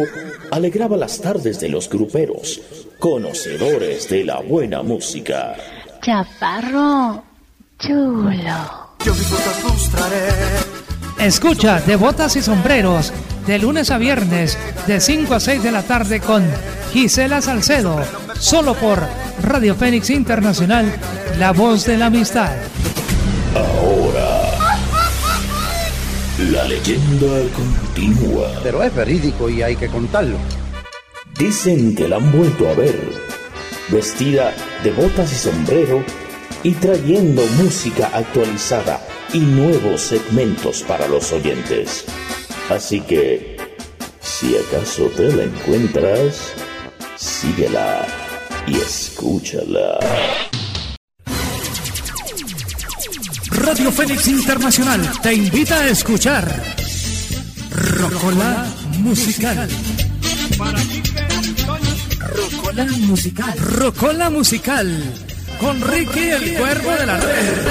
alegraba 0.50 0.96
las 0.96 1.20
tardes 1.20 1.60
de 1.60 1.68
los 1.68 1.88
gruperos, 1.88 2.60
conocedores 2.98 4.08
de 4.08 4.24
la 4.24 4.40
buena 4.40 4.82
música. 4.82 5.56
Chaparro, 6.02 7.22
chulo. 7.78 8.90
Yo 9.04 9.14
mis 9.14 9.30
botas 9.30 9.64
lustraré. 9.64 10.28
Escucha 11.18 11.80
de 11.80 11.96
botas 11.96 12.36
y 12.36 12.42
sombreros 12.42 13.12
de 13.46 13.58
lunes 13.58 13.90
a 13.90 13.98
viernes 13.98 14.56
de 14.86 15.00
5 15.00 15.34
a 15.34 15.40
6 15.40 15.62
de 15.62 15.72
la 15.72 15.82
tarde 15.82 16.20
con 16.20 16.42
Gisela 16.92 17.40
Salcedo, 17.42 17.98
solo 18.38 18.74
por 18.74 19.02
Radio 19.42 19.74
Fénix 19.74 20.10
Internacional, 20.10 20.90
la 21.38 21.52
voz 21.52 21.84
de 21.84 21.96
la 21.96 22.06
amistad. 22.06 22.52
Ahora, 23.54 24.40
la 26.50 26.64
leyenda 26.64 27.26
continúa. 28.00 28.48
Pero 28.62 28.82
es 28.82 28.94
verídico 28.94 29.48
y 29.48 29.62
hay 29.62 29.76
que 29.76 29.88
contarlo. 29.88 30.36
Dicen 31.38 31.94
que 31.94 32.08
la 32.08 32.16
han 32.16 32.32
vuelto 32.32 32.68
a 32.68 32.74
ver, 32.74 32.98
vestida 33.88 34.54
de 34.82 34.90
botas 34.92 35.32
y 35.32 35.36
sombrero 35.36 36.04
y 36.62 36.72
trayendo 36.72 37.42
música 37.62 38.10
actualizada 38.12 39.00
y 39.32 39.40
nuevos 39.40 40.00
segmentos 40.00 40.82
para 40.82 41.08
los 41.08 41.32
oyentes. 41.32 42.04
Así 42.68 43.00
que, 43.00 43.56
si 44.20 44.56
acaso 44.56 45.04
te 45.16 45.32
la 45.32 45.44
encuentras, 45.44 46.52
síguela 47.16 48.06
y 48.66 48.76
escúchala. 48.76 49.98
Radio 53.50 53.92
Fénix 53.92 54.28
Internacional 54.28 55.00
te 55.22 55.34
invita 55.34 55.80
a 55.80 55.88
escuchar 55.88 56.79
Rocola 57.80 58.66
Musical. 58.98 59.68
Rocola 62.20 62.84
Musical. 62.84 63.58
Rocola 63.58 64.30
Musical. 64.30 65.14
Con 65.58 65.80
Ricky 65.80 66.28
el 66.28 66.58
Cuervo 66.58 66.90
de 66.90 67.06
la 67.06 67.16
Red. 67.16 67.66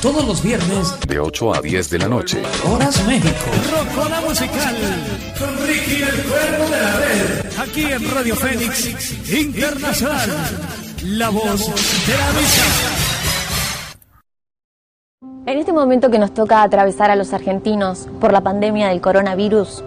Todos 0.00 0.24
los 0.24 0.42
viernes, 0.42 0.88
De 1.06 1.20
8 1.20 1.54
a 1.54 1.60
10 1.60 1.90
de 1.90 1.98
la 1.98 2.08
noche. 2.08 2.42
Horas 2.64 3.04
México. 3.06 3.50
Rocola 3.70 4.22
Musical. 4.22 4.76
Con 5.38 5.66
Ricky 5.66 6.02
el 6.02 6.22
Cuervo 6.22 6.64
de 6.64 6.80
la 6.80 6.96
Red. 6.96 7.58
Aquí 7.58 7.82
en 7.82 8.10
Radio 8.10 8.36
Fénix 8.36 9.30
Internacional. 9.30 10.30
La 11.02 11.28
voz 11.28 11.66
de 12.06 12.16
la 12.16 12.28
amistad. 12.30 13.09
En 15.50 15.58
este 15.58 15.72
momento 15.72 16.12
que 16.12 16.20
nos 16.20 16.32
toca 16.32 16.62
atravesar 16.62 17.10
a 17.10 17.16
los 17.16 17.32
argentinos 17.32 18.08
por 18.20 18.32
la 18.32 18.40
pandemia 18.40 18.86
del 18.86 19.00
coronavirus, 19.00 19.82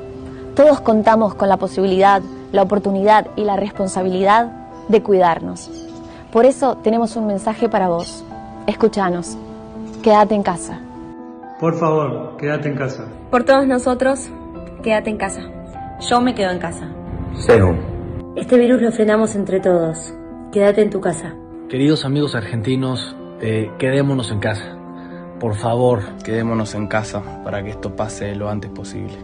todos 0.57 0.81
contamos 0.81 1.35
con 1.35 1.47
la 1.47 1.55
posibilidad, 1.55 2.21
la 2.51 2.63
oportunidad 2.63 3.27
y 3.37 3.45
la 3.45 3.55
responsabilidad 3.55 4.51
de 4.89 5.01
cuidarnos. 5.01 5.71
Por 6.33 6.45
eso 6.45 6.75
tenemos 6.83 7.15
un 7.15 7.27
mensaje 7.27 7.69
para 7.69 7.87
vos. 7.87 8.25
Escúchanos. 8.67 9.37
Quédate 10.03 10.35
en 10.35 10.43
casa. 10.43 10.81
Por 11.61 11.79
favor, 11.79 12.35
quédate 12.35 12.67
en 12.67 12.75
casa. 12.75 13.07
Por 13.31 13.45
todos 13.45 13.65
nosotros, 13.65 14.27
quédate 14.83 15.11
en 15.11 15.17
casa. 15.17 15.43
Yo 16.01 16.19
me 16.19 16.35
quedo 16.35 16.51
en 16.51 16.59
casa. 16.59 16.89
Cero. 17.35 17.73
Este 18.35 18.57
virus 18.57 18.81
lo 18.81 18.91
frenamos 18.91 19.33
entre 19.33 19.61
todos. 19.61 20.13
Quédate 20.51 20.81
en 20.81 20.89
tu 20.89 20.99
casa. 20.99 21.33
Queridos 21.69 22.03
amigos 22.03 22.35
argentinos, 22.35 23.15
eh, 23.39 23.71
quedémonos 23.79 24.29
en 24.29 24.39
casa. 24.41 24.82
Por 25.43 25.57
favor, 25.57 26.01
quedémonos 26.23 26.73
en 26.73 26.87
casa 26.87 27.21
para 27.43 27.61
que 27.61 27.71
esto 27.71 27.93
pase 27.93 28.33
lo 28.33 28.49
antes 28.49 28.71
posible. 28.71 29.17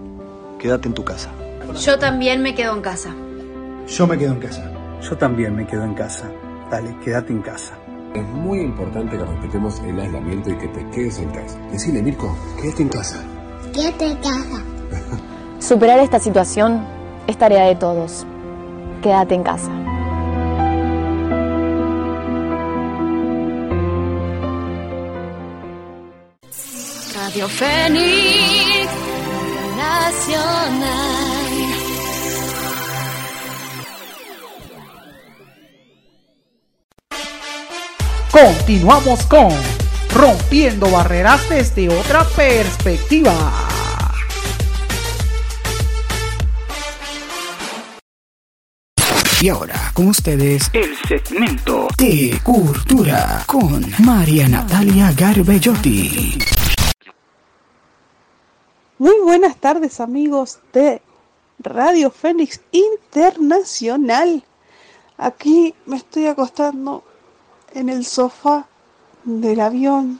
Quédate 0.59 0.89
en 0.89 0.93
tu 0.93 1.05
casa. 1.05 1.31
Yo 1.79 1.97
también 1.97 2.41
me 2.41 2.53
quedo 2.53 2.75
en 2.75 2.81
casa. 2.81 3.15
Yo 3.87 4.05
me 4.05 4.17
quedo 4.17 4.33
en 4.33 4.39
casa. 4.41 4.69
Yo 5.01 5.15
también 5.15 5.55
me 5.55 5.65
quedo 5.65 5.85
en 5.85 5.93
casa. 5.93 6.29
Dale, 6.69 6.93
quédate 7.05 7.31
en 7.31 7.41
casa. 7.41 7.75
Es 8.13 8.27
muy 8.27 8.59
importante 8.59 9.17
que 9.17 9.23
respetemos 9.23 9.79
el 9.79 9.97
aislamiento 9.97 10.49
y 10.49 10.57
que 10.57 10.67
te 10.67 10.89
quedes 10.89 11.19
en 11.19 11.29
casa. 11.29 11.57
Decile, 11.71 12.01
Mirko, 12.01 12.37
quédate 12.61 12.81
en 12.81 12.89
casa. 12.89 13.23
Quédate 13.73 14.07
en 14.07 14.17
casa. 14.17 14.63
Superar 15.59 15.99
esta 15.99 16.19
situación 16.19 16.85
es 17.27 17.37
tarea 17.37 17.63
de 17.63 17.75
todos. 17.75 18.27
Quédate 19.01 19.35
en 19.35 19.43
casa. 19.43 19.71
Radio 27.29 27.47
Fénix 27.47 28.89
Nacional. 29.77 30.89
Continuamos 38.31 39.27
con 39.27 39.49
Rompiendo 40.11 40.89
Barreras 40.89 41.47
desde 41.49 41.89
otra 41.89 42.23
perspectiva. 42.35 43.35
Y 49.39 49.49
ahora 49.49 49.91
con 49.93 50.07
ustedes 50.07 50.71
el 50.73 50.97
segmento 51.07 51.89
de 51.95 52.39
cultura 52.41 53.43
con 53.45 53.85
María 53.99 54.49
Natalia 54.49 55.13
Garbellotti. 55.15 56.58
Muy 58.99 59.17
buenas 59.23 59.55
tardes 59.55 60.01
amigos 60.01 60.59
de 60.73 61.01
Radio 61.57 62.11
Fénix 62.11 62.59
Internacional. 62.73 64.43
Aquí 65.17 65.73
me 65.85 65.95
estoy 65.95 66.25
acostando 66.25 67.05
en 67.73 67.87
el 67.87 68.03
sofá 68.03 68.67
del 69.23 69.61
avión 69.61 70.19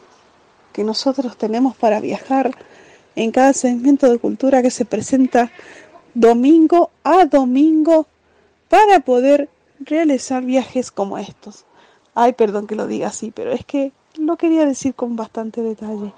que 0.72 0.86
nosotros 0.86 1.36
tenemos 1.36 1.76
para 1.76 2.00
viajar 2.00 2.58
en 3.18 3.32
cada 3.32 3.52
segmento 3.52 4.10
de 4.10 4.18
cultura 4.18 4.62
que 4.62 4.72
se 4.72 4.86
presenta 4.86 5.52
domingo 6.14 6.90
a 7.04 7.26
domingo 7.26 8.08
para 8.70 9.02
poder 9.02 9.50
realizar 9.82 10.46
viajes 10.46 10.90
como 10.90 11.18
estos. 11.18 11.66
Ay, 12.16 12.32
perdón 12.32 12.66
que 12.66 12.76
lo 12.76 12.88
diga 12.88 13.10
así, 13.10 13.30
pero 13.30 13.52
es 13.52 13.66
que 13.66 13.92
lo 14.16 14.38
quería 14.38 14.66
decir 14.66 14.96
con 14.96 15.18
bastante 15.18 15.62
detalle. 15.62 16.14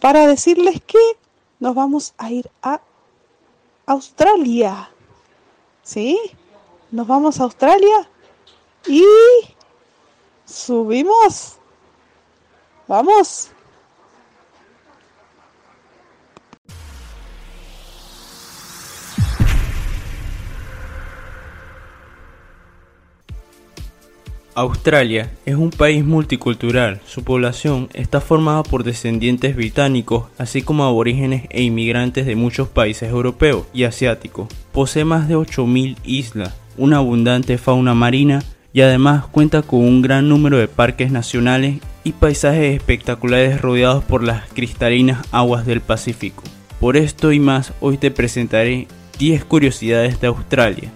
Para 0.00 0.26
decirles 0.26 0.80
que 0.80 0.96
nos 1.60 1.74
vamos 1.74 2.14
a 2.18 2.30
ir 2.30 2.50
a 2.62 2.80
Australia. 3.86 4.90
¿Sí? 5.82 6.18
Nos 6.90 7.06
vamos 7.06 7.40
a 7.40 7.44
Australia 7.44 8.08
y 8.86 9.04
subimos. 10.44 11.58
Vamos. 12.86 13.50
Australia 24.60 25.30
es 25.46 25.54
un 25.54 25.70
país 25.70 26.04
multicultural. 26.04 27.00
Su 27.06 27.22
población 27.22 27.88
está 27.94 28.20
formada 28.20 28.64
por 28.64 28.82
descendientes 28.82 29.54
británicos, 29.54 30.24
así 30.36 30.62
como 30.62 30.82
aborígenes 30.82 31.44
e 31.50 31.62
inmigrantes 31.62 32.26
de 32.26 32.34
muchos 32.34 32.66
países 32.66 33.08
europeos 33.08 33.66
y 33.72 33.84
asiáticos. 33.84 34.48
Posee 34.72 35.04
más 35.04 35.28
de 35.28 35.36
8.000 35.36 35.98
islas, 36.02 36.56
una 36.76 36.96
abundante 36.96 37.56
fauna 37.56 37.94
marina 37.94 38.42
y 38.72 38.80
además 38.80 39.26
cuenta 39.26 39.62
con 39.62 39.78
un 39.78 40.02
gran 40.02 40.28
número 40.28 40.58
de 40.58 40.66
parques 40.66 41.12
nacionales 41.12 41.78
y 42.02 42.10
paisajes 42.10 42.74
espectaculares 42.74 43.60
rodeados 43.60 44.02
por 44.02 44.24
las 44.24 44.48
cristalinas 44.48 45.24
aguas 45.30 45.66
del 45.66 45.82
Pacífico. 45.82 46.42
Por 46.80 46.96
esto 46.96 47.30
y 47.30 47.38
más, 47.38 47.74
hoy 47.78 47.96
te 47.96 48.10
presentaré 48.10 48.88
10 49.20 49.44
curiosidades 49.44 50.20
de 50.20 50.26
Australia. 50.26 50.90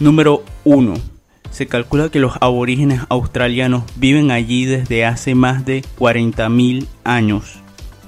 Número 0.00 0.42
1 0.64 1.11
se 1.52 1.66
calcula 1.66 2.08
que 2.08 2.18
los 2.18 2.32
aborígenes 2.40 3.02
australianos 3.08 3.84
viven 3.96 4.30
allí 4.30 4.64
desde 4.64 5.04
hace 5.04 5.34
más 5.34 5.64
de 5.64 5.82
40.000 5.98 6.86
años. 7.04 7.60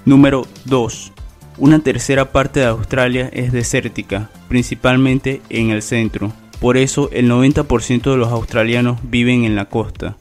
Número 0.04 0.46
2. 0.64 1.12
Una 1.58 1.78
tercera 1.78 2.32
parte 2.32 2.60
de 2.60 2.66
Australia 2.66 3.30
es 3.32 3.52
desértica, 3.52 4.30
principalmente 4.48 5.40
en 5.50 5.70
el 5.70 5.82
centro. 5.82 6.32
Por 6.60 6.76
eso 6.76 7.10
el 7.12 7.30
90% 7.30 8.10
de 8.10 8.16
los 8.16 8.32
australianos 8.32 8.98
viven 9.02 9.44
en 9.44 9.54
la 9.54 9.66
costa. 9.66 10.16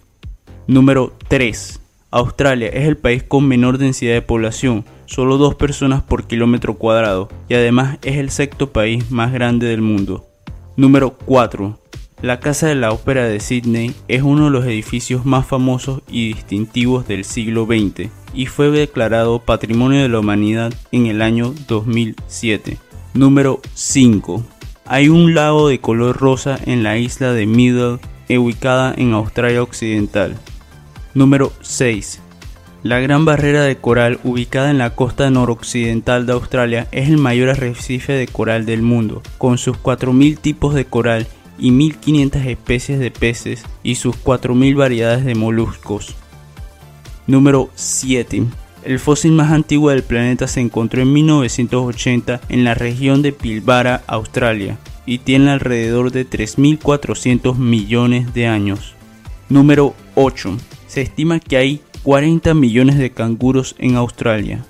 Número 0.68 1.14
3. 1.30 1.80
Australia 2.12 2.68
es 2.68 2.88
el 2.88 2.98
país 2.98 3.24
con 3.24 3.48
menor 3.48 3.80
densidad 3.80 4.14
de 4.14 4.22
población, 4.22 4.86
solo 5.06 5.38
dos 5.38 5.56
personas 5.56 6.04
por 6.04 6.28
kilómetro 6.28 6.76
cuadrado, 6.76 7.30
y 7.50 7.56
además 7.56 7.98
es 8.04 8.18
el 8.18 8.30
sexto 8.30 8.72
país 8.72 9.10
más 9.10 9.34
grande 9.34 9.66
del 9.68 9.82
mundo. 9.82 10.28
Número 10.76 11.18
4. 11.26 11.80
La 12.24 12.40
Casa 12.40 12.68
de 12.68 12.76
la 12.76 12.94
Ópera 12.94 13.28
de 13.28 13.42
Sydney 13.42 13.94
es 14.08 14.22
uno 14.22 14.46
de 14.46 14.52
los 14.52 14.66
edificios 14.66 15.26
más 15.26 15.46
famosos 15.46 16.04
y 16.08 16.34
distintivos 16.34 17.06
del 17.06 17.26
siglo 17.26 17.66
XX 17.66 18.12
y 18.34 18.46
fue 18.46 18.72
declarado 18.72 19.40
Patrimonio 19.40 20.02
de 20.02 20.08
la 20.08 20.20
Humanidad 20.20 20.74
en 20.94 21.08
el 21.08 21.22
año 21.22 21.54
2007. 21.68 22.78
Número 23.14 23.60
5. 23.74 24.42
Hay 24.86 25.10
un 25.10 25.36
lago 25.36 25.68
de 25.68 25.82
color 25.82 26.16
rosa 26.16 26.58
en 26.66 26.82
la 26.82 26.98
isla 26.98 27.34
de 27.34 27.46
Middle, 27.46 28.00
ubicada 28.30 28.94
en 28.96 29.12
Australia 29.12 29.62
Occidental. 29.62 30.38
Número 31.14 31.52
6. 31.60 32.22
La 32.84 33.02
Gran 33.02 33.26
Barrera 33.26 33.64
de 33.64 33.76
Coral, 33.76 34.22
ubicada 34.24 34.72
en 34.72 34.78
la 34.78 34.96
costa 34.96 35.30
noroccidental 35.30 36.26
de 36.26 36.32
Australia, 36.32 36.88
es 36.94 37.10
el 37.10 37.18
mayor 37.18 37.50
arrecife 37.50 38.14
de 38.14 38.28
coral 38.28 38.66
del 38.66 38.82
mundo, 38.82 39.22
con 39.38 39.58
sus 39.58 39.76
4.000 39.76 40.38
tipos 40.38 40.74
de 40.74 40.86
coral 40.86 41.28
y 41.64 41.72
1.500 41.72 42.46
especies 42.46 43.00
de 43.00 43.10
peces 43.10 43.64
y 43.84 43.96
sus 43.96 44.18
4.000 44.22 44.76
variedades 44.76 45.24
de 45.24 45.34
moluscos. 45.34 46.14
Número 47.26 47.70
7. 47.76 48.44
El 48.84 49.00
fósil 49.00 49.32
más 49.32 49.50
antiguo 49.50 49.90
del 49.90 50.04
planeta 50.04 50.46
se 50.50 50.60
encontró 50.60 51.02
en 51.02 51.14
1980 51.14 52.42
en 52.50 52.66
la 52.66 52.74
región 52.74 53.22
de 53.22 53.32
Pilbara, 53.32 54.04
Australia, 54.08 54.78
y 55.06 55.20
tiene 55.20 55.52
alrededor 55.52 56.12
de 56.12 56.30
3.400 56.30 57.56
millones 57.56 58.34
de 58.34 58.48
años. 58.48 58.96
Número 59.48 59.96
8. 60.16 60.58
Se 60.88 61.02
estima 61.02 61.40
que 61.40 61.56
hay 61.56 61.82
40 62.04 62.54
millones 62.56 62.98
de 62.98 63.12
canguros 63.12 63.74
en 63.80 63.96
Australia. 63.96 64.66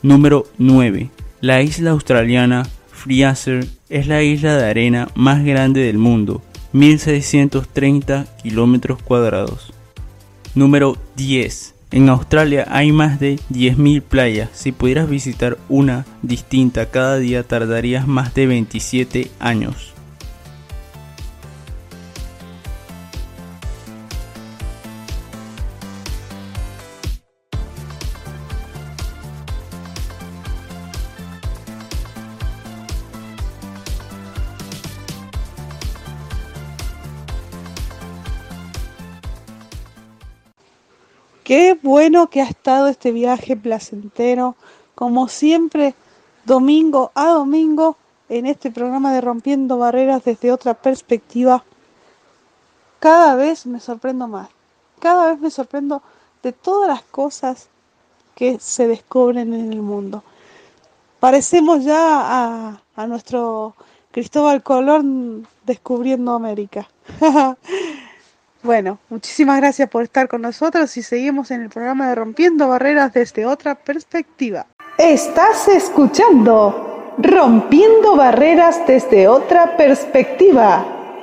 Número 0.00 0.46
9. 0.56 1.10
La 1.42 1.60
isla 1.60 1.90
australiana 1.90 2.66
Fraser 2.98 3.66
es 3.88 4.08
la 4.08 4.22
isla 4.22 4.56
de 4.56 4.68
arena 4.68 5.08
más 5.14 5.44
grande 5.44 5.82
del 5.82 5.98
mundo, 5.98 6.42
1630 6.72 8.26
kilómetros 8.42 9.00
cuadrados. 9.00 9.72
Número 10.54 10.96
10. 11.16 11.74
En 11.92 12.08
Australia 12.08 12.66
hay 12.68 12.92
más 12.92 13.20
de 13.20 13.36
10.000 13.50 14.02
playas. 14.02 14.50
Si 14.52 14.72
pudieras 14.72 15.08
visitar 15.08 15.56
una 15.68 16.04
distinta 16.22 16.90
cada 16.90 17.18
día 17.18 17.44
tardarías 17.44 18.06
más 18.06 18.34
de 18.34 18.46
27 18.46 19.30
años. 19.38 19.94
Qué 41.48 41.78
bueno 41.82 42.28
que 42.28 42.42
ha 42.42 42.44
estado 42.44 42.88
este 42.88 43.10
viaje 43.10 43.56
placentero, 43.56 44.54
como 44.94 45.28
siempre, 45.28 45.94
domingo 46.44 47.10
a 47.14 47.28
domingo, 47.28 47.96
en 48.28 48.44
este 48.44 48.70
programa 48.70 49.14
de 49.14 49.22
Rompiendo 49.22 49.78
Barreras 49.78 50.22
desde 50.24 50.52
otra 50.52 50.74
perspectiva. 50.74 51.64
Cada 53.00 53.34
vez 53.34 53.64
me 53.64 53.80
sorprendo 53.80 54.28
más, 54.28 54.50
cada 54.98 55.30
vez 55.30 55.40
me 55.40 55.50
sorprendo 55.50 56.02
de 56.42 56.52
todas 56.52 56.86
las 56.86 57.00
cosas 57.04 57.68
que 58.34 58.60
se 58.60 58.86
descubren 58.86 59.54
en 59.54 59.72
el 59.72 59.80
mundo. 59.80 60.22
Parecemos 61.18 61.82
ya 61.82 61.96
a, 61.98 62.82
a 62.94 63.06
nuestro 63.06 63.74
Cristóbal 64.10 64.62
Colón 64.62 65.48
descubriendo 65.64 66.32
América. 66.32 66.86
Bueno, 68.62 68.98
muchísimas 69.08 69.58
gracias 69.58 69.88
por 69.88 70.02
estar 70.02 70.28
con 70.28 70.42
nosotros 70.42 70.96
y 70.96 71.02
seguimos 71.02 71.50
en 71.52 71.62
el 71.62 71.68
programa 71.68 72.08
de 72.08 72.16
Rompiendo 72.16 72.68
Barreras 72.68 73.12
desde 73.12 73.46
otra 73.46 73.76
perspectiva. 73.76 74.66
Estás 74.98 75.68
escuchando 75.68 77.14
Rompiendo 77.18 78.16
Barreras 78.16 78.84
desde 78.86 79.28
otra 79.28 79.76
perspectiva. 79.76 81.22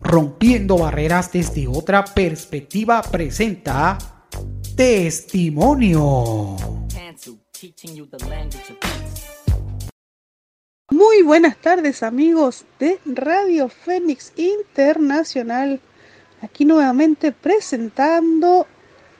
Rompiendo 0.00 0.76
Barreras 0.76 1.32
desde 1.32 1.66
otra 1.66 2.04
perspectiva 2.04 3.00
presenta 3.02 3.96
Testimonio. 4.76 6.56
Muy 10.90 11.22
buenas 11.22 11.56
tardes 11.56 12.02
amigos 12.02 12.64
de 12.78 12.98
Radio 13.06 13.68
Fénix 13.68 14.32
Internacional 14.36 15.80
aquí 16.42 16.64
nuevamente 16.64 17.32
presentando 17.32 18.66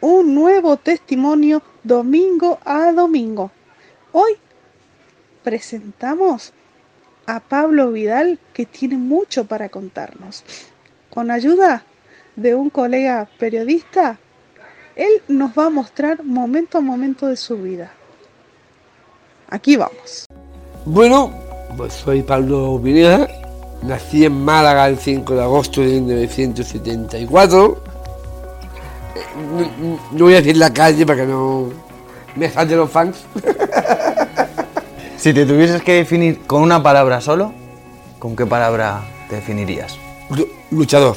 un 0.00 0.34
nuevo 0.34 0.76
testimonio 0.76 1.62
domingo 1.82 2.58
a 2.64 2.92
domingo. 2.92 3.50
Hoy 4.12 4.32
presentamos 5.42 6.52
a 7.26 7.40
Pablo 7.40 7.92
Vidal 7.92 8.38
que 8.52 8.66
tiene 8.66 8.96
mucho 8.96 9.44
para 9.44 9.68
contarnos. 9.68 10.44
Con 11.10 11.30
ayuda 11.30 11.84
de 12.36 12.54
un 12.54 12.70
colega 12.70 13.28
periodista, 13.38 14.18
él 14.94 15.22
nos 15.28 15.50
va 15.58 15.66
a 15.66 15.70
mostrar 15.70 16.24
momento 16.24 16.78
a 16.78 16.80
momento 16.80 17.26
de 17.26 17.36
su 17.36 17.56
vida. 17.56 17.92
Aquí 19.48 19.76
vamos. 19.76 20.26
Bueno, 20.84 21.32
pues 21.76 21.94
soy 21.94 22.22
Pablo 22.22 22.78
Vidal, 22.78 23.28
Nací 23.82 24.24
en 24.24 24.44
Málaga 24.44 24.86
el 24.88 24.98
5 24.98 25.34
de 25.34 25.42
agosto 25.42 25.80
de 25.80 26.00
1974. 26.00 27.82
Eh, 29.14 29.20
No, 29.80 29.98
no 30.12 30.24
voy 30.24 30.34
a 30.34 30.38
decir 30.38 30.56
la 30.56 30.72
calle 30.72 31.06
para 31.06 31.20
que 31.20 31.26
no 31.26 31.68
me 32.36 32.48
falten 32.50 32.76
los 32.78 32.90
fans. 32.90 33.16
Si 35.18 35.34
te 35.34 35.44
tuvieses 35.44 35.82
que 35.82 35.94
definir 35.94 36.46
con 36.46 36.62
una 36.62 36.80
palabra 36.80 37.20
solo, 37.20 37.52
¿con 38.20 38.36
qué 38.36 38.46
palabra 38.46 39.00
te 39.28 39.34
definirías? 39.34 39.98
Lu- 40.30 40.46
Luchador. 40.70 41.16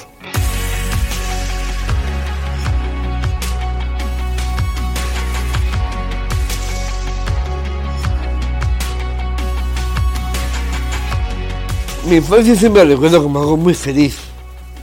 Mi 12.05 12.15
infancia 12.15 12.55
siempre 12.55 12.83
la 12.83 12.89
recuerdo 12.89 13.21
como 13.21 13.39
algo 13.39 13.57
muy 13.57 13.75
feliz. 13.75 14.17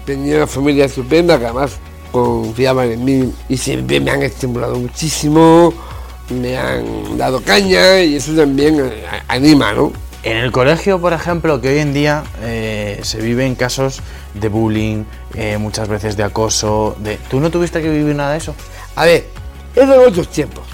Tenía 0.06 0.36
una 0.36 0.46
familia 0.46 0.84
estupenda 0.84 1.36
que 1.38 1.46
además 1.46 1.72
confiaban 2.12 2.92
en 2.92 3.04
mí 3.04 3.32
y 3.48 3.56
siempre 3.56 3.98
me 4.00 4.12
han 4.12 4.22
estimulado 4.22 4.78
muchísimo, 4.78 5.74
me 6.30 6.56
han 6.56 7.18
dado 7.18 7.42
caña 7.42 8.00
y 8.02 8.14
eso 8.14 8.32
también 8.34 8.80
eh, 8.80 9.04
anima, 9.26 9.72
¿no? 9.72 9.92
En 10.22 10.36
el 10.36 10.52
colegio, 10.52 11.00
por 11.00 11.12
ejemplo, 11.12 11.60
que 11.60 11.68
hoy 11.70 11.78
en 11.78 11.92
día 11.92 12.22
eh, 12.40 13.00
se 13.02 13.20
viven 13.20 13.56
casos 13.56 14.00
de 14.34 14.48
bullying, 14.48 15.04
eh, 15.34 15.58
muchas 15.58 15.88
veces 15.88 16.16
de 16.16 16.22
acoso, 16.22 16.96
de... 17.00 17.18
¿Tú 17.28 17.40
no 17.40 17.50
tuviste 17.50 17.82
que 17.82 17.90
vivir 17.90 18.14
nada 18.14 18.32
de 18.32 18.38
eso? 18.38 18.54
A 18.94 19.06
ver, 19.06 19.26
eran 19.74 19.98
otros 20.06 20.28
tiempos. 20.28 20.64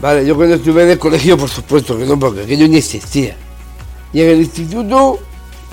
Vale, 0.00 0.26
yo 0.26 0.36
cuando 0.36 0.56
estuve 0.56 0.82
en 0.82 0.90
el 0.90 0.98
colegio, 0.98 1.36
por 1.38 1.48
supuesto 1.48 1.96
que 1.96 2.04
no, 2.04 2.18
porque 2.18 2.42
aquello 2.42 2.66
ni 2.68 2.78
existía. 2.78 3.36
Y 4.12 4.20
en 4.20 4.30
el 4.30 4.38
instituto, 4.38 5.20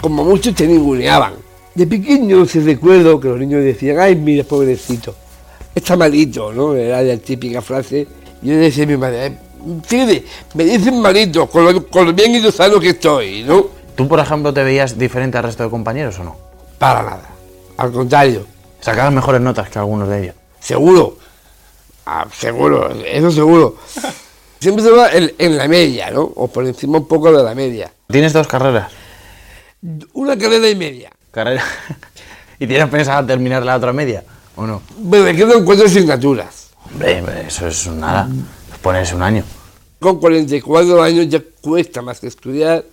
como 0.04 0.26
muchos 0.26 0.54
te 0.54 0.68
ninguneaban. 0.68 1.34
De 1.74 1.88
pequeño 1.88 2.46
se 2.46 2.60
recuerdo 2.60 3.22
que 3.22 3.30
los 3.30 3.40
niños 3.40 3.64
decían, 3.64 4.00
ay, 4.00 4.18
mira, 4.18 4.44
pobrecito, 4.44 5.16
está 5.74 5.96
malito, 5.96 6.52
¿no? 6.52 6.76
Era 6.76 7.02
la 7.02 7.16
típica 7.16 7.62
frase. 7.62 8.06
Yo 8.42 8.54
decía 8.58 8.84
a 8.84 8.88
mi 8.88 8.98
madre, 8.98 9.26
"Eh, 9.28 9.38
fíjate, 9.86 10.26
me 10.56 10.66
dicen 10.66 11.00
malito, 11.00 11.48
con 11.48 11.64
lo, 11.64 11.88
con 11.88 12.06
lo 12.08 12.14
bien 12.14 12.36
y 12.36 12.42
lo 12.42 12.52
sano 12.52 12.82
que 12.82 12.90
estoy, 12.90 13.44
¿no? 13.44 13.66
¿Tú, 13.96 14.06
por 14.06 14.20
ejemplo, 14.20 14.54
te 14.54 14.62
veías 14.62 14.98
diferente 14.98 15.38
al 15.38 15.46
resto 15.46 15.64
de 15.64 15.70
compañeros 15.70 16.20
o 16.20 16.26
no? 16.26 16.36
Para 16.78 17.02
nada. 17.04 17.30
Al 17.78 17.92
contrario. 17.94 18.46
Sacabas 18.82 19.14
mejores 19.14 19.40
notas 19.40 19.70
que 19.70 19.80
algunos 19.80 20.10
de 20.10 20.22
ellos. 20.24 20.36
Seguro. 20.60 21.18
Ah, 22.06 22.28
seguro, 22.38 22.92
eso 23.06 23.32
seguro. 23.32 23.78
Siempre 24.60 24.84
se 24.84 24.92
va 24.92 25.10
en, 25.12 25.34
en 25.38 25.58
la 25.58 25.70
media, 25.70 26.12
¿no? 26.12 26.24
O 26.36 26.48
por 26.50 26.66
encima 26.66 26.98
un 26.98 27.08
poco 27.08 27.32
de 27.32 27.42
la 27.42 27.56
media. 27.56 27.90
¿Tienes 28.10 28.34
dos 28.34 28.48
carreras? 28.48 28.92
Una 30.14 30.38
carrera 30.38 30.70
y 30.70 30.76
media. 30.76 31.12
Carrera. 31.32 31.64
¿Y 32.60 32.68
tienes 32.68 32.88
pensado 32.90 33.26
terminar 33.26 33.64
la 33.64 33.76
otra 33.76 33.92
media? 33.92 34.24
¿O 34.56 34.66
no? 34.66 34.82
Bueno, 34.98 35.26
me 35.26 35.36
quedan 35.36 35.66
cuatro 35.66 35.86
asignaturas. 35.86 36.70
Hombre, 36.86 37.48
eso 37.48 37.68
es 37.68 37.88
nada. 37.88 38.30
Ponerse 38.82 39.16
un 39.16 39.24
año. 39.24 39.44
Con 40.00 40.20
44 40.20 41.02
años 41.02 41.28
ya 41.30 41.42
cuesta 41.62 42.02
más 42.02 42.20
que 42.20 42.28
estudiar, 42.28 42.84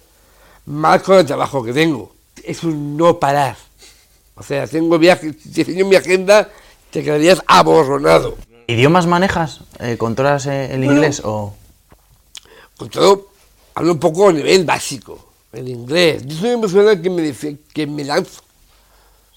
más 0.66 1.02
con 1.02 1.18
el 1.18 1.26
trabajo 1.26 1.62
que 1.62 1.72
tengo. 1.72 2.14
Es 2.44 2.62
un 2.64 2.96
no 2.96 3.18
parar. 3.18 3.56
O 4.36 4.42
sea, 4.42 4.66
tengo 4.66 4.98
te 4.98 5.16
enseño 5.60 5.86
mi 5.86 5.96
agenda, 5.96 6.48
te 6.90 7.02
quedarías 7.02 7.42
aborronado. 7.46 8.36
¿Idiomas 8.66 9.06
manejas? 9.06 9.60
Eh, 9.80 9.96
¿Controlas 9.98 10.46
eh, 10.46 10.72
el 10.72 10.78
Bueno. 10.80 10.92
inglés 10.94 11.20
o...? 11.24 11.54
Con 12.78 12.88
todo, 12.88 13.28
hablo 13.74 13.92
un 13.92 13.98
poco 13.98 14.30
a 14.30 14.32
nivel 14.32 14.64
básico, 14.64 15.29
el 15.52 15.68
inglés. 15.68 16.24
Yo 16.26 16.36
soy 16.36 16.50
una 16.50 16.60
persona 16.62 17.00
que 17.00 17.10
me, 17.10 17.34
que 17.72 17.86
me 17.86 18.04
lanzo 18.04 18.42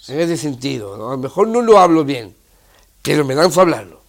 en 0.07 0.20
ese 0.20 0.38
sentido. 0.38 0.97
¿no? 0.97 1.09
A 1.09 1.11
lo 1.11 1.18
mejor 1.18 1.47
no 1.47 1.61
lo 1.61 1.80
hablo 1.80 2.03
bien, 2.03 2.36
pero 3.01 3.26
me 3.26 3.36
lanzo 3.36 3.59
a 3.59 3.64
hablarlo. 3.64 4.01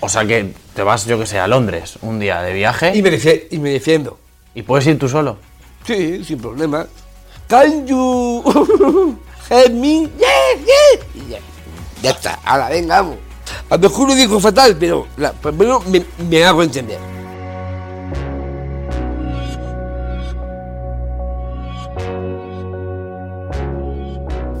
O 0.00 0.08
sea 0.08 0.26
que 0.26 0.52
te 0.74 0.82
vas, 0.82 1.06
yo 1.06 1.18
que 1.18 1.26
sé, 1.26 1.38
a 1.38 1.46
Londres 1.46 1.98
un 2.02 2.18
día 2.18 2.42
de 2.42 2.52
viaje... 2.52 2.94
Y 2.94 3.02
me, 3.02 3.10
defi- 3.10 3.44
y 3.50 3.58
me 3.58 3.70
defiendo. 3.70 4.18
¿Y 4.54 4.62
puedes 4.62 4.86
ir 4.86 4.98
tú 4.98 5.08
solo? 5.08 5.38
Sí, 5.86 6.22
sin 6.24 6.38
problema. 6.38 6.86
Can 7.48 7.86
you 7.86 8.42
help 9.50 9.72
me? 9.72 10.02
Yes, 10.02 10.60
yes. 10.60 11.06
Y 11.14 11.30
ya, 11.30 11.38
ya 12.02 12.10
está, 12.10 12.34
ahora 12.44 12.68
venga, 12.68 13.00
vamos. 13.00 13.16
A 13.70 13.76
lo 13.76 13.88
mejor 13.88 14.08
lo 14.08 14.14
digo 14.14 14.40
fatal, 14.40 14.76
pero 14.78 15.06
la, 15.16 15.32
me, 15.88 16.04
me 16.28 16.44
hago 16.44 16.62
entender. 16.62 16.98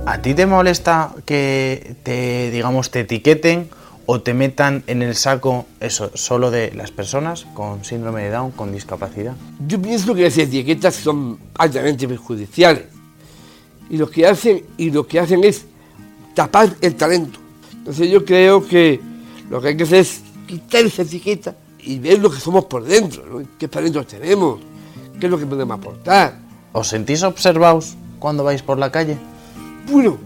¿A 0.06 0.22
ti 0.22 0.34
te 0.34 0.46
molesta 0.46 1.12
que 1.24 1.96
te, 2.04 2.52
digamos, 2.52 2.92
te 2.92 3.00
etiqueten 3.00 3.68
o 4.06 4.20
te 4.20 4.34
metan 4.34 4.84
en 4.86 5.02
el 5.02 5.16
saco 5.16 5.66
eso, 5.80 6.12
solo 6.14 6.52
de 6.52 6.70
las 6.76 6.92
personas 6.92 7.44
con 7.54 7.84
síndrome 7.84 8.22
de 8.22 8.30
Down, 8.30 8.52
con 8.52 8.70
discapacidad? 8.70 9.34
Yo 9.66 9.82
pienso 9.82 10.14
que 10.14 10.22
las 10.22 10.38
etiquetas 10.38 10.94
son 10.94 11.40
altamente 11.58 12.06
perjudiciales. 12.06 12.84
Y 13.90 13.96
lo 13.96 14.08
que 14.08 14.28
hacen, 14.28 14.62
y 14.76 14.92
lo 14.92 15.08
que 15.08 15.18
hacen 15.18 15.42
es 15.42 15.66
tapar 16.36 16.72
el 16.80 16.94
talento. 16.94 17.40
Entonces 17.72 18.08
yo 18.08 18.24
creo 18.24 18.64
que 18.64 19.00
lo 19.50 19.60
que 19.60 19.68
hay 19.68 19.76
que 19.76 19.82
hacer 19.82 19.98
es 19.98 20.20
quitar 20.46 20.84
esa 20.84 21.02
etiqueta 21.02 21.56
y 21.80 21.98
ver 21.98 22.20
lo 22.20 22.30
que 22.30 22.38
somos 22.38 22.66
por 22.66 22.84
dentro, 22.84 23.24
¿no? 23.26 23.44
qué 23.58 23.66
talentos 23.66 24.06
tenemos, 24.06 24.60
qué 25.18 25.26
es 25.26 25.30
lo 25.32 25.38
que 25.38 25.46
podemos 25.46 25.76
aportar. 25.76 26.38
¿Os 26.72 26.86
sentís 26.86 27.24
observados 27.24 27.96
cuando 28.20 28.44
vais 28.44 28.62
por 28.62 28.78
la 28.78 28.92
calle? 28.92 29.18
Bueno, 29.90 30.18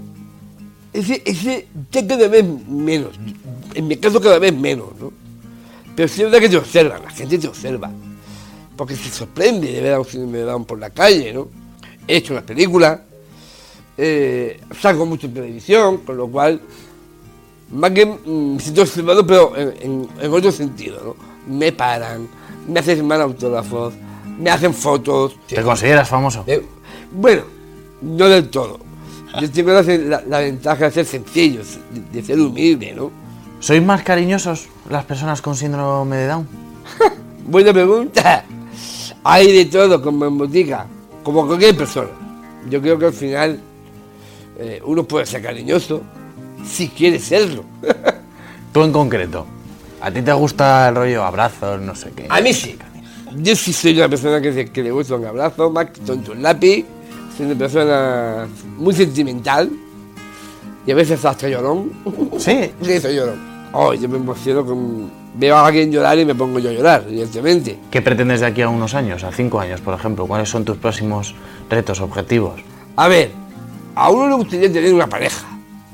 ese, 0.92 1.22
ese 1.24 1.66
ya 1.90 2.06
cada 2.06 2.28
vez 2.28 2.44
menos, 2.68 3.12
en 3.74 3.86
mi 3.88 3.96
caso 3.96 4.20
cada 4.20 4.38
vez 4.38 4.54
menos, 4.54 4.88
¿no? 5.00 5.12
Pero 5.94 6.08
sí 6.08 6.22
es 6.22 6.30
verdad 6.30 6.40
que 6.40 6.48
te 6.48 6.56
observan, 6.56 7.02
la 7.02 7.10
gente 7.10 7.38
te 7.38 7.48
observa, 7.48 7.90
porque 8.76 8.96
se 8.96 9.10
sorprende 9.10 9.70
de 9.72 9.80
ver 9.82 9.94
a 9.94 10.00
un 10.00 10.32
Down 10.32 10.64
por 10.64 10.78
la 10.78 10.90
calle, 10.90 11.32
¿no? 11.32 11.48
He 12.08 12.16
hecho 12.16 12.32
una 12.32 12.42
película, 12.42 13.02
eh, 13.98 14.60
salgo 14.80 15.04
mucho 15.06 15.26
en 15.26 15.34
televisión, 15.34 15.98
con 15.98 16.16
lo 16.16 16.28
cual, 16.28 16.60
más 17.72 17.90
que 17.92 18.06
mm, 18.06 18.54
me 18.54 18.60
siento 18.60 18.82
observado, 18.82 19.26
pero 19.26 19.56
en, 19.56 19.74
en- 19.80 20.08
en 20.20 20.32
otro 20.32 20.50
sentido, 20.50 21.00
¿no? 21.04 21.54
Me 21.54 21.72
paran, 21.72 22.26
me 22.68 22.80
hacen 22.80 23.06
mal 23.06 23.20
autógrafos, 23.20 23.94
me 24.38 24.50
hacen 24.50 24.72
fotos. 24.72 25.36
¿Te 25.46 25.62
consideras 25.62 26.08
famoso? 26.08 26.44
Eh, 26.46 26.64
bueno, 27.12 27.42
no 28.02 28.28
del 28.28 28.48
todo. 28.48 28.78
Yo 29.40 29.50
tengo 29.50 29.72
la, 29.72 29.82
la- 29.82 30.22
la 30.26 30.38
ventaja 30.40 30.86
de 30.86 30.90
ser 30.90 31.04
sencillo, 31.06 31.62
de, 31.92 32.00
de 32.20 32.26
ser 32.26 32.40
humilde, 32.40 32.92
¿no? 32.94 33.10
¿Sois 33.60 33.82
más 33.82 34.02
cariñosos 34.02 34.68
las 34.88 35.04
personas 35.04 35.42
con 35.42 35.54
síndrome 35.54 36.16
de 36.16 36.26
Down? 36.26 36.48
Buena 37.46 37.72
pregunta. 37.72 38.44
Hay 39.22 39.52
de 39.52 39.66
todo, 39.66 40.00
como 40.02 40.24
en 40.26 40.38
botica, 40.38 40.86
como 41.22 41.46
cualquier 41.46 41.76
persona. 41.76 42.08
Yo 42.68 42.80
creo 42.80 42.98
que 42.98 43.06
al 43.06 43.12
final 43.12 43.60
eh, 44.58 44.80
uno 44.84 45.04
puede 45.04 45.26
ser 45.26 45.42
cariñoso 45.42 46.02
si 46.66 46.88
quiere 46.88 47.18
serlo. 47.18 47.64
Tú 48.72 48.82
en 48.82 48.92
concreto. 48.92 49.46
¿A 50.00 50.10
ti 50.10 50.22
te 50.22 50.32
gusta 50.32 50.88
el 50.88 50.94
rollo 50.94 51.24
abrazos, 51.24 51.80
no 51.82 51.94
sé 51.94 52.10
qué? 52.16 52.26
A 52.30 52.40
mí 52.40 52.52
sí. 52.54 52.78
Yo 53.36 53.54
sí 53.54 53.72
soy 53.72 53.96
una 53.98 54.08
persona 54.08 54.40
que, 54.40 54.52
se- 54.52 54.70
que 54.70 54.82
le 54.82 54.90
gusta 54.90 55.14
un 55.16 55.26
abrazo, 55.26 55.70
más 55.70 55.86
que 55.90 56.00
un 56.12 56.42
lápiz. 56.42 56.84
Soy 57.40 57.46
una 57.46 57.58
persona 57.58 58.48
muy 58.76 58.92
sentimental 58.92 59.70
y 60.86 60.90
a 60.90 60.94
veces 60.94 61.24
hasta 61.24 61.48
llorón. 61.48 61.90
¿Sí? 62.36 62.70
Sí, 62.82 63.00
soy 63.00 63.16
llorón. 63.16 63.38
Oh, 63.72 63.94
yo 63.94 64.10
me 64.10 64.18
emociono 64.18 64.62
con... 64.62 65.10
Veo 65.36 65.56
a 65.56 65.66
alguien 65.66 65.90
llorar 65.90 66.18
y 66.18 66.26
me 66.26 66.34
pongo 66.34 66.58
yo 66.58 66.68
a 66.68 66.72
llorar, 66.74 67.06
evidentemente. 67.08 67.78
¿Qué 67.90 68.02
pretendes 68.02 68.40
de 68.40 68.46
aquí 68.46 68.60
a 68.60 68.68
unos 68.68 68.92
años, 68.92 69.24
a 69.24 69.32
cinco 69.32 69.58
años, 69.58 69.80
por 69.80 69.94
ejemplo? 69.94 70.26
¿Cuáles 70.26 70.50
son 70.50 70.66
tus 70.66 70.76
próximos 70.76 71.34
retos, 71.70 72.02
objetivos? 72.02 72.60
A 72.96 73.08
ver, 73.08 73.30
a 73.94 74.10
uno 74.10 74.28
le 74.28 74.34
gustaría 74.34 74.70
tener 74.70 74.92
una 74.92 75.06
pareja, 75.06 75.48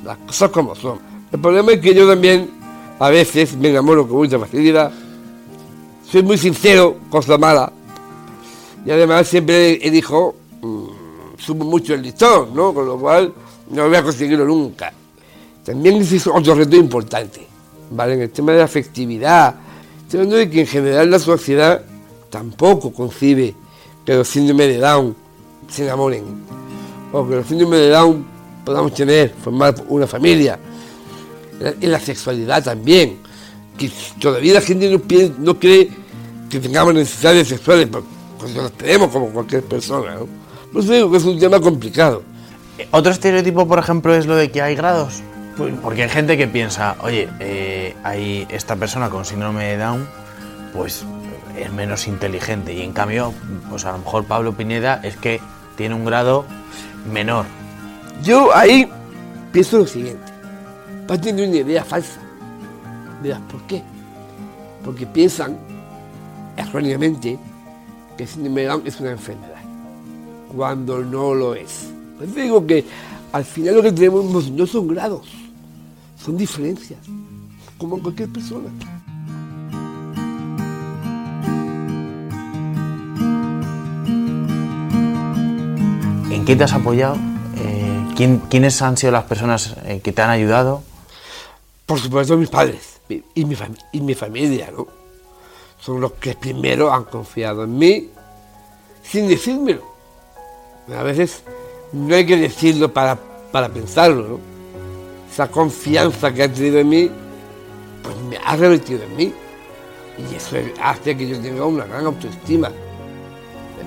las 0.04 0.18
cosas 0.18 0.50
como 0.50 0.74
son. 0.74 0.98
El 1.30 1.38
problema 1.38 1.74
es 1.74 1.80
que 1.80 1.94
yo 1.94 2.08
también 2.08 2.50
a 2.98 3.08
veces 3.08 3.56
me 3.56 3.68
enamoro 3.68 4.08
con 4.08 4.16
mucha 4.16 4.36
facilidad, 4.36 4.90
soy 6.10 6.24
muy 6.24 6.38
sincero, 6.38 6.96
cosa 7.08 7.38
mala, 7.38 7.72
y 8.84 8.90
además 8.90 9.28
siempre 9.28 9.74
elijo, 9.86 10.34
subo 11.38 11.64
mucho 11.64 11.94
el 11.94 12.02
listón, 12.02 12.54
¿no? 12.54 12.72
Con 12.74 12.86
lo 12.86 12.98
cual 12.98 13.32
no 13.70 13.86
voy 13.88 13.96
a 13.96 14.02
conseguirlo 14.02 14.44
nunca. 14.44 14.92
También 15.64 15.96
es 15.96 16.26
otro 16.26 16.54
reto 16.54 16.76
importante, 16.76 17.46
¿vale? 17.90 18.14
En 18.14 18.20
el 18.22 18.30
tema 18.30 18.52
de 18.52 18.58
la 18.58 18.64
afectividad, 18.64 19.54
hablando 20.12 20.36
de 20.36 20.48
que 20.48 20.60
en 20.60 20.66
general 20.66 21.10
la 21.10 21.18
sociedad 21.18 21.82
tampoco 22.30 22.92
concibe 22.92 23.54
que 24.04 24.14
los 24.14 24.28
síndromes 24.28 24.68
de 24.68 24.78
Down 24.78 25.16
se 25.68 25.84
enamoren 25.84 26.22
o 27.12 27.28
que 27.28 27.36
los 27.36 27.46
síndromes 27.46 27.80
de 27.80 27.88
Down 27.90 28.26
podamos 28.64 28.94
tener, 28.94 29.30
formar 29.42 29.74
una 29.88 30.06
familia. 30.06 30.58
En 31.80 31.90
la- 31.90 31.98
sexualidad 32.00 32.62
también, 32.62 33.18
que 33.78 33.90
todavía 34.20 34.54
la 34.54 34.60
gente 34.60 34.90
no, 34.90 34.98
pie- 34.98 35.34
no 35.38 35.58
cree 35.58 35.88
que 36.50 36.60
tengamos 36.60 36.94
necesidades 36.94 37.48
sexuales, 37.48 37.88
porque 37.88 38.06
las 38.54 38.72
tenemos 38.72 39.08
como 39.10 39.28
cualquier 39.30 39.62
persona. 39.64 40.14
¿no? 40.16 40.26
Por 40.76 40.84
eso 40.84 40.92
digo 40.92 41.10
que 41.10 41.16
es 41.16 41.24
un 41.24 41.38
tema 41.38 41.58
complicado. 41.58 42.22
Otro 42.90 43.10
estereotipo, 43.10 43.66
por 43.66 43.78
ejemplo, 43.78 44.14
es 44.14 44.26
lo 44.26 44.36
de 44.36 44.50
que 44.50 44.60
hay 44.60 44.74
grados. 44.74 45.22
Porque 45.80 46.02
hay 46.02 46.10
gente 46.10 46.36
que 46.36 46.46
piensa, 46.48 46.96
oye, 47.00 47.30
eh, 47.40 47.96
hay 48.04 48.46
esta 48.50 48.76
persona 48.76 49.08
con 49.08 49.24
síndrome 49.24 49.64
de 49.64 49.78
Down, 49.78 50.06
pues 50.74 51.02
es 51.58 51.72
menos 51.72 52.06
inteligente. 52.06 52.74
Y 52.74 52.82
en 52.82 52.92
cambio, 52.92 53.32
pues 53.70 53.86
a 53.86 53.92
lo 53.92 53.98
mejor 54.00 54.26
Pablo 54.26 54.52
Pineda 54.52 55.00
es 55.02 55.16
que 55.16 55.40
tiene 55.78 55.94
un 55.94 56.04
grado 56.04 56.44
menor. 57.10 57.46
Yo 58.22 58.54
ahí 58.54 58.86
pienso 59.52 59.78
lo 59.78 59.86
siguiente. 59.86 60.30
Parten 61.08 61.36
de 61.36 61.48
una 61.48 61.56
idea 61.56 61.84
falsa. 61.84 62.20
Verás, 63.22 63.40
¿por 63.50 63.62
qué? 63.62 63.82
Porque 64.84 65.06
piensan 65.06 65.56
erróneamente 66.54 67.38
que 68.18 68.24
el 68.24 68.28
síndrome 68.28 68.60
de 68.60 68.66
Down 68.66 68.82
es 68.84 69.00
una 69.00 69.12
enfermedad, 69.12 69.55
cuando 70.56 70.98
no 71.00 71.34
lo 71.34 71.54
es. 71.54 71.88
Les 72.20 72.34
digo 72.34 72.66
que 72.66 72.84
al 73.32 73.44
final 73.44 73.76
lo 73.76 73.82
que 73.82 73.92
tenemos 73.92 74.50
no 74.50 74.66
son 74.66 74.88
grados, 74.88 75.28
son 76.22 76.36
diferencias, 76.36 76.98
como 77.78 77.96
en 77.96 78.02
cualquier 78.02 78.30
persona. 78.30 78.70
¿En 86.30 86.44
qué 86.44 86.56
te 86.56 86.64
has 86.64 86.72
apoyado? 86.72 87.16
Eh, 87.56 88.04
¿quién- 88.16 88.42
¿Quiénes 88.50 88.80
han 88.82 88.96
sido 88.96 89.12
las 89.12 89.24
personas 89.24 89.74
eh, 89.84 90.00
que 90.02 90.12
te 90.12 90.22
han 90.22 90.30
ayudado? 90.30 90.82
Por 91.86 91.98
supuesto 92.00 92.36
mis 92.36 92.48
padres 92.48 93.00
y 93.08 93.44
mi, 93.44 93.56
y 93.92 94.00
mi 94.00 94.14
familia, 94.14 94.70
¿no? 94.76 94.86
Son 95.80 96.00
los 96.00 96.12
que 96.14 96.34
primero 96.34 96.92
han 96.92 97.04
confiado 97.04 97.64
en 97.64 97.78
mí 97.78 98.08
sin 99.02 99.28
decírmelo. 99.28 99.95
A 100.94 101.02
veces 101.02 101.42
no 101.92 102.14
hay 102.14 102.26
que 102.26 102.36
decirlo 102.36 102.92
para, 102.92 103.18
para 103.50 103.68
pensarlo, 103.68 104.28
¿no? 104.28 104.40
Esa 105.30 105.48
confianza 105.48 106.32
que 106.32 106.44
han 106.44 106.52
tenido 106.52 106.78
en 106.78 106.88
mí, 106.88 107.10
pues 108.02 108.16
me 108.28 108.38
ha 108.38 108.56
revertido 108.56 109.02
en 109.02 109.16
mí. 109.16 109.34
Y 110.18 110.34
eso 110.34 110.56
hace 110.82 111.16
que 111.16 111.28
yo 111.28 111.40
tenga 111.40 111.64
una 111.66 111.84
gran 111.84 112.06
autoestima. 112.06 112.70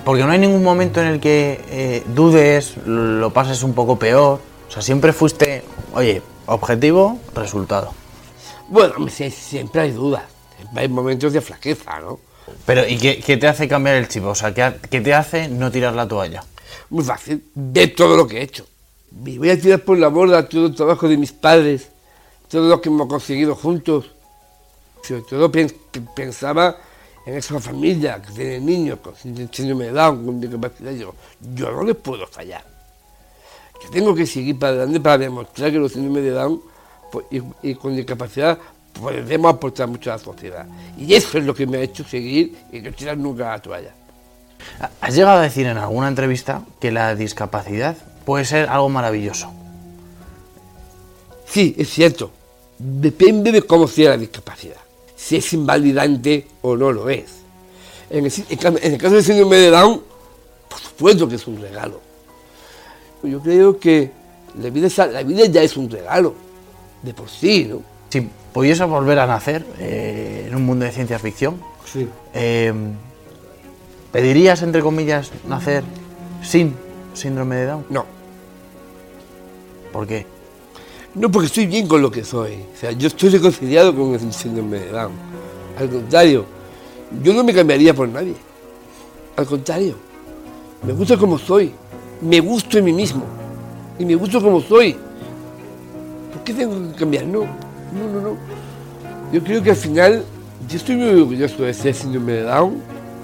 Porque 0.06 0.24
no 0.24 0.32
hay 0.32 0.40
ningún 0.40 0.64
momento 0.64 1.02
en 1.02 1.08
el 1.08 1.20
que 1.20 1.62
eh, 1.70 2.04
dudes, 2.14 2.76
lo 2.86 3.32
pases 3.32 3.64
un 3.64 3.74
poco 3.74 3.98
peor. 3.98 4.40
O 4.68 4.72
sea, 4.72 4.82
siempre 4.82 5.14
fuiste, 5.14 5.64
oye, 5.94 6.22
objetivo, 6.46 7.18
resultado. 7.34 7.94
Bueno, 8.68 8.94
siempre 9.10 9.82
hay 9.82 9.92
dudas, 9.92 10.24
siempre 10.56 10.84
hay 10.84 10.90
momentos 10.90 11.34
de 11.34 11.42
flaqueza, 11.42 12.00
¿no? 12.00 12.20
Pero, 12.66 12.88
¿y 12.88 12.98
qué, 12.98 13.20
qué 13.20 13.38
te 13.38 13.48
hace 13.48 13.68
cambiar 13.68 13.96
el 13.96 14.08
chip? 14.08 14.26
O 14.26 14.36
sea, 14.36 14.54
¿qué, 14.54 14.76
qué 14.90 15.02
te 15.02 15.14
hace 15.14 15.48
no 15.48 15.72
tirar 15.72 15.94
la 15.96 16.08
toalla? 16.08 16.44
Muy 16.90 17.04
fácil, 17.04 17.44
ver 17.54 17.94
todo 17.96 18.16
lo 18.18 18.28
que 18.28 18.40
he 18.40 18.44
hecho. 18.44 18.66
Me 19.12 19.38
voy 19.38 19.50
a 19.50 19.60
tirar 19.60 19.84
por 19.84 19.98
la 19.98 20.08
borda 20.10 20.48
todo 20.48 20.68
el 20.68 20.76
trabajo 20.76 21.08
de 21.08 21.18
mis 21.18 21.32
padres, 21.32 21.88
todo 22.50 22.68
lo 22.70 22.80
que 22.82 22.90
hemos 22.90 23.08
conseguido 23.08 23.56
juntos. 23.56 24.12
Sobre 25.04 25.22
todo 25.24 25.52
pen- 25.52 25.74
pe- 25.92 26.02
pensaba 26.16 26.78
en 27.26 27.36
esa 27.36 27.60
familia 27.60 28.22
que 28.22 28.32
tiene 28.34 28.60
niños 28.60 29.00
con 29.00 29.14
sínd- 29.16 29.50
síndrome 29.54 29.86
de 29.86 29.92
Down, 29.92 30.26
con 30.26 30.42
discapacidad. 30.42 30.92
Yo, 30.92 31.14
yo 31.56 31.72
no 31.72 31.84
les 31.84 31.96
puedo 31.96 32.28
fallar. 32.28 32.64
Yo 33.84 33.90
tengo 33.92 34.14
que 34.14 34.26
seguir 34.26 34.60
para 34.60 34.74
adelante 34.74 35.00
para 35.00 35.18
demostrar 35.20 35.72
que 35.72 35.78
los 35.78 35.94
síndromes 35.94 36.24
de 36.24 36.32
Down 36.32 36.62
pues, 37.12 37.26
y, 37.32 37.42
y 37.70 37.76
con 37.76 37.96
discapacidad 37.96 38.60
podemos 39.00 39.54
aportar 39.54 39.88
mucho 39.88 40.12
a 40.12 40.18
la 40.18 40.20
sociedad. 40.20 40.68
Y 40.98 41.14
eso 41.14 41.38
es 41.38 41.46
lo 41.46 41.56
que 41.56 41.66
me 41.66 41.78
ha 41.78 41.82
hecho 41.82 42.04
seguir 42.04 42.58
y 42.72 42.82
no 42.82 42.92
tirar 42.92 43.18
nunca 43.18 43.50
la 43.52 43.62
toalla. 43.62 43.96
Has 45.02 45.16
llegado 45.16 45.40
a 45.40 45.42
decir 45.44 45.66
en 45.66 45.78
alguna 45.78 46.08
entrevista 46.08 46.62
que 46.80 46.92
la 46.92 47.16
discapacidad 47.16 47.96
puede 48.26 48.46
ser 48.46 48.70
algo 48.70 48.90
maravilloso. 48.90 49.52
Sí, 51.46 51.76
es 51.78 51.90
cierto. 51.90 52.32
Depende 52.78 53.52
de 53.52 53.62
cómo 53.64 53.88
sea 53.88 54.12
la 54.12 54.18
discapacidad. 54.18 54.78
Si 55.16 55.36
es 55.38 55.52
invalidante 55.54 56.48
o 56.62 56.76
no 56.78 56.92
lo 56.92 57.10
es. 57.10 57.40
En 58.10 58.26
el, 58.26 58.34
en 58.50 58.98
caso 58.98 59.16
del 59.16 59.24
síndrome 59.24 59.58
de 59.58 59.70
Down, 59.70 60.02
por 60.70 60.80
supuesto 60.80 61.28
que 61.28 61.36
es 61.36 61.48
un 61.48 61.62
regalo. 61.62 62.00
Yo 63.24 63.40
creo 63.42 63.80
que 63.80 64.12
la 64.62 64.70
vida, 64.70 64.88
es- 64.88 64.98
la 64.98 65.24
vida 65.24 65.46
ya 65.46 65.62
es 65.62 65.76
un 65.76 65.90
regalo, 65.90 66.34
de 67.04 67.14
por 67.14 67.30
sí, 67.30 67.66
¿no? 67.66 67.82
Si 68.10 68.28
pudiese 68.54 68.84
volver 68.86 69.20
a 69.20 69.28
nacer 69.28 69.66
eh, 69.78 70.46
en 70.48 70.56
un 70.56 70.64
mundo 70.66 70.86
de 70.86 70.92
ciencia 70.92 71.20
ficción, 71.20 71.62
Sí. 71.92 72.08
eh, 72.34 72.74
¿pedirías, 74.12 74.62
entre 74.62 74.82
comillas, 74.82 75.32
nacer 75.48 75.84
sin 76.44 76.76
síndrome 77.14 77.56
de 77.58 77.66
Down? 77.66 77.86
No. 77.90 78.06
¿Por 79.92 80.08
qué? 80.08 80.26
No, 81.16 81.32
porque 81.32 81.48
estoy 81.48 81.66
bien 81.66 81.88
con 81.88 82.02
lo 82.02 82.12
que 82.12 82.24
soy. 82.24 82.54
O 82.74 82.78
sea, 82.78 82.92
yo 82.92 83.08
estoy 83.08 83.30
reconciliado 83.30 83.96
con 83.96 84.14
el 84.14 84.34
síndrome 84.34 84.80
de 84.80 84.92
Down. 84.92 85.12
Al 85.78 85.90
contrario, 85.90 86.46
yo 87.24 87.34
no 87.34 87.44
me 87.44 87.54
cambiaría 87.54 87.94
por 87.94 88.08
nadie. 88.08 88.36
Al 89.36 89.46
contrario, 89.46 89.96
me 90.86 90.94
gusta 90.94 91.18
como 91.18 91.38
soy. 91.38 91.74
Me 92.22 92.40
gusto 92.40 92.78
en 92.78 92.86
mí 92.86 92.94
mismo. 92.94 93.24
Y 93.98 94.06
me 94.06 94.16
gusto 94.16 94.42
como 94.42 94.62
soy. 94.62 94.96
¿Por 96.34 96.44
qué 96.44 96.54
tengo 96.54 96.92
que 96.92 96.98
cambiar? 97.00 97.26
No, 97.26 97.40
no, 97.42 98.08
no, 98.14 98.22
no. 98.22 98.38
Yo 99.32 99.44
creo 99.44 99.62
que 99.64 99.72
al 99.72 99.76
final, 99.76 100.24
yo 100.68 100.78
estoy 100.78 100.96
muy 100.96 101.10
orgulloso 101.22 101.64
de 101.64 101.74
ser 101.74 101.96
síndrome 101.96 102.34
de 102.34 102.44
Down. 102.44 102.82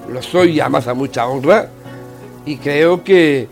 Lo 0.10 0.22
soy 0.22 0.52
y 0.52 0.60
además 0.60 0.88
a 0.88 0.94
mucha 0.94 1.28
honra. 1.28 1.70
Y 2.46 2.58
creo 2.58 3.04
que 3.04 3.48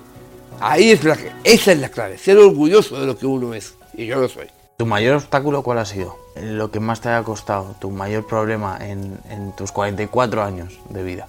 ahí 0.59 0.91
es 0.91 1.03
la, 1.03 1.17
esa 1.43 1.71
es 1.71 1.79
la 1.79 1.89
clave, 1.89 2.17
ser 2.17 2.37
orgulloso 2.37 2.99
de 2.99 3.07
lo 3.07 3.17
que 3.17 3.25
uno 3.25 3.53
es. 3.53 3.75
Y 3.95 4.05
yo 4.05 4.19
lo 4.19 4.29
soy. 4.29 4.47
¿Tu 4.77 4.85
mayor 4.85 5.17
obstáculo 5.17 5.63
cuál 5.63 5.79
ha 5.79 5.85
sido? 5.85 6.17
Lo 6.41 6.71
que 6.71 6.79
más 6.79 7.01
te 7.01 7.09
haya 7.09 7.23
costado, 7.23 7.75
tu 7.79 7.91
mayor 7.91 8.25
problema 8.25 8.77
en, 8.81 9.19
en 9.29 9.55
tus 9.55 9.71
44 9.71 10.43
años 10.43 10.79
de 10.89 11.03
vida. 11.03 11.27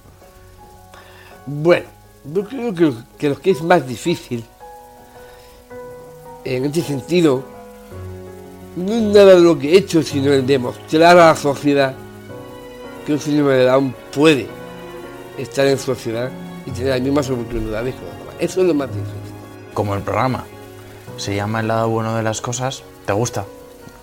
Bueno, 1.45 1.85
yo 2.33 2.43
creo 2.43 2.73
que, 2.73 2.93
que 3.17 3.29
lo 3.29 3.39
que 3.39 3.51
es 3.51 3.61
más 3.61 3.87
difícil 3.87 4.43
en 6.43 6.65
este 6.65 6.81
sentido 6.81 7.43
no 8.75 8.93
es 8.93 9.01
nada 9.01 9.35
de 9.35 9.41
lo 9.41 9.57
que 9.57 9.73
he 9.73 9.77
hecho, 9.77 10.01
sino 10.03 10.33
el 10.33 10.45
demostrar 10.45 11.17
a 11.17 11.27
la 11.27 11.35
sociedad 11.35 11.93
que 13.05 13.13
un 13.13 13.19
síndrome 13.19 13.53
de 13.53 13.65
Down 13.65 13.95
puede 14.13 14.47
estar 15.37 15.65
en 15.67 15.77
sociedad 15.77 16.29
y 16.65 16.71
tener 16.71 16.89
las 16.89 17.01
mismas 17.01 17.29
oportunidades 17.29 17.95
que 17.95 18.01
los 18.01 18.17
demás. 18.19 18.35
Eso 18.39 18.61
es 18.61 18.67
lo 18.67 18.73
más 18.73 18.87
difícil. 18.89 19.13
Como 19.73 19.95
el 19.95 20.01
programa 20.01 20.45
se 21.17 21.35
llama 21.35 21.59
El 21.61 21.67
lado 21.67 21.89
bueno 21.89 22.15
de 22.15 22.23
las 22.23 22.41
cosas, 22.41 22.83
¿te 23.05 23.13
gusta? 23.13 23.45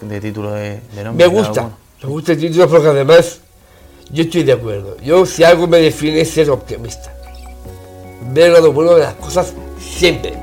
De 0.00 0.20
título 0.20 0.52
de, 0.52 0.80
de 0.94 1.04
nombre. 1.04 1.26
Me 1.28 1.30
El 1.30 1.36
lado 1.36 1.46
gusta, 1.48 1.60
bueno. 1.62 1.76
me 2.02 2.08
gusta 2.08 2.32
el 2.32 2.38
título 2.38 2.68
porque 2.68 2.88
además 2.88 3.40
yo 4.10 4.22
estoy 4.22 4.42
de 4.42 4.52
acuerdo. 4.52 4.96
Yo 4.98 5.24
si 5.26 5.44
algo 5.44 5.66
me 5.66 5.78
define 5.78 6.20
es 6.20 6.30
ser 6.30 6.50
optimista. 6.50 7.12
Ver 8.32 8.50
lo 8.52 8.72
bueno 8.72 8.94
de 8.94 9.02
las 9.04 9.14
cosas 9.14 9.52
siempre. 9.80 10.34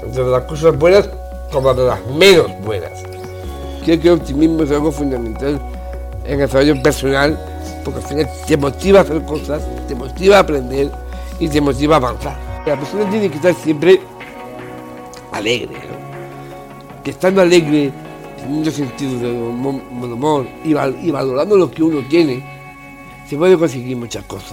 Tanto 0.00 0.24
de 0.24 0.30
las 0.30 0.42
cosas 0.44 0.76
buenas 0.78 1.08
como 1.52 1.72
de 1.74 1.84
las 1.84 2.04
menos 2.06 2.46
buenas. 2.64 2.92
Creo 3.84 4.00
que 4.00 4.08
el 4.08 4.14
optimismo 4.14 4.62
es 4.64 4.70
algo 4.70 4.92
fundamental 4.92 5.60
en 6.24 6.32
el 6.32 6.38
desarrollo 6.46 6.82
personal 6.82 7.38
porque 7.90 8.04
al 8.04 8.08
final 8.08 8.28
te 8.46 8.56
motiva 8.56 8.98
a 8.98 9.02
hacer 9.02 9.24
cosas, 9.24 9.62
te 9.86 9.94
motiva 9.94 10.36
a 10.36 10.40
aprender 10.40 10.90
y 11.38 11.48
te 11.48 11.60
motiva 11.60 11.96
a 11.96 11.98
avanzar. 11.98 12.36
La 12.66 12.76
persona 12.76 13.08
tiene 13.08 13.30
que 13.30 13.36
estar 13.36 13.54
siempre 13.54 14.00
alegre, 15.32 15.74
que 17.02 17.10
estando 17.10 17.40
alegre, 17.40 17.90
teniendo 18.36 18.70
sentido 18.70 19.18
del 19.20 20.12
humor, 20.12 20.46
y 20.64 20.74
valorando 21.10 21.56
lo 21.56 21.70
que 21.70 21.82
uno 21.82 22.06
tiene, 22.08 22.44
se 23.26 23.36
puede 23.36 23.56
conseguir 23.56 23.96
muchas 23.96 24.24
cosas. 24.24 24.52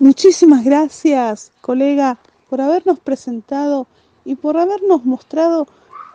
Muchísimas 0.00 0.64
gracias, 0.64 1.52
colega, 1.60 2.18
por 2.48 2.62
habernos 2.62 2.98
presentado 2.98 3.86
y 4.24 4.34
por 4.34 4.56
habernos 4.56 5.04
mostrado 5.04 5.66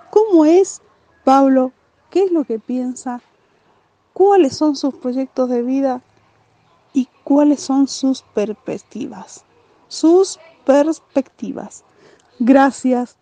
cómo 0.10 0.44
es 0.44 0.82
Pablo, 1.24 1.72
qué 2.10 2.24
es 2.24 2.32
lo 2.32 2.46
que 2.46 2.58
piensa, 2.58 3.22
cuáles 4.12 4.58
son 4.58 4.76
sus 4.76 4.96
proyectos 4.96 5.50
de 5.50 5.62
vida 5.62 6.02
y 6.94 7.08
cuáles 7.24 7.62
son 7.62 7.88
sus 7.88 8.24
perspectivas. 8.24 9.46
Sus 9.88 10.40
perspectivas. 10.66 11.84
Gracias 12.40 13.18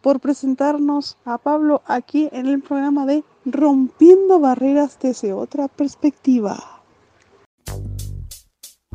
por 0.00 0.18
presentarnos 0.18 1.16
a 1.24 1.38
Pablo 1.38 1.80
aquí 1.86 2.28
en 2.32 2.46
el 2.46 2.60
programa 2.60 3.06
de 3.06 3.22
Rompiendo 3.44 4.40
Barreras 4.40 4.98
desde 5.00 5.32
otra 5.32 5.68
perspectiva. 5.68 6.77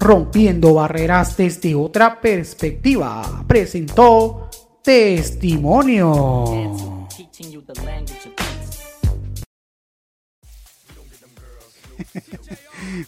Rompiendo 0.04 0.74
barreras 0.74 1.38
desde 1.38 1.76
otra 1.76 2.20
perspectiva, 2.20 3.45
presentó 3.47 4.49
Testimonio. 4.84 6.43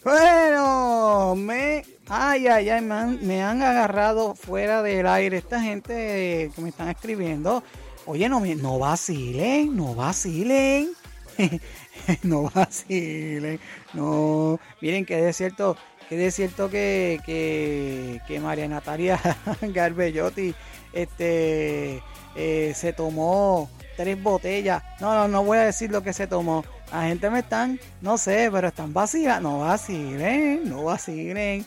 Bueno, 0.04 1.36
me, 1.36 1.84
ay, 2.08 2.48
ay, 2.48 2.70
ay, 2.70 2.82
me 2.82 2.94
han, 2.96 3.28
me 3.28 3.44
han 3.44 3.62
agarrado 3.62 4.34
fuera 4.34 4.82
del 4.82 5.06
aire 5.06 5.36
esta 5.38 5.60
gente 5.62 6.50
que 6.56 6.62
me 6.62 6.70
están 6.70 6.88
escribiendo. 6.88 7.62
Oye, 8.06 8.30
no, 8.30 8.40
no 8.40 8.80
vacilen, 8.80 9.76
no 9.76 9.96
vacilen. 9.96 10.92
no 12.24 12.44
vacilen. 12.44 13.60
No, 13.94 14.60
miren 14.82 15.06
que 15.06 15.28
es 15.28 15.36
cierto, 15.36 15.76
que 16.10 16.26
es 16.26 16.36
cierto 16.36 16.70
que, 16.70 17.20
que, 17.26 18.22
que 18.28 18.40
María 18.40 18.68
Natalia 18.68 19.20
Garbellotti 19.62 20.54
este, 20.94 22.02
eh, 22.36 22.74
se 22.76 22.94
tomó 22.94 23.70
tres 23.96 24.22
botellas. 24.22 24.84
No, 25.00 25.14
no, 25.14 25.28
no 25.28 25.44
voy 25.44 25.58
a 25.58 25.66
decir 25.66 25.92
lo 25.92 26.04
que 26.04 26.14
se 26.14 26.28
tomó. 26.28 26.64
La 26.92 27.04
gente 27.04 27.30
me 27.30 27.40
están, 27.40 27.80
no 28.02 28.18
sé, 28.18 28.50
pero 28.52 28.68
están 28.68 28.94
vacías. 28.94 29.42
No 29.42 29.60
vacilen, 29.60 30.70
no 30.70 30.84
vacilen. 30.84 31.66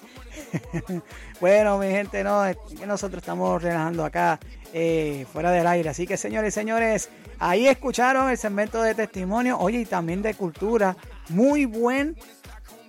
bueno, 1.40 1.78
mi 1.78 1.88
gente, 1.88 2.22
no, 2.22 2.42
nosotros 2.86 3.22
estamos 3.22 3.62
relajando 3.62 4.04
acá 4.04 4.38
eh, 4.72 5.26
fuera 5.32 5.50
del 5.50 5.66
aire. 5.66 5.88
Así 5.90 6.06
que, 6.06 6.16
señores 6.16 6.54
y 6.54 6.54
señores, 6.54 7.10
ahí 7.38 7.66
escucharon 7.66 8.30
el 8.30 8.38
segmento 8.38 8.82
de 8.82 8.94
testimonio, 8.94 9.58
oye, 9.58 9.80
y 9.80 9.84
también 9.84 10.22
de 10.22 10.34
cultura. 10.34 10.96
Muy 11.28 11.66
buen 11.66 12.16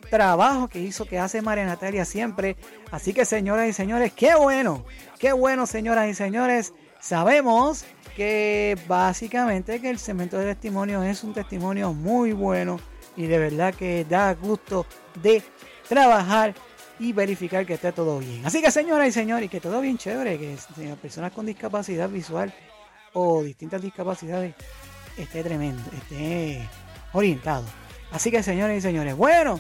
trabajo 0.10 0.68
que 0.68 0.80
hizo, 0.80 1.06
que 1.06 1.20
hace 1.20 1.42
María 1.42 1.66
Natalia 1.66 2.06
siempre. 2.06 2.58
Así 2.92 3.14
que, 3.14 3.26
señoras 3.26 3.68
y 3.68 3.74
señores, 3.74 4.14
qué 4.14 4.36
bueno, 4.36 4.86
qué 5.20 5.32
bueno, 5.32 5.66
señoras 5.66 6.10
y 6.10 6.14
señores. 6.14 6.74
Sabemos 7.00 7.86
que 8.16 8.78
básicamente 8.88 9.80
que 9.80 9.90
el 9.90 10.00
segmento 10.00 10.38
de 10.38 10.54
testimonio 10.54 11.02
es 11.04 11.24
un 11.24 11.34
testimonio 11.34 11.94
muy 11.94 12.34
bueno 12.34 12.80
y 13.16 13.28
de 13.28 13.40
verdad 13.40 13.74
que 13.74 14.06
da 14.06 14.34
gusto 14.34 14.86
de 15.22 15.42
trabajar 15.88 16.54
y 17.00 17.14
verificar 17.14 17.66
que 17.66 17.76
esté 17.76 17.92
todo 17.92 18.20
bien. 18.20 18.46
Así 18.46 18.62
que 18.62 18.72
señoras 18.72 19.08
y 19.08 19.12
señores, 19.12 19.50
que 19.50 19.62
todo 19.62 19.80
bien 19.80 19.98
chévere, 19.98 20.38
que 20.38 20.54
eh, 20.54 20.96
personas 21.02 21.32
con 21.32 21.46
discapacidad 21.46 22.10
visual 22.10 22.54
o 23.14 23.42
distintas 23.42 23.82
discapacidades 23.82 24.54
esté 25.18 25.44
tremendo, 25.44 25.82
esté 25.98 26.68
orientado. 27.14 27.66
Así 28.12 28.32
que 28.32 28.44
señores 28.44 28.80
y 28.80 28.82
señores, 28.82 29.16
bueno, 29.16 29.60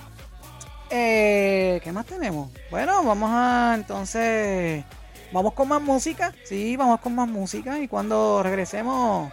eh, 0.90 1.82
¿qué 1.84 1.92
más 1.92 2.06
tenemos? 2.06 2.52
Bueno, 2.72 3.04
vamos 3.04 3.30
a 3.34 3.74
entonces, 3.76 4.84
vamos 5.32 5.54
con 5.54 5.68
más 5.68 5.82
música, 5.82 6.34
sí, 6.46 6.76
vamos 6.76 7.00
con 7.00 7.16
más 7.16 7.28
música 7.28 7.80
y 7.80 7.88
cuando 7.88 8.42
regresemos, 8.44 9.32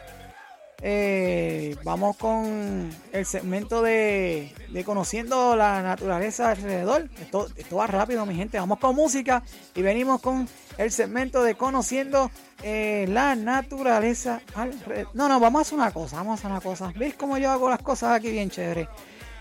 eh, 0.83 1.75
vamos 1.85 2.17
con 2.17 2.91
el 3.13 3.25
segmento 3.25 3.81
de, 3.81 4.53
de 4.69 4.85
conociendo 4.85 5.57
la 5.57 5.83
naturaleza 5.83 6.51
alrededor. 6.51 7.09
Esto, 7.21 7.77
va 7.77 7.87
rápido, 7.87 8.27
mi 8.27 8.35
gente. 8.35 8.59
Vamos 8.59 8.79
con 8.79 8.95
música 8.95 9.43
y 9.75 9.83
venimos 9.83 10.21
con 10.21 10.49
el 10.77 10.93
segmento 10.93 11.43
de 11.43 11.55
conociendo 11.55 12.31
eh, 12.63 13.07
la 13.09 13.35
naturaleza 13.35 14.43
alrededor. 14.55 15.11
No, 15.15 15.29
no, 15.29 15.41
vamos 15.41 15.61
a 15.61 15.63
hacer 15.63 15.79
una 15.79 15.91
cosa, 15.93 16.17
vamos 16.17 16.33
a 16.33 16.35
hacer 16.35 16.51
una 16.51 16.61
cosa. 16.61 16.93
¿Veis 16.97 17.15
cómo 17.15 17.39
yo 17.39 17.51
hago 17.51 17.71
las 17.71 17.81
cosas 17.83 18.13
aquí 18.13 18.31
bien 18.31 18.51
chévere? 18.51 18.89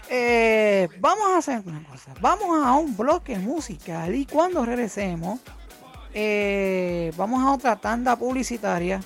Eh, 0.09 0.87
vamos 0.99 1.25
a 1.33 1.37
hacer 1.37 1.61
una 1.65 1.83
cosa. 1.83 2.13
Vamos 2.21 2.65
a 2.65 2.73
un 2.73 2.95
bloque 2.95 3.37
musical 3.39 4.13
y 4.13 4.25
cuando 4.25 4.63
regresemos, 4.65 5.39
eh, 6.13 7.11
vamos 7.17 7.43
a 7.43 7.51
otra 7.53 7.75
tanda 7.75 8.15
publicitaria. 8.15 8.97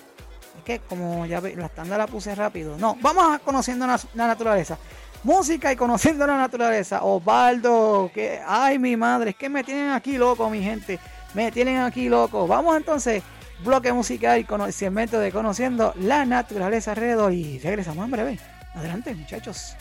Es 0.58 0.64
que 0.64 0.80
como 0.80 1.26
ya 1.26 1.42
la 1.42 1.70
tanda 1.70 1.98
la 1.98 2.08
puse 2.08 2.36
rápido. 2.36 2.78
No, 2.78 2.98
vamos 3.02 3.24
a 3.34 3.40
conociendo 3.40 3.88
la, 3.88 4.00
la 4.14 4.28
naturaleza. 4.28 4.78
Música 5.24 5.72
y 5.72 5.76
conociendo 5.76 6.28
la 6.28 6.38
naturaleza. 6.38 7.04
Osvaldo, 7.04 8.12
que 8.14 8.42
ay 8.46 8.80
mi 8.80 8.96
madre, 8.96 9.32
es 9.32 9.36
que 9.36 9.50
me 9.50 9.64
tienen 9.64 9.92
aquí 9.92 10.18
loco, 10.18 10.50
mi 10.50 10.62
gente. 10.62 11.00
Me 11.34 11.52
tienen 11.52 11.78
aquí 11.80 12.10
loco. 12.10 12.48
Vamos 12.48 12.76
entonces, 12.76 13.24
bloque 13.64 13.94
musical 13.94 14.40
y 14.40 14.44
conocimiento 14.44 15.20
de 15.20 15.32
conociendo 15.32 15.94
la 16.00 16.26
naturaleza 16.26 16.92
alrededor. 16.92 17.34
Y 17.34 17.60
regresamos 17.60 18.06
en 18.06 18.12
breve. 18.12 18.40
Adelante, 18.76 19.14
muchachos. 19.14 19.76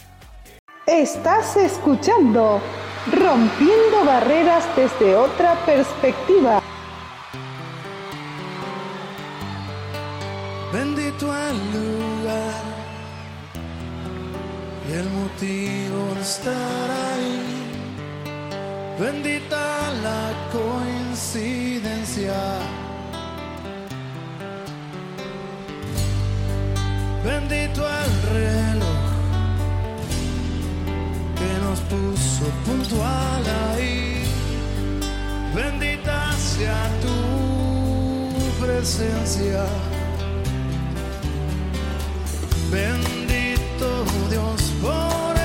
Estás 0.89 1.55
escuchando 1.59 2.63
Rompiendo 3.13 4.07
Barreras 4.07 4.65
desde 4.75 5.15
otra 5.17 5.55
perspectiva. 5.67 6.63
Bendito 10.73 11.27
el 11.27 11.57
lugar 11.75 12.63
y 14.89 14.93
el 14.95 15.11
motivo 15.11 16.15
de 16.15 16.23
estar 16.23 16.91
ahí. 16.91 17.43
Bendita 18.99 19.93
la 20.03 20.33
coincidencia. 20.51 22.33
Bendito 27.23 27.87
el 27.87 28.23
reloj 28.33 28.68
nos 31.69 31.81
puso 31.81 32.45
puntual 32.65 33.43
ahí. 33.71 34.23
Bendita 35.55 36.33
sea 36.33 36.89
tu 37.03 38.65
presencia. 38.65 39.65
Bendito 42.71 43.89
Dios 44.31 44.61
por 44.83 45.38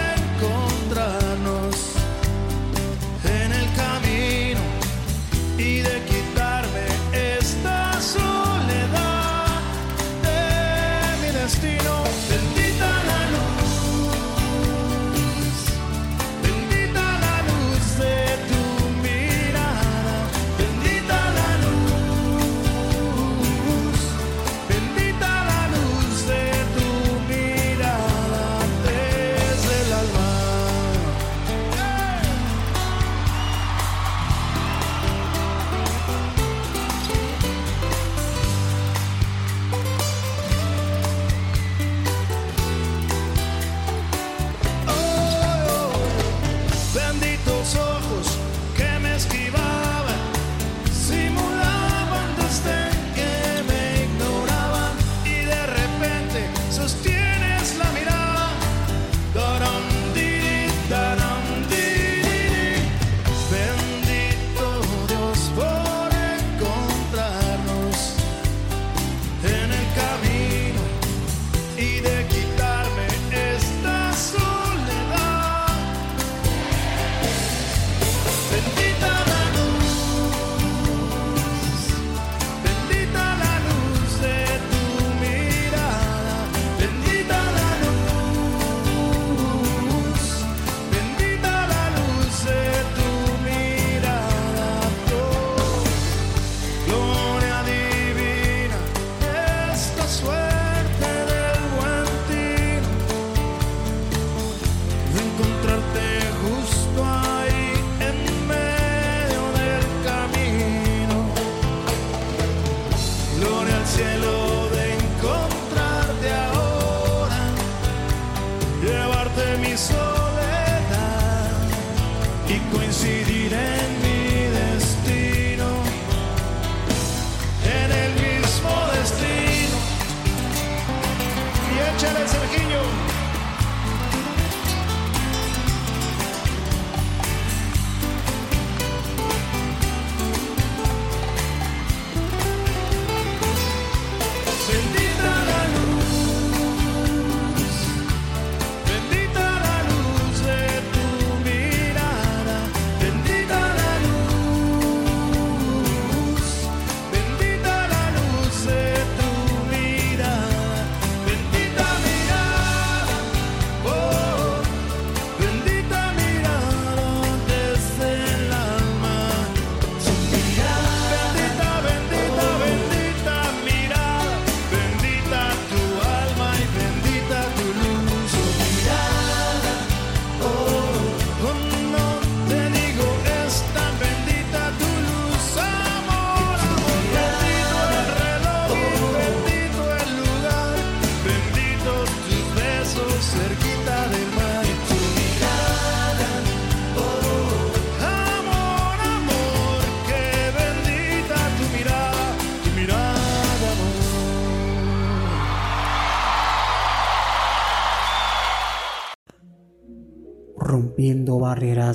Y 132.03 132.42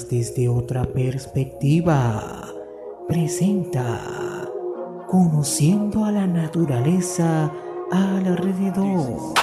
desde 0.07 0.49
otra 0.49 0.85
perspectiva. 0.85 2.45
Presenta 3.09 4.49
Conociendo 5.09 6.05
a 6.05 6.13
la 6.13 6.27
naturaleza 6.27 7.51
alrededor. 7.91 9.35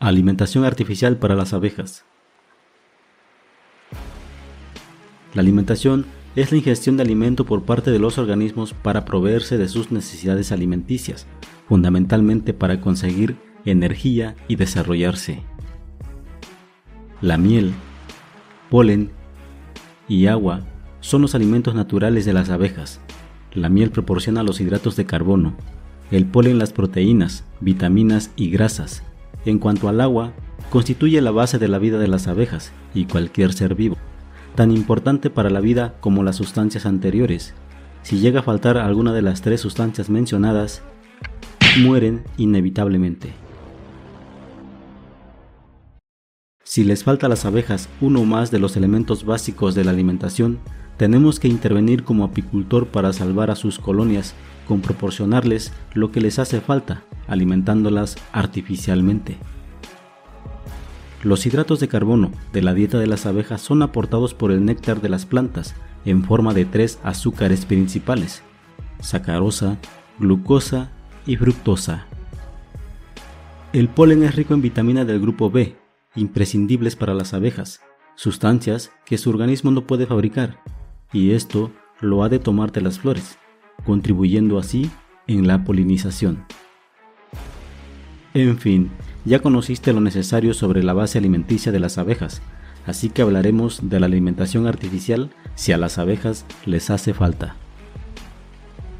Alimentación 0.00 0.64
artificial 0.64 1.16
para 1.16 1.36
las 1.36 1.52
abejas. 1.52 2.04
La 5.34 5.42
alimentación 5.42 6.17
es 6.36 6.50
la 6.50 6.58
ingestión 6.58 6.96
de 6.96 7.02
alimento 7.02 7.44
por 7.44 7.62
parte 7.62 7.90
de 7.90 7.98
los 7.98 8.18
organismos 8.18 8.74
para 8.74 9.04
proveerse 9.04 9.58
de 9.58 9.68
sus 9.68 9.90
necesidades 9.90 10.52
alimenticias, 10.52 11.26
fundamentalmente 11.68 12.54
para 12.54 12.80
conseguir 12.80 13.36
energía 13.64 14.36
y 14.46 14.56
desarrollarse. 14.56 15.42
La 17.20 17.36
miel, 17.36 17.72
polen 18.70 19.10
y 20.08 20.26
agua 20.26 20.62
son 21.00 21.22
los 21.22 21.34
alimentos 21.34 21.74
naturales 21.74 22.24
de 22.24 22.32
las 22.32 22.50
abejas. 22.50 23.00
La 23.52 23.68
miel 23.68 23.90
proporciona 23.90 24.42
los 24.42 24.60
hidratos 24.60 24.94
de 24.96 25.06
carbono, 25.06 25.54
el 26.10 26.26
polen 26.26 26.58
las 26.58 26.72
proteínas, 26.72 27.44
vitaminas 27.60 28.30
y 28.36 28.50
grasas. 28.50 29.02
En 29.44 29.58
cuanto 29.58 29.88
al 29.88 30.00
agua, 30.00 30.32
constituye 30.70 31.20
la 31.20 31.30
base 31.30 31.58
de 31.58 31.68
la 31.68 31.78
vida 31.78 31.98
de 31.98 32.08
las 32.08 32.28
abejas 32.28 32.72
y 32.94 33.06
cualquier 33.06 33.52
ser 33.52 33.74
vivo, 33.74 33.96
tan 34.58 34.72
importante 34.72 35.30
para 35.30 35.50
la 35.50 35.60
vida 35.60 35.94
como 36.00 36.24
las 36.24 36.34
sustancias 36.34 36.84
anteriores. 36.84 37.54
Si 38.02 38.18
llega 38.18 38.40
a 38.40 38.42
faltar 38.42 38.76
alguna 38.76 39.12
de 39.12 39.22
las 39.22 39.40
tres 39.40 39.60
sustancias 39.60 40.10
mencionadas, 40.10 40.82
mueren 41.80 42.24
inevitablemente. 42.38 43.34
Si 46.64 46.82
les 46.82 47.04
falta 47.04 47.26
a 47.26 47.28
las 47.28 47.44
abejas 47.44 47.88
uno 48.00 48.22
o 48.22 48.24
más 48.24 48.50
de 48.50 48.58
los 48.58 48.76
elementos 48.76 49.24
básicos 49.24 49.76
de 49.76 49.84
la 49.84 49.92
alimentación, 49.92 50.58
tenemos 50.96 51.38
que 51.38 51.46
intervenir 51.46 52.02
como 52.02 52.24
apicultor 52.24 52.88
para 52.88 53.12
salvar 53.12 53.52
a 53.52 53.54
sus 53.54 53.78
colonias 53.78 54.34
con 54.66 54.80
proporcionarles 54.80 55.72
lo 55.94 56.10
que 56.10 56.20
les 56.20 56.40
hace 56.40 56.60
falta, 56.60 57.04
alimentándolas 57.28 58.16
artificialmente. 58.32 59.38
Los 61.22 61.44
hidratos 61.46 61.80
de 61.80 61.88
carbono 61.88 62.30
de 62.52 62.62
la 62.62 62.74
dieta 62.74 62.98
de 62.98 63.08
las 63.08 63.26
abejas 63.26 63.60
son 63.60 63.82
aportados 63.82 64.34
por 64.34 64.52
el 64.52 64.64
néctar 64.64 65.00
de 65.00 65.08
las 65.08 65.26
plantas 65.26 65.74
en 66.04 66.22
forma 66.22 66.54
de 66.54 66.64
tres 66.64 67.00
azúcares 67.02 67.66
principales, 67.66 68.42
sacarosa, 69.00 69.78
glucosa 70.20 70.92
y 71.26 71.36
fructosa. 71.36 72.06
El 73.72 73.88
polen 73.88 74.22
es 74.22 74.36
rico 74.36 74.54
en 74.54 74.62
vitamina 74.62 75.04
del 75.04 75.20
grupo 75.20 75.50
B, 75.50 75.76
imprescindibles 76.14 76.94
para 76.94 77.14
las 77.14 77.34
abejas, 77.34 77.80
sustancias 78.14 78.92
que 79.04 79.18
su 79.18 79.28
organismo 79.30 79.72
no 79.72 79.86
puede 79.86 80.06
fabricar, 80.06 80.60
y 81.12 81.32
esto 81.32 81.72
lo 82.00 82.22
ha 82.22 82.28
de 82.28 82.38
tomar 82.38 82.70
de 82.70 82.80
las 82.80 83.00
flores, 83.00 83.38
contribuyendo 83.84 84.58
así 84.58 84.88
en 85.26 85.48
la 85.48 85.64
polinización. 85.64 86.44
En 88.34 88.56
fin, 88.56 88.90
ya 89.28 89.40
conociste 89.40 89.92
lo 89.92 90.00
necesario 90.00 90.54
sobre 90.54 90.82
la 90.82 90.94
base 90.94 91.18
alimenticia 91.18 91.70
de 91.70 91.80
las 91.80 91.98
abejas, 91.98 92.40
así 92.86 93.10
que 93.10 93.22
hablaremos 93.22 93.90
de 93.90 94.00
la 94.00 94.06
alimentación 94.06 94.66
artificial 94.66 95.30
si 95.54 95.72
a 95.72 95.78
las 95.78 95.98
abejas 95.98 96.46
les 96.64 96.88
hace 96.88 97.12
falta. 97.12 97.54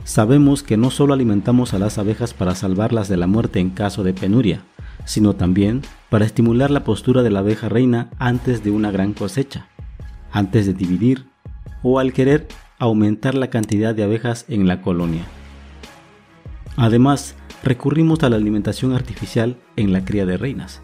Sabemos 0.05 0.63
que 0.63 0.77
no 0.77 0.91
solo 0.91 1.15
alimentamos 1.15 1.73
a 1.75 1.79
las 1.79 1.99
abejas 1.99 2.35
para 2.35 2.55
salvarlas 2.55 3.09
de 3.09 3.17
la 3.17 3.27
muerte 3.27 3.59
en 3.59 3.71
caso 3.71 4.05
de 4.05 4.15
penuria, 4.15 4.63
sino 5.07 5.35
también 5.35 5.83
para 6.11 6.27
estimular 6.27 6.71
la 6.71 6.85
postura 6.85 7.23
de 7.23 7.31
la 7.31 7.41
abeja 7.41 7.69
reina 7.69 8.11
antes 8.19 8.63
de 8.63 8.71
una 8.71 8.91
gran 8.91 9.15
cosecha, 9.15 9.69
antes 10.31 10.67
de 10.67 10.75
dividir 10.75 11.25
o 11.83 11.99
al 11.99 12.13
querer 12.13 12.49
aumentar 12.79 13.35
la 13.35 13.49
cantidad 13.49 13.95
de 13.95 14.03
abejas 14.03 14.45
en 14.49 14.67
la 14.69 14.83
colonia. 14.83 15.25
Además, 16.81 17.35
recurrimos 17.65 18.23
a 18.23 18.31
la 18.31 18.37
alimentación 18.37 18.95
artificial 18.95 19.57
en 19.75 19.93
la 19.93 20.05
cría 20.05 20.27
de 20.27 20.37
reinas. 20.37 20.81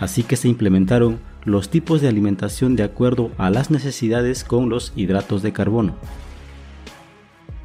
Así 0.00 0.22
que 0.22 0.36
se 0.36 0.48
implementaron 0.48 1.20
los 1.44 1.68
tipos 1.68 2.00
de 2.00 2.08
alimentación 2.08 2.74
de 2.74 2.82
acuerdo 2.82 3.30
a 3.36 3.50
las 3.50 3.70
necesidades 3.70 4.44
con 4.44 4.70
los 4.70 4.94
hidratos 4.96 5.42
de 5.42 5.52
carbono. 5.52 5.96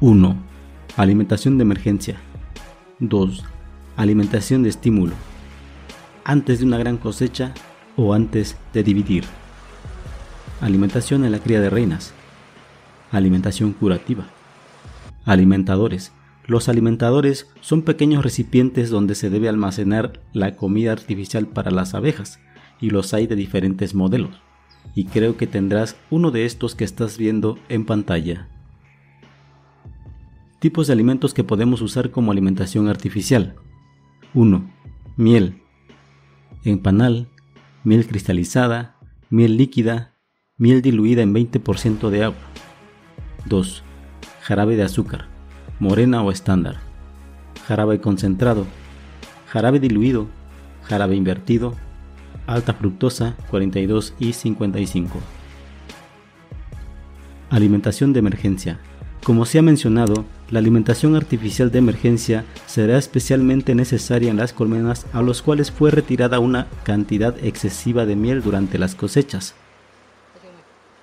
1. 0.00 0.36
Alimentación 0.98 1.56
de 1.56 1.62
emergencia. 1.62 2.16
2. 2.98 3.42
Alimentación 3.96 4.62
de 4.62 4.68
estímulo. 4.68 5.14
Antes 6.22 6.58
de 6.58 6.66
una 6.66 6.76
gran 6.76 6.98
cosecha 6.98 7.54
o 7.96 8.12
antes 8.12 8.58
de 8.74 8.82
dividir. 8.82 9.24
Alimentación 10.60 11.24
en 11.24 11.32
la 11.32 11.38
cría 11.38 11.62
de 11.62 11.70
reinas. 11.70 12.12
Alimentación 13.10 13.72
curativa. 13.72 14.26
Alimentadores. 15.24 16.12
Los 16.46 16.68
alimentadores 16.68 17.50
son 17.60 17.82
pequeños 17.82 18.22
recipientes 18.22 18.90
donde 18.90 19.14
se 19.14 19.30
debe 19.30 19.48
almacenar 19.48 20.20
la 20.34 20.56
comida 20.56 20.92
artificial 20.92 21.46
para 21.46 21.70
las 21.70 21.94
abejas, 21.94 22.38
y 22.80 22.90
los 22.90 23.14
hay 23.14 23.26
de 23.26 23.34
diferentes 23.34 23.94
modelos, 23.94 24.42
y 24.94 25.06
creo 25.06 25.38
que 25.38 25.46
tendrás 25.46 25.96
uno 26.10 26.30
de 26.30 26.44
estos 26.44 26.74
que 26.74 26.84
estás 26.84 27.16
viendo 27.16 27.58
en 27.70 27.86
pantalla. 27.86 28.48
Tipos 30.58 30.86
de 30.86 30.92
alimentos 30.92 31.32
que 31.32 31.44
podemos 31.44 31.80
usar 31.80 32.10
como 32.10 32.30
alimentación 32.30 32.88
artificial. 32.88 33.54
1. 34.34 34.70
Miel. 35.16 35.62
En 36.64 36.78
panal, 36.78 37.28
miel 37.84 38.06
cristalizada, 38.06 38.96
miel 39.30 39.56
líquida, 39.56 40.14
miel 40.56 40.82
diluida 40.82 41.22
en 41.22 41.34
20% 41.34 42.10
de 42.10 42.24
agua. 42.24 42.38
2. 43.46 43.82
Jarabe 44.42 44.76
de 44.76 44.82
azúcar 44.82 45.33
morena 45.84 46.22
o 46.22 46.30
estándar, 46.30 46.76
jarabe 47.68 48.00
concentrado, 48.00 48.66
jarabe 49.46 49.78
diluido, 49.80 50.28
jarabe 50.84 51.14
invertido, 51.14 51.74
alta 52.46 52.72
fructosa 52.72 53.36
42 53.50 54.14
y 54.18 54.32
55. 54.32 55.18
Alimentación 57.50 58.14
de 58.14 58.18
emergencia. 58.20 58.78
Como 59.24 59.44
se 59.44 59.58
ha 59.58 59.62
mencionado, 59.62 60.24
la 60.48 60.58
alimentación 60.58 61.16
artificial 61.16 61.70
de 61.70 61.80
emergencia 61.80 62.46
será 62.64 62.96
especialmente 62.96 63.74
necesaria 63.74 64.30
en 64.30 64.38
las 64.38 64.54
colmenas 64.54 65.06
a 65.12 65.20
los 65.20 65.42
cuales 65.42 65.70
fue 65.70 65.90
retirada 65.90 66.38
una 66.38 66.66
cantidad 66.84 67.36
excesiva 67.44 68.06
de 68.06 68.16
miel 68.16 68.42
durante 68.42 68.78
las 68.78 68.94
cosechas. 68.94 69.54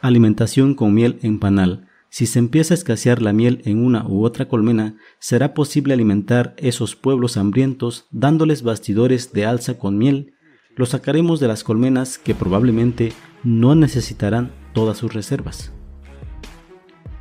Alimentación 0.01 0.73
con 0.73 0.95
miel 0.95 1.19
en 1.21 1.37
panal. 1.37 1.90
Si 2.13 2.25
se 2.25 2.39
empieza 2.39 2.73
a 2.73 2.75
escasear 2.75 3.21
la 3.21 3.31
miel 3.31 3.61
en 3.63 3.85
una 3.85 4.05
u 4.05 4.25
otra 4.25 4.49
colmena, 4.49 4.97
será 5.19 5.53
posible 5.53 5.93
alimentar 5.93 6.53
esos 6.57 6.97
pueblos 6.97 7.37
hambrientos 7.37 8.07
dándoles 8.11 8.63
bastidores 8.63 9.31
de 9.31 9.45
alza 9.45 9.79
con 9.79 9.97
miel. 9.97 10.33
Los 10.75 10.89
sacaremos 10.89 11.39
de 11.39 11.47
las 11.47 11.63
colmenas 11.63 12.17
que 12.17 12.35
probablemente 12.35 13.13
no 13.45 13.75
necesitarán 13.75 14.51
todas 14.73 14.97
sus 14.97 15.13
reservas. 15.13 15.71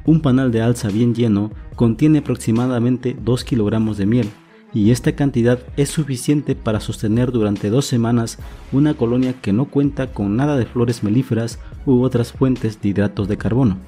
Un 0.06 0.22
panal 0.22 0.50
de 0.50 0.60
alza 0.60 0.88
bien 0.88 1.14
lleno 1.14 1.52
contiene 1.76 2.18
aproximadamente 2.18 3.16
2 3.22 3.44
kilogramos 3.44 3.96
de 3.96 4.06
miel 4.06 4.28
y 4.74 4.90
esta 4.90 5.14
cantidad 5.14 5.60
es 5.76 5.90
suficiente 5.90 6.56
para 6.56 6.80
sostener 6.80 7.30
durante 7.30 7.70
dos 7.70 7.86
semanas 7.86 8.38
una 8.72 8.94
colonia 8.94 9.34
que 9.40 9.52
no 9.52 9.66
cuenta 9.66 10.12
con 10.12 10.34
nada 10.34 10.56
de 10.56 10.66
flores 10.66 11.04
melíferas 11.04 11.60
u 11.86 12.02
otras 12.02 12.32
fuentes 12.32 12.82
de 12.82 12.88
hidratos 12.88 13.28
de 13.28 13.38
carbono. 13.38 13.78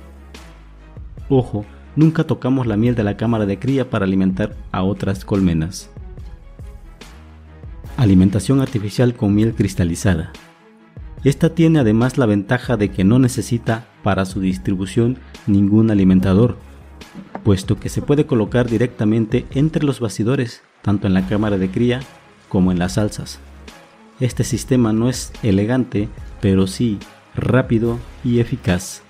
Ojo, 1.34 1.64
nunca 1.96 2.24
tocamos 2.24 2.66
la 2.66 2.76
miel 2.76 2.94
de 2.94 3.04
la 3.04 3.16
cámara 3.16 3.46
de 3.46 3.58
cría 3.58 3.88
para 3.88 4.04
alimentar 4.04 4.54
a 4.70 4.82
otras 4.82 5.24
colmenas. 5.24 5.88
Alimentación 7.96 8.60
artificial 8.60 9.14
con 9.14 9.34
miel 9.34 9.54
cristalizada. 9.54 10.30
Esta 11.24 11.54
tiene 11.54 11.78
además 11.78 12.18
la 12.18 12.26
ventaja 12.26 12.76
de 12.76 12.90
que 12.90 13.02
no 13.02 13.18
necesita 13.18 13.86
para 14.02 14.26
su 14.26 14.40
distribución 14.40 15.16
ningún 15.46 15.90
alimentador, 15.90 16.58
puesto 17.42 17.80
que 17.80 17.88
se 17.88 18.02
puede 18.02 18.26
colocar 18.26 18.68
directamente 18.68 19.46
entre 19.52 19.84
los 19.84 20.00
bastidores, 20.00 20.60
tanto 20.82 21.06
en 21.06 21.14
la 21.14 21.26
cámara 21.26 21.56
de 21.56 21.70
cría 21.70 22.00
como 22.50 22.72
en 22.72 22.78
las 22.78 22.96
salsas. 22.96 23.38
Este 24.20 24.44
sistema 24.44 24.92
no 24.92 25.08
es 25.08 25.32
elegante, 25.42 26.10
pero 26.42 26.66
sí 26.66 26.98
rápido 27.34 27.98
y 28.22 28.40
eficaz. 28.40 29.02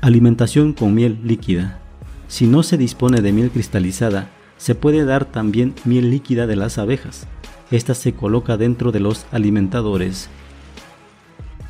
Alimentación 0.00 0.74
con 0.74 0.94
miel 0.94 1.18
líquida. 1.24 1.80
Si 2.28 2.46
no 2.46 2.62
se 2.62 2.78
dispone 2.78 3.20
de 3.20 3.32
miel 3.32 3.50
cristalizada, 3.50 4.30
se 4.56 4.76
puede 4.76 5.04
dar 5.04 5.24
también 5.24 5.74
miel 5.84 6.10
líquida 6.10 6.46
de 6.46 6.54
las 6.54 6.78
abejas. 6.78 7.26
Esta 7.72 7.94
se 7.94 8.12
coloca 8.12 8.56
dentro 8.56 8.92
de 8.92 9.00
los 9.00 9.26
alimentadores. 9.32 10.28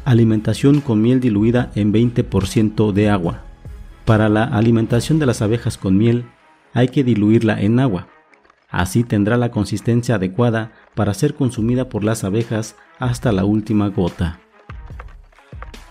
Alimentación 0.04 0.82
con 0.82 1.00
miel 1.00 1.20
diluida 1.20 1.72
en 1.74 1.90
20% 1.90 2.92
de 2.92 3.08
agua. 3.08 3.44
Para 4.04 4.28
la 4.28 4.44
alimentación 4.44 5.18
de 5.18 5.24
las 5.24 5.40
abejas 5.40 5.78
con 5.78 5.96
miel 5.96 6.26
hay 6.74 6.88
que 6.88 7.04
diluirla 7.04 7.58
en 7.58 7.80
agua. 7.80 8.08
Así 8.68 9.04
tendrá 9.04 9.38
la 9.38 9.50
consistencia 9.50 10.16
adecuada 10.16 10.72
para 10.94 11.14
ser 11.14 11.34
consumida 11.34 11.88
por 11.88 12.04
las 12.04 12.24
abejas 12.24 12.76
hasta 12.98 13.32
la 13.32 13.46
última 13.46 13.88
gota. 13.88 14.38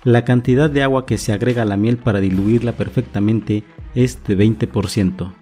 La 0.08 0.24
cantidad 0.24 0.70
de 0.70 0.84
agua 0.84 1.06
que 1.06 1.18
se 1.18 1.34
agrega 1.34 1.64
a 1.64 1.66
la 1.66 1.76
miel 1.76 1.98
para 1.98 2.22
diluirla 2.22 2.72
perfectamente 2.72 3.66
es 3.94 4.24
de 4.24 4.38
20%. 4.38 5.34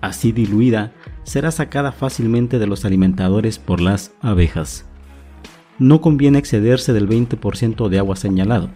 Así 0.00 0.32
diluida, 0.32 0.92
será 1.22 1.52
sacada 1.52 1.92
fácilmente 1.92 2.58
de 2.58 2.66
los 2.66 2.84
alimentadores 2.84 3.60
por 3.60 3.80
las 3.80 4.12
abejas. 4.20 4.86
No 5.78 6.00
conviene 6.00 6.40
excederse 6.40 6.92
del 6.92 7.08
20% 7.08 7.88
de 7.88 7.98
agua 8.00 8.16
señalado, 8.16 8.70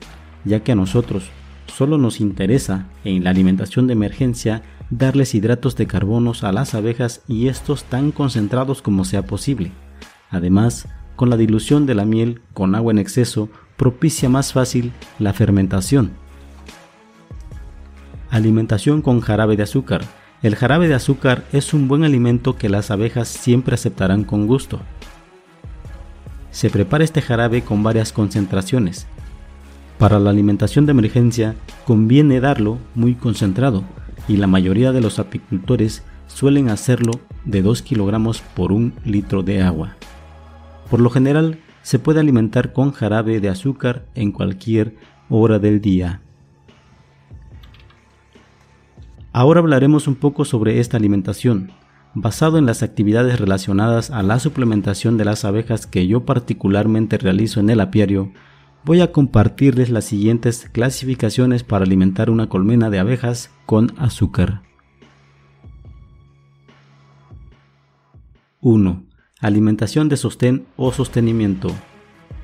ya 0.44 0.60
que 0.60 0.70
a 0.70 0.76
nosotros 0.76 1.28
solo 1.66 1.98
nos 1.98 2.20
interesa 2.20 2.86
en 3.02 3.24
la 3.24 3.30
alimentación 3.30 3.88
de 3.88 3.94
emergencia 3.94 4.62
darles 4.90 5.34
hidratos 5.34 5.74
de 5.74 5.88
carbonos 5.88 6.44
a 6.44 6.52
las 6.52 6.76
abejas 6.76 7.22
y 7.26 7.48
estos 7.48 7.82
tan 7.82 8.12
concentrados 8.12 8.80
como 8.80 9.04
sea 9.04 9.26
posible. 9.26 9.72
Además, 10.30 10.86
con 11.16 11.30
la 11.30 11.36
dilusión 11.36 11.84
de 11.84 11.96
la 11.96 12.04
miel 12.04 12.42
con 12.52 12.76
agua 12.76 12.92
en 12.92 12.98
exceso 12.98 13.48
propicia 13.76 14.28
más 14.28 14.52
fácil 14.52 14.92
la 15.18 15.32
fermentación. 15.32 16.12
Alimentación 18.30 19.02
con 19.02 19.20
jarabe 19.20 19.56
de 19.56 19.62
azúcar. 19.62 20.02
El 20.42 20.56
jarabe 20.56 20.88
de 20.88 20.94
azúcar 20.94 21.44
es 21.52 21.72
un 21.74 21.88
buen 21.88 22.04
alimento 22.04 22.56
que 22.56 22.68
las 22.68 22.90
abejas 22.90 23.28
siempre 23.28 23.74
aceptarán 23.74 24.24
con 24.24 24.46
gusto. 24.46 24.80
Se 26.50 26.70
prepara 26.70 27.04
este 27.04 27.22
jarabe 27.22 27.62
con 27.62 27.82
varias 27.82 28.12
concentraciones. 28.12 29.06
Para 29.98 30.18
la 30.18 30.30
alimentación 30.30 30.86
de 30.86 30.92
emergencia 30.92 31.54
conviene 31.86 32.40
darlo 32.40 32.78
muy 32.94 33.14
concentrado 33.14 33.84
y 34.28 34.36
la 34.36 34.46
mayoría 34.46 34.92
de 34.92 35.00
los 35.00 35.18
apicultores 35.18 36.02
suelen 36.26 36.68
hacerlo 36.68 37.12
de 37.44 37.62
2 37.62 37.82
kilogramos 37.82 38.40
por 38.40 38.72
un 38.72 38.94
litro 39.04 39.42
de 39.42 39.62
agua. 39.62 39.96
Por 40.90 41.00
lo 41.00 41.10
general 41.10 41.58
se 41.86 42.00
puede 42.00 42.18
alimentar 42.18 42.72
con 42.72 42.90
jarabe 42.90 43.38
de 43.38 43.48
azúcar 43.48 44.06
en 44.16 44.32
cualquier 44.32 44.96
hora 45.28 45.60
del 45.60 45.80
día. 45.80 46.20
Ahora 49.32 49.60
hablaremos 49.60 50.08
un 50.08 50.16
poco 50.16 50.44
sobre 50.44 50.80
esta 50.80 50.96
alimentación, 50.96 51.70
basado 52.12 52.58
en 52.58 52.66
las 52.66 52.82
actividades 52.82 53.38
relacionadas 53.38 54.10
a 54.10 54.24
la 54.24 54.40
suplementación 54.40 55.16
de 55.16 55.26
las 55.26 55.44
abejas 55.44 55.86
que 55.86 56.08
yo 56.08 56.24
particularmente 56.24 57.18
realizo 57.18 57.60
en 57.60 57.70
el 57.70 57.78
apiario. 57.78 58.32
Voy 58.84 59.00
a 59.00 59.12
compartirles 59.12 59.88
las 59.88 60.06
siguientes 60.06 60.68
clasificaciones 60.72 61.62
para 61.62 61.84
alimentar 61.84 62.30
una 62.30 62.48
colmena 62.48 62.90
de 62.90 62.98
abejas 62.98 63.52
con 63.64 63.92
azúcar. 63.96 64.62
1. 68.60 69.05
Alimentación 69.42 70.08
de 70.08 70.16
sostén 70.16 70.64
o 70.78 70.92
sostenimiento. 70.92 71.68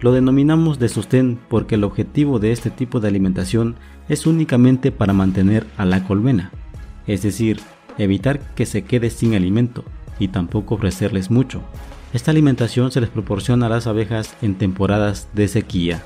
Lo 0.02 0.12
denominamos 0.12 0.78
de 0.78 0.90
sostén 0.90 1.38
porque 1.48 1.76
el 1.76 1.84
objetivo 1.84 2.38
de 2.38 2.52
este 2.52 2.68
tipo 2.68 3.00
de 3.00 3.08
alimentación 3.08 3.76
es 4.10 4.26
únicamente 4.26 4.92
para 4.92 5.14
mantener 5.14 5.66
a 5.78 5.86
la 5.86 6.04
colmena, 6.04 6.52
es 7.06 7.22
decir, 7.22 7.60
evitar 7.96 8.40
que 8.54 8.66
se 8.66 8.82
quede 8.82 9.08
sin 9.08 9.34
alimento 9.34 9.84
y 10.18 10.28
tampoco 10.28 10.74
ofrecerles 10.74 11.30
mucho. 11.30 11.62
Esta 12.12 12.30
alimentación 12.30 12.90
se 12.92 13.00
les 13.00 13.08
proporciona 13.08 13.66
a 13.66 13.70
las 13.70 13.86
abejas 13.86 14.36
en 14.42 14.56
temporadas 14.56 15.30
de 15.32 15.48
sequía. 15.48 16.02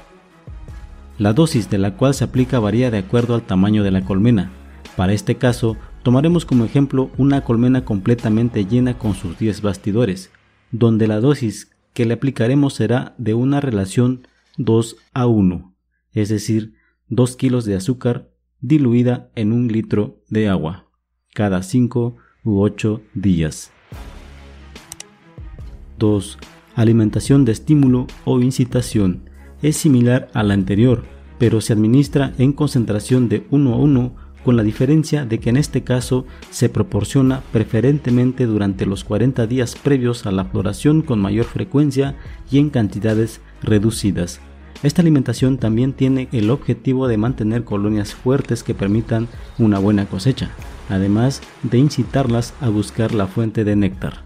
La 1.18 1.32
dosis 1.32 1.68
de 1.68 1.78
la 1.78 1.96
cual 1.96 2.14
se 2.14 2.22
aplica 2.22 2.60
varía 2.60 2.92
de 2.92 2.98
acuerdo 2.98 3.34
al 3.34 3.42
tamaño 3.42 3.82
de 3.82 3.90
la 3.90 4.02
colmena. 4.04 4.52
Para 4.94 5.14
este 5.14 5.34
caso, 5.34 5.76
tomaremos 6.04 6.44
como 6.44 6.64
ejemplo 6.64 7.10
una 7.18 7.40
colmena 7.40 7.84
completamente 7.84 8.66
llena 8.66 8.96
con 8.96 9.16
sus 9.16 9.36
10 9.36 9.62
bastidores, 9.62 10.30
donde 10.70 11.06
la 11.06 11.20
dosis 11.20 11.70
que 11.93 12.05
le 12.05 12.14
aplicaremos 12.14 12.74
será 12.74 13.14
de 13.18 13.34
una 13.34 13.60
relación 13.60 14.26
2 14.59 14.97
a 15.14 15.26
1, 15.26 15.74
es 16.12 16.28
decir, 16.28 16.74
2 17.09 17.36
kilos 17.36 17.64
de 17.64 17.76
azúcar 17.76 18.30
diluida 18.60 19.30
en 19.34 19.52
un 19.52 19.68
litro 19.68 20.22
de 20.28 20.48
agua, 20.48 20.90
cada 21.34 21.62
5 21.62 22.16
u 22.44 22.60
8 22.60 23.01
días. 23.14 23.70
2. 25.98 26.38
Alimentación 26.74 27.44
de 27.44 27.52
estímulo 27.52 28.06
o 28.24 28.40
incitación. 28.40 29.30
Es 29.62 29.76
similar 29.76 30.28
a 30.34 30.43
la 30.43 30.55
anterior, 30.55 31.05
pero 31.38 31.60
se 31.60 31.72
administra 31.72 32.34
en 32.38 32.52
concentración 32.52 33.28
de 33.28 33.47
1 33.51 33.72
a 33.72 33.76
1 33.76 34.16
con 34.47 34.56
la 34.56 34.62
diferencia 34.62 35.27
de 35.27 35.40
que 35.40 35.51
en 35.51 35.56
este 35.56 35.82
caso 35.82 36.24
se 36.51 36.68
proporciona 36.68 37.43
preferentemente 37.51 38.47
durante 38.47 38.86
los 38.86 39.02
40 39.02 39.44
días 39.48 39.74
previos 39.74 40.24
a 40.24 40.31
la 40.31 40.44
floración 40.44 41.02
con 41.02 41.18
mayor 41.18 41.47
frecuencia 41.47 42.14
y 42.48 42.60
en 42.60 42.70
cantidades 42.70 43.40
reducidas. 43.60 44.39
Esta 44.85 45.02
alimentación 45.02 45.59
también 45.59 45.94
tiene 45.94 46.28
el 46.31 46.51
objetivo 46.51 47.09
de 47.09 47.16
mantener 47.16 47.64
colonias 47.64 48.14
fuertes 48.14 48.62
que 48.62 48.73
permitan 48.73 49.27
una 49.59 49.81
buena 49.81 50.06
cosecha, 50.06 50.52
además 50.89 51.43
de 51.64 51.78
incitarlas 51.78 52.55
a 52.60 52.68
buscar 52.68 53.14
la 53.14 53.27
fuente 53.27 53.64
de 53.64 53.74
néctar. 53.74 54.23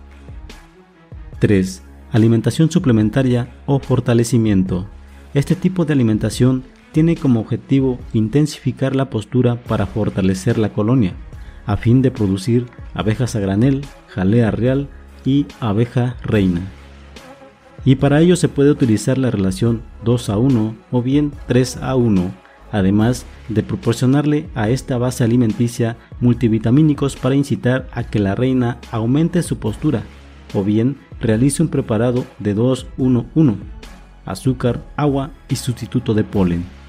3. 1.39 1.83
Alimentación 2.13 2.71
suplementaria 2.71 3.55
o 3.65 3.79
fortalecimiento. 3.79 4.87
Este 5.33 5.55
tipo 5.55 5.87
de 5.87 5.95
alimentación 5.95 6.65
tiene 6.93 7.17
como 7.17 7.41
objetivo 7.41 7.99
intensificar 8.13 8.97
la 8.97 9.11
postura 9.11 9.57
para 9.63 9.87
fortalecer 9.87 10.59
la 10.59 10.73
colonia, 10.73 11.15
a 11.67 11.77
fin 11.77 12.03
de 12.03 12.11
producir 12.11 12.67
abejas 12.95 13.37
a 13.37 13.41
granel, 13.41 13.83
jalea 14.09 14.51
real 14.51 14.89
y 15.25 15.47
abeja 15.61 16.17
reina. 16.23 16.63
Y 17.85 17.97
para 17.97 18.21
ello 18.21 18.37
se 18.37 18.49
puede 18.49 18.71
utilizar 18.71 19.19
la 19.19 19.31
relación 19.31 19.83
2 20.05 20.31
a 20.31 20.37
1 20.37 20.75
o 20.91 21.03
bien 21.03 21.33
3 21.47 21.79
a 21.79 21.95
1, 21.95 22.31
además 22.73 23.25
de 23.49 23.63
proporcionarle 23.63 24.49
a 24.55 24.69
esta 24.69 24.99
base 24.99 25.25
alimenticia 25.25 25.97
multivitamínicos 26.21 27.17
para 27.17 27.35
incitar 27.35 27.89
a 27.93 28.05
que 28.05 28.19
la 28.19 28.35
reina 28.35 28.79
aumente 28.91 29.43
su 29.43 29.59
postura, 29.59 30.03
o 30.55 30.65
bien 30.65 30.99
realice 31.21 31.63
un 31.63 31.69
preparado 31.69 32.27
de 32.39 32.57
2-1-1, 32.57 33.57
azúcar, 34.27 34.85
agua 34.97 35.31
y 35.49 35.57
sustituto 35.57 36.15
de 36.15 36.25
polen. 36.25 36.80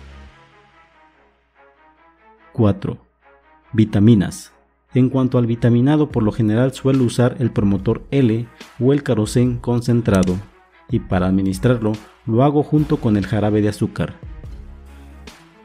4. 2.62 2.96
Vitaminas. 3.74 4.54
En 4.94 5.10
cuanto 5.10 5.40
al 5.40 5.48
vitaminado, 5.48 6.10
por 6.10 6.22
lo 6.22 6.32
general 6.32 6.74
suelo 6.74 7.04
usar 7.04 7.38
el 7.40 7.50
promotor 7.50 8.04
L 8.12 8.48
o 8.80 8.94
el 8.94 9.02
carosén 9.02 9.58
concentrado, 9.58 10.36
y 10.88 11.00
para 11.00 11.26
administrarlo 11.26 11.94
lo 12.28 12.44
hago 12.44 12.62
junto 12.62 12.98
con 12.98 13.18
el 13.18 13.26
jarabe 13.26 13.64
de 13.64 13.70
azúcar. 13.70 14.14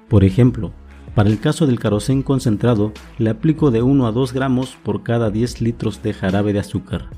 Por 0.09 0.25
ejemplo, 0.25 0.73
para 1.15 1.29
el 1.29 1.39
caso 1.39 1.67
del 1.67 1.79
carosén 1.79 2.23
concentrado, 2.23 2.95
le 3.19 3.29
aplico 3.29 3.71
de 3.71 3.83
1 3.83 4.07
a 4.07 4.13
2 4.13 4.33
gramos 4.33 4.79
por 4.83 5.03
cada 5.03 5.29
10 5.29 5.61
litros 5.61 6.03
de 6.03 6.15
jarabe 6.15 6.55
de 6.55 6.61
azúcar. 6.61 7.11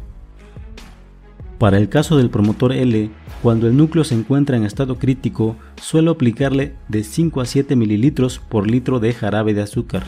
Para 1.59 1.77
el 1.77 1.89
caso 1.89 2.17
del 2.17 2.31
promotor 2.31 2.73
L, 2.73 3.11
cuando 3.43 3.67
el 3.67 3.77
núcleo 3.77 4.05
se 4.05 4.15
encuentra 4.15 4.57
en 4.57 4.65
estado 4.65 4.99
crítico, 4.99 5.57
suelo 5.83 6.13
aplicarle 6.13 6.75
de 6.89 7.03
5 7.03 7.41
a 7.41 7.47
7 7.47 7.75
mililitros 7.75 8.39
por 8.39 8.71
litro 8.71 9.01
de 9.01 9.13
jarabe 9.13 9.55
de 9.55 9.63
azúcar. 9.63 10.05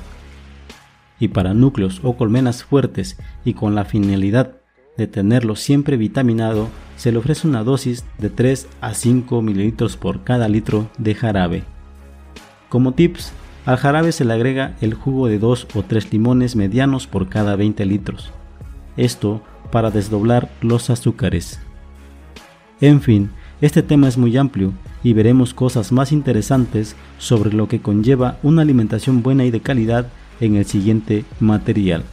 Y 1.18 1.28
para 1.28 1.52
núcleos 1.52 2.00
o 2.04 2.16
colmenas 2.16 2.62
fuertes 2.62 3.18
y 3.44 3.54
con 3.54 3.74
la 3.74 3.84
finalidad 3.84 4.58
de 4.96 5.08
tenerlo 5.08 5.56
siempre 5.56 5.96
vitaminado, 5.96 6.68
se 6.96 7.10
le 7.10 7.18
ofrece 7.18 7.48
una 7.48 7.64
dosis 7.64 8.04
de 8.18 8.30
3 8.30 8.68
a 8.80 8.94
5 8.94 9.42
mililitros 9.42 9.96
por 9.96 10.22
cada 10.22 10.48
litro 10.48 10.88
de 10.98 11.14
jarabe. 11.14 11.64
Como 12.68 12.92
tips, 12.92 13.32
al 13.66 13.76
jarabe 13.76 14.12
se 14.12 14.24
le 14.24 14.34
agrega 14.34 14.76
el 14.80 14.94
jugo 14.94 15.26
de 15.26 15.38
2 15.38 15.68
o 15.74 15.82
3 15.82 16.12
limones 16.12 16.54
medianos 16.54 17.08
por 17.08 17.28
cada 17.28 17.56
20 17.56 17.84
litros. 17.86 18.32
Esto 18.96 19.42
para 19.70 19.90
desdoblar 19.90 20.50
los 20.60 20.90
azúcares. 20.90 21.60
En 22.80 23.00
fin, 23.00 23.30
este 23.60 23.82
tema 23.82 24.08
es 24.08 24.16
muy 24.16 24.36
amplio 24.36 24.72
y 25.02 25.12
veremos 25.12 25.52
cosas 25.52 25.92
más 25.92 26.12
interesantes 26.12 26.96
sobre 27.18 27.52
lo 27.52 27.68
que 27.68 27.80
conlleva 27.80 28.38
una 28.42 28.62
alimentación 28.62 29.22
buena 29.22 29.44
y 29.44 29.50
de 29.50 29.60
calidad 29.60 30.06
en 30.40 30.56
el 30.56 30.64
siguiente 30.64 31.24
material. 31.40 32.04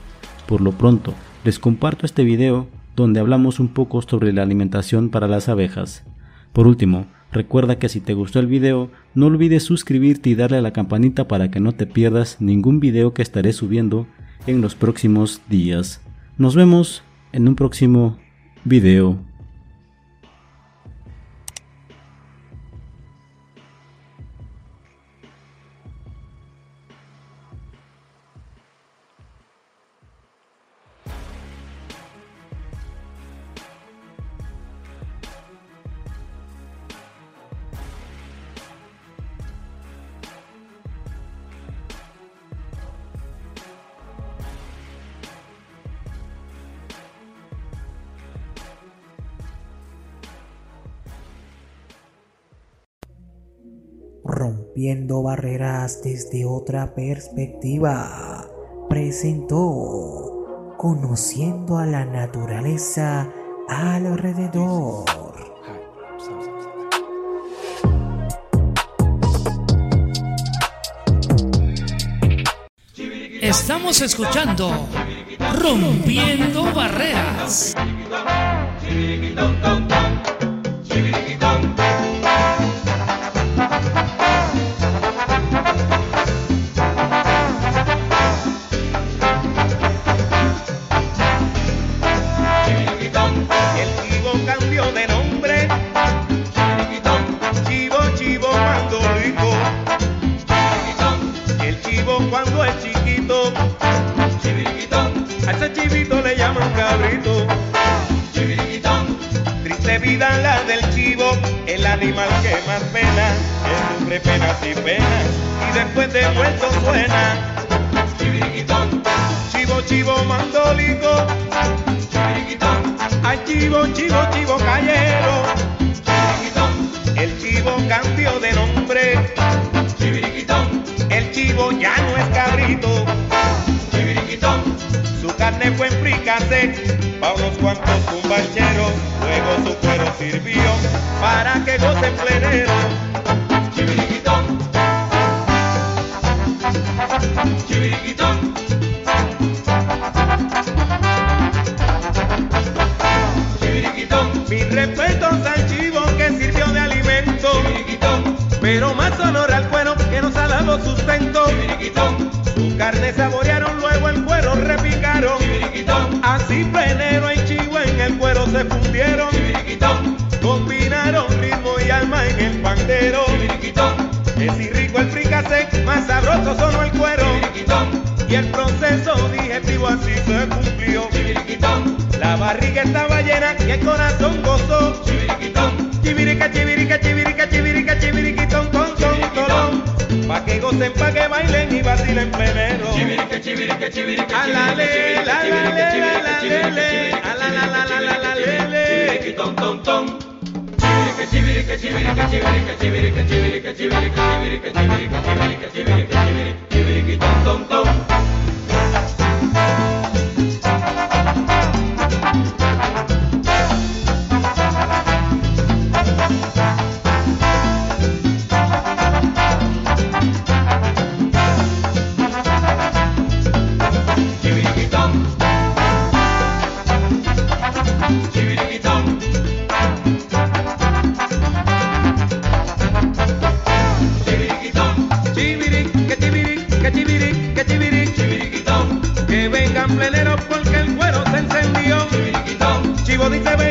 Por 0.46 0.62
lo 0.62 0.74
pronto, 0.74 1.14
les 1.44 1.60
comparto 1.60 2.06
este 2.06 2.24
video 2.24 2.68
donde 2.96 3.20
hablamos 3.20 3.60
un 3.60 3.70
poco 3.70 4.02
sobre 4.02 4.34
la 4.34 4.44
alimentación 4.44 5.10
para 5.10 5.28
las 5.28 5.48
abejas. 5.50 6.04
Por 6.52 6.68
último, 6.68 7.06
recuerda 7.32 7.78
que 7.78 7.90
si 7.90 8.02
te 8.02 8.14
gustó 8.14 8.40
el 8.40 8.48
video, 8.48 8.90
no 9.14 9.28
olvides 9.28 9.64
suscribirte 9.64 10.30
y 10.30 10.36
darle 10.36 10.58
a 10.58 10.62
la 10.62 10.74
campanita 10.74 11.28
para 11.28 11.52
que 11.52 11.60
no 11.60 11.74
te 11.74 11.86
pierdas 11.86 12.38
ningún 12.40 12.80
video 12.80 13.14
que 13.14 13.22
estaré 13.22 13.54
subiendo 13.54 14.08
en 14.48 14.62
los 14.62 14.76
próximos 14.76 15.42
días. 15.48 16.02
Nos 16.38 16.56
vemos 16.56 17.04
en 17.38 17.48
un 17.48 17.56
próximo 17.56 18.18
video. 18.66 19.27
Desde 55.96 56.46
otra 56.46 56.94
perspectiva, 56.94 58.46
presentó 58.90 60.34
Conociendo 60.78 61.78
a 61.78 61.86
la 61.86 62.06
naturaleza 62.06 63.32
alrededor. 63.70 65.06
Estamos 73.42 74.02
escuchando 74.02 74.88
Rompiendo 75.60 76.72
Barreras. 76.74 77.76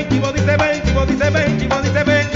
Chivo 0.08 0.32
dice 0.32 0.56
ven, 0.56 0.82
chivo 0.82 1.04
dice 1.06 1.30
ven, 1.30 1.58
chivo 1.58 1.80
dice 1.80 2.04
ven. 2.04 2.26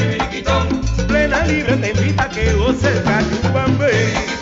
Plena 1.07 1.45
libre 1.45 1.77
te 1.77 1.91
invita 1.91 2.25
a 2.25 2.29
que 2.29 2.53
goces 2.55 3.01
cachupambe. 3.03 4.40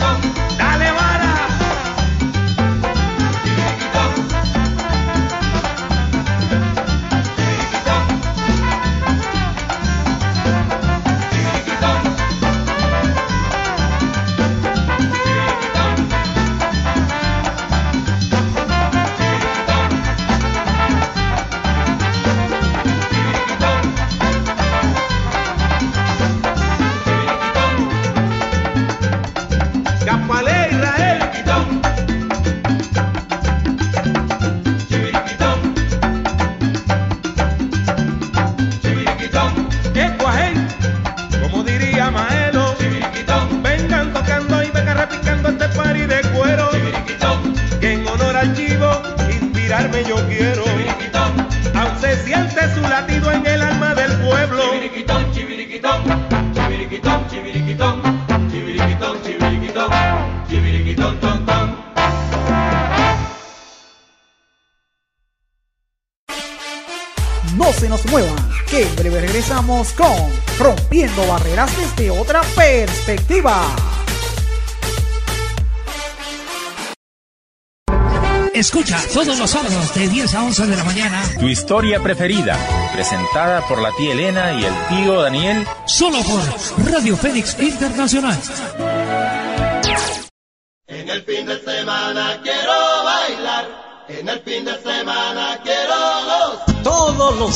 Escucha 78.53 78.99
todos 79.13 79.39
los 79.39 79.49
sábados 79.49 79.93
de 79.93 80.09
10 80.09 80.35
a 80.35 80.43
11 80.43 80.67
de 80.67 80.75
la 80.75 80.83
mañana. 80.83 81.21
Tu 81.39 81.47
historia 81.47 82.01
preferida, 82.01 82.57
presentada 82.91 83.65
por 83.65 83.81
la 83.81 83.91
tía 83.95 84.11
Elena 84.11 84.51
y 84.51 84.65
el 84.65 84.73
tío 84.89 85.21
Daniel. 85.21 85.65
Solo 85.85 86.17
por 86.23 86.91
Radio 86.91 87.15
Fénix 87.15 87.57
Internacional. 87.59 88.37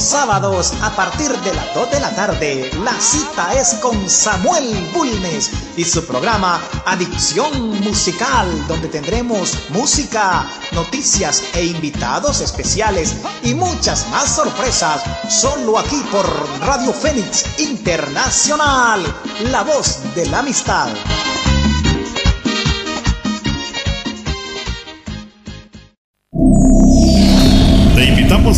Sábados 0.04 0.74
a 0.82 0.90
partir 0.96 1.32
de 1.42 1.54
las 1.54 1.74
2 1.74 1.92
de 1.92 2.00
la 2.00 2.14
tarde, 2.16 2.72
la 2.84 2.94
cita 3.00 3.54
es 3.54 3.76
con 3.76 4.10
Samuel 4.10 4.90
Bulnes 4.94 5.50
y 5.78 5.84
su 5.84 6.06
programa 6.06 6.62
Adicción 6.86 7.82
Musical, 7.82 8.68
donde 8.68 8.90
tendremos 8.90 9.70
música, 9.70 10.46
noticias 10.74 11.44
e 11.54 11.66
invitados 11.66 12.42
especiales 12.42 13.16
y 13.44 13.54
muchas 13.54 14.08
más 14.10 14.36
sorpresas, 14.36 15.02
solo 15.30 15.80
aquí 15.80 16.04
por 16.12 16.26
Radio 16.60 16.94
Fénix 16.94 17.60
Internacional, 17.60 19.04
la 19.52 19.64
voz 19.64 20.00
de 20.16 20.26
la 20.26 20.40
amistad. 20.40 20.90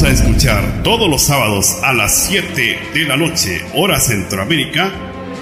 A 0.06 0.10
escuchar 0.10 0.84
todos 0.84 1.10
los 1.10 1.24
sábados 1.24 1.80
a 1.84 1.92
las 1.92 2.28
7 2.28 2.80
de 2.94 3.06
la 3.06 3.18
noche, 3.18 3.66
hora 3.74 4.00
Centroamérica, 4.00 4.92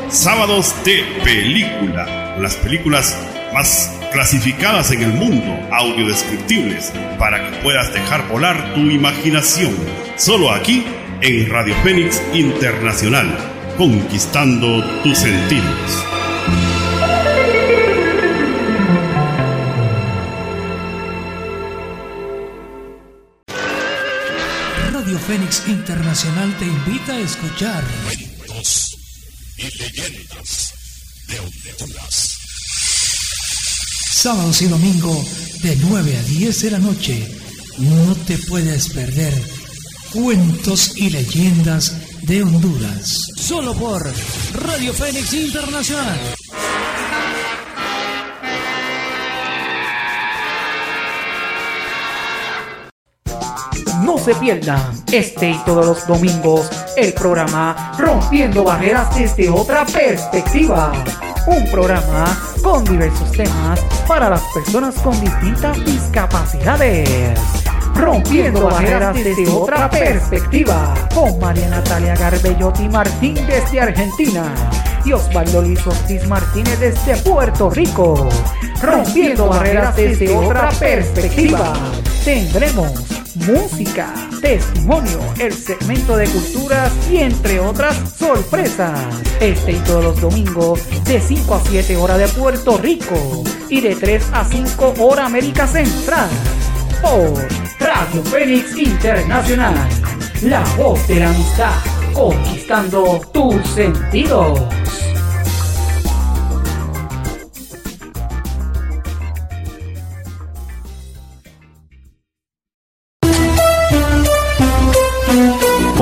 sábados 0.10 0.74
de 0.86 1.04
película, 1.22 2.38
las 2.40 2.56
películas 2.56 3.18
más 3.54 3.92
clasificadas 4.14 4.92
en 4.92 5.02
el 5.02 5.14
mundo, 5.14 5.60
audiodescriptibles, 5.70 6.94
para 7.20 7.44
que 7.44 7.58
puedas 7.58 7.94
dejar 7.94 8.26
volar 8.30 8.74
tu 8.74 8.80
imaginación. 8.80 9.76
Solo 10.16 10.52
aquí 10.52 10.86
en 11.20 11.50
Radio 11.50 11.76
Fénix 11.84 12.22
Internacional, 12.34 13.38
conquistando 13.78 14.82
tus 15.02 15.18
sentidos. 15.18 16.13
Fénix 25.28 25.64
Internacional 25.68 26.54
te 26.58 26.66
invita 26.66 27.14
a 27.14 27.20
escuchar 27.20 27.84
Cuentos 28.06 28.98
y 29.58 29.64
leyendas 29.78 30.74
de 31.28 31.40
Honduras. 31.40 32.38
sábados 34.12 34.62
y 34.62 34.68
domingo 34.68 35.26
de 35.62 35.76
9 35.78 36.18
a 36.18 36.24
10 36.24 36.62
de 36.62 36.72
la 36.72 36.80
noche. 36.80 37.32
No 37.78 38.16
te 38.28 38.38
puedes 38.38 38.90
perder 38.90 39.34
cuentos 40.12 40.92
y 40.98 41.10
leyendas 41.10 41.96
de 42.24 42.44
Honduras. 42.44 43.28
Solo 43.38 43.74
por 43.76 44.14
Radio 44.54 44.94
Fénix 44.94 45.34
Internacional. 45.34 46.20
No 54.04 54.18
se 54.18 54.36
pierdan 54.36 54.82
este 55.14 55.52
y 55.52 55.58
todos 55.66 55.86
los 55.86 56.06
domingos 56.06 56.70
el 56.98 57.14
programa 57.14 57.94
Rompiendo 57.98 58.66
Barreras 58.66 59.16
desde 59.16 59.50
otra 59.50 59.86
perspectiva. 59.86 60.92
Un 61.48 61.72
programa 61.72 62.26
con 62.62 62.84
diversos 62.84 63.32
temas 63.32 63.80
para 64.06 64.30
las 64.30 64.42
personas 64.54 64.96
con 64.96 65.18
distintas 65.22 65.86
discapacidades. 65.86 67.40
Rompiendo 67.96 68.66
barreras 68.66 69.16
desde 69.16 69.48
otra 69.48 69.90
perspectiva 69.90 70.94
con 71.14 71.40
María 71.40 71.70
Natalia 71.70 72.16
Garbellotti 72.16 72.90
Martín 72.90 73.36
desde 73.48 73.80
Argentina 73.80 74.54
y 75.06 75.14
Osvaldo 75.14 75.62
Luis 75.62 75.86
Ortiz 75.88 76.28
Martínez 76.28 76.78
desde 76.78 77.16
Puerto 77.18 77.70
Rico. 77.70 78.28
Rompiendo 78.82 79.48
barreras 79.48 79.96
desde 79.96 80.36
otra 80.36 80.70
perspectiva. 80.72 81.74
Tendremos 82.26 83.13
música, 83.36 84.14
testimonio, 84.42 85.20
el 85.40 85.54
segmento 85.54 86.16
de 86.16 86.28
culturas 86.28 86.92
y 87.12 87.18
entre 87.18 87.60
otras 87.60 87.96
sorpresas. 88.18 89.00
Este 89.40 89.74
y 89.74 89.76
todos 89.80 90.04
los 90.04 90.22
domingos 90.22 90.82
de 91.06 91.20
5 91.20 91.56
a 91.56 91.62
7 91.62 91.98
horas 91.98 92.20
de 92.20 92.28
Puerto 92.28 92.78
Rico 92.78 93.44
y 93.70 93.82
de 93.82 93.96
3 93.96 94.24
a 94.34 94.46
5 94.46 94.94
hora 95.00 95.26
América 95.26 95.68
Central. 95.68 96.30
Por 97.02 97.48
Radio 97.80 98.24
Fénix 98.24 98.78
Internacional, 98.78 99.76
la 100.44 100.64
voz 100.78 101.06
de 101.08 101.20
la 101.20 101.30
amistad, 101.30 101.74
conquistando 102.14 103.22
tus 103.34 103.68
sentidos. 103.70 104.62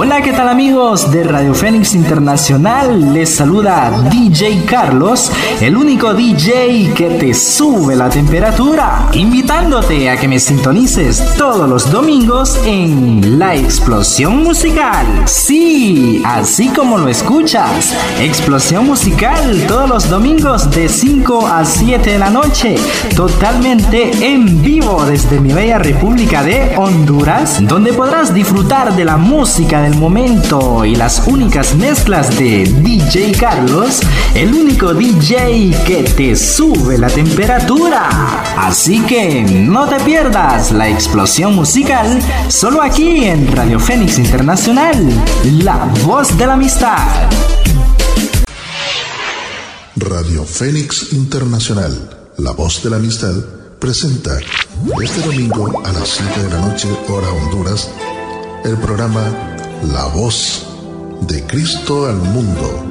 Hola, 0.04 0.20
¿qué 0.24 0.34
tal 0.34 0.50
amigos 0.50 1.12
de 1.12 1.24
Radio 1.24 1.54
Fénix 1.54 1.94
Internacional? 1.94 3.14
Les 3.14 3.36
saluda 3.36 3.92
DJ 4.10 4.66
Carlos, 4.66 5.32
el 5.62 5.78
único 5.78 6.16
DJ 6.16 6.92
que 6.96 7.12
te 7.20 7.36
sube 7.36 7.96
la 7.96 8.10
temperatura, 8.10 9.10
invitándote 9.14 10.10
a 10.10 10.18
que 10.18 10.28
me 10.28 10.40
sintonices 10.40 11.36
todos 11.38 11.70
los 11.70 11.92
domingos 11.92 12.60
en 12.66 13.38
La 13.38 13.54
Explosión 13.54 14.44
Musical. 14.44 15.06
Sí, 15.28 16.24
así 16.26 16.70
como 16.70 16.98
lo 16.98 17.08
escuchas, 17.08 17.96
Explosión 18.20 18.88
Musical 18.88 19.64
todos 19.68 19.88
los 19.88 20.10
domingos 20.10 20.72
de 20.72 20.90
5 20.90 21.46
a 21.46 21.64
7 21.64 22.14
de 22.14 22.18
la 22.18 22.32
noche, 22.32 22.74
totalmente 23.16 24.10
en 24.26 24.64
vivo 24.64 25.06
desde 25.06 25.40
mi 25.40 25.54
bella 25.54 25.78
República 25.78 26.42
de 26.42 26.74
Honduras, 26.76 27.60
donde 27.68 27.94
podrás 27.94 28.34
disfrutar 28.34 28.96
de 28.96 29.06
la 29.06 29.18
música 29.18 29.80
de 29.84 29.91
momento 29.96 30.86
y 30.86 30.96
las 30.96 31.26
únicas 31.28 31.76
mezclas 31.76 32.38
de 32.38 32.64
DJ 32.64 33.32
Carlos, 33.34 34.02
el 34.36 34.54
único 34.54 34.94
DJ 34.94 35.72
que 35.86 36.04
te 36.04 36.36
sube 36.36 36.98
la 36.98 37.08
temperatura. 37.08 38.10
Así 38.58 39.02
que 39.02 39.44
no 39.44 39.88
te 39.88 40.00
pierdas 40.04 40.72
la 40.72 40.90
explosión 40.90 41.56
musical 41.56 42.22
solo 42.48 42.82
aquí 42.82 43.26
en 43.26 43.52
Radio 43.52 43.80
Fénix 43.80 44.18
Internacional, 44.18 44.96
la 45.64 45.86
voz 46.06 46.38
de 46.38 46.48
la 46.48 46.54
amistad. 46.54 47.30
Radio 49.96 50.46
Fénix 50.46 51.14
Internacional, 51.14 52.10
la 52.38 52.52
voz 52.52 52.82
de 52.84 52.90
la 52.90 52.98
amistad, 52.98 53.36
presenta 53.80 54.40
este 55.04 55.22
domingo 55.22 55.82
a 55.86 55.92
las 55.92 56.08
7 56.10 56.44
de 56.44 56.50
la 56.50 56.68
noche, 56.68 56.88
hora 57.10 57.30
Honduras, 57.30 57.90
el 58.64 58.78
programa 58.78 59.51
La 59.84 60.06
voz 60.06 60.68
de 61.22 61.44
Cristo 61.48 62.06
al 62.06 62.16
mundo. 62.16 62.86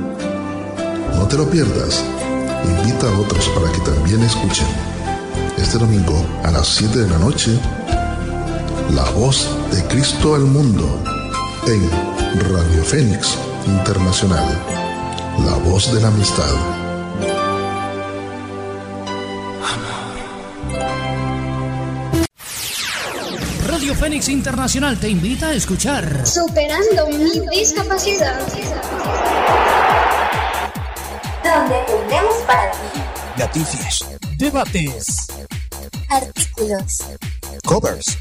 No 1.14 1.28
te 1.28 1.36
lo 1.36 1.48
pierdas, 1.48 2.04
invita 2.64 3.06
a 3.08 3.18
otros 3.18 3.48
para 3.50 3.70
que 3.70 3.78
también 3.80 4.20
escuchen. 4.22 4.66
Este 5.56 5.78
domingo 5.78 6.26
a 6.42 6.50
las 6.50 6.66
7 6.66 6.98
de 6.98 7.08
la 7.08 7.18
noche, 7.18 7.58
La 8.92 9.08
voz 9.10 9.48
de 9.70 9.84
Cristo 9.84 10.34
al 10.34 10.42
mundo 10.42 11.00
en 11.66 11.88
Radio 12.52 12.82
Fénix 12.82 13.36
Internacional, 13.66 14.44
la 15.46 15.54
voz 15.70 15.92
de 15.94 16.00
la 16.00 16.08
amistad. 16.08 16.80
Radio 23.90 24.02
Fénix 24.02 24.28
Internacional 24.28 25.00
te 25.00 25.08
invita 25.08 25.48
a 25.48 25.52
escuchar. 25.52 26.24
Superando 26.24 27.08
mi 27.08 27.40
discapacidad. 27.50 28.38
Donde 31.42 31.74
tenemos 31.86 32.36
para 32.46 32.70
ti 32.70 33.00
Noticias, 33.36 34.04
Debates, 34.36 35.26
artículos 36.08 36.98
covers, 37.64 38.16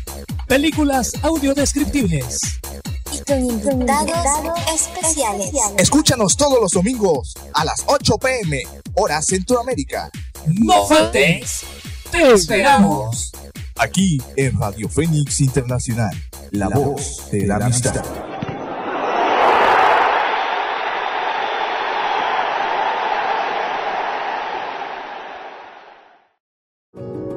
películas 0.48 1.12
audiodescriptibles. 1.22 2.40
y 3.14 3.20
con 3.20 3.46
invitados 3.46 4.60
especiales. 4.74 5.52
Escúchanos 5.78 6.36
todos 6.36 6.60
los 6.60 6.72
domingos 6.72 7.36
a 7.54 7.64
las 7.64 7.84
8 7.86 8.18
pm, 8.18 8.64
hora 8.96 9.22
Centroamérica. 9.22 10.10
No 10.48 10.88
faltes, 10.88 11.62
te 12.10 12.34
esperamos. 12.34 13.32
Aquí 13.82 14.18
en 14.36 14.60
Radio 14.60 14.90
Fénix 14.90 15.40
Internacional, 15.40 16.12
la, 16.52 16.68
voz 16.68 17.30
de 17.32 17.48
la 17.48 17.56
amistad. 17.56 18.04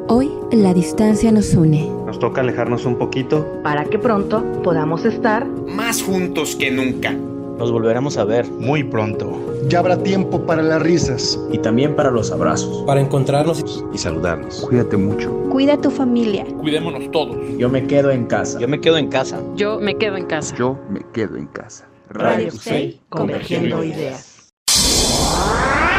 Hoy 0.09 0.33
la 0.51 0.75
distancia 0.75 1.31
nos 1.31 1.55
une. 1.55 1.89
Nos 2.07 2.19
toca 2.19 2.41
alejarnos 2.41 2.87
un 2.87 2.99
poquito. 2.99 3.61
para 3.63 3.85
que 3.85 4.01
pronto 4.01 4.63
podamos 4.63 5.05
estar 5.05 5.47
Más 5.47 6.03
juntos 6.03 6.57
que 6.57 6.73
nunca. 6.73 7.17
Nos 7.63 7.71
volveremos 7.71 8.17
a 8.17 8.25
ver 8.25 8.51
muy 8.51 8.83
pronto. 8.83 9.41
Ya 9.69 9.79
habrá 9.79 9.97
tiempo 9.97 10.45
para 10.45 10.63
las 10.63 10.83
risas. 10.83 11.39
Y 11.53 11.59
también 11.59 11.95
para 11.95 12.11
los 12.11 12.33
abrazos. 12.33 12.83
Para 12.89 13.01
encontrarnos 13.01 13.65
y 13.95 13.99
saludarnos. 13.99 14.63
Cuídate 14.69 14.97
mucho. 14.97 15.31
Cuida 15.49 15.75
a 15.75 15.81
tu 15.81 15.89
familia. 15.89 16.45
Cuidémonos 16.59 17.09
todos. 17.13 17.37
Yo 17.59 17.69
me 17.69 17.87
quedo 17.87 18.11
en 18.11 18.27
casa. 18.27 18.59
Yo 18.59 18.67
me 18.67 18.81
quedo 18.81 18.97
en 18.97 19.09
casa. 19.11 19.41
Yo 19.55 19.79
me 19.79 19.97
quedo 19.97 20.17
en 20.17 20.27
casa. 20.27 20.57
Yo 20.57 20.77
me 20.91 21.03
quedo 21.13 21.37
en 21.37 21.47
casa. 21.47 21.87
Radio 22.09 22.51
Fe, 22.51 22.99
convergiendo 23.09 23.85
ideas. 23.85 24.53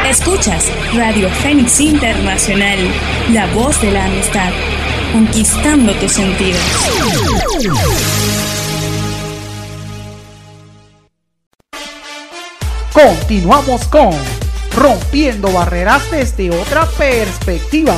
Escuchas 0.06 0.70
Radio 0.94 1.30
Fénix 1.30 1.80
Internacional, 1.80 2.78
la 3.32 3.48
voz 3.54 3.82
de 3.82 3.90
la 3.90 4.04
amistad, 4.04 4.52
conquistando 5.14 5.94
tus 5.94 6.12
sentidos. 6.12 6.60
Continuamos 12.94 13.88
con 13.88 14.12
Rompiendo 14.76 15.52
Barreras 15.52 16.12
desde 16.12 16.52
otra 16.52 16.86
perspectiva. 16.86 17.96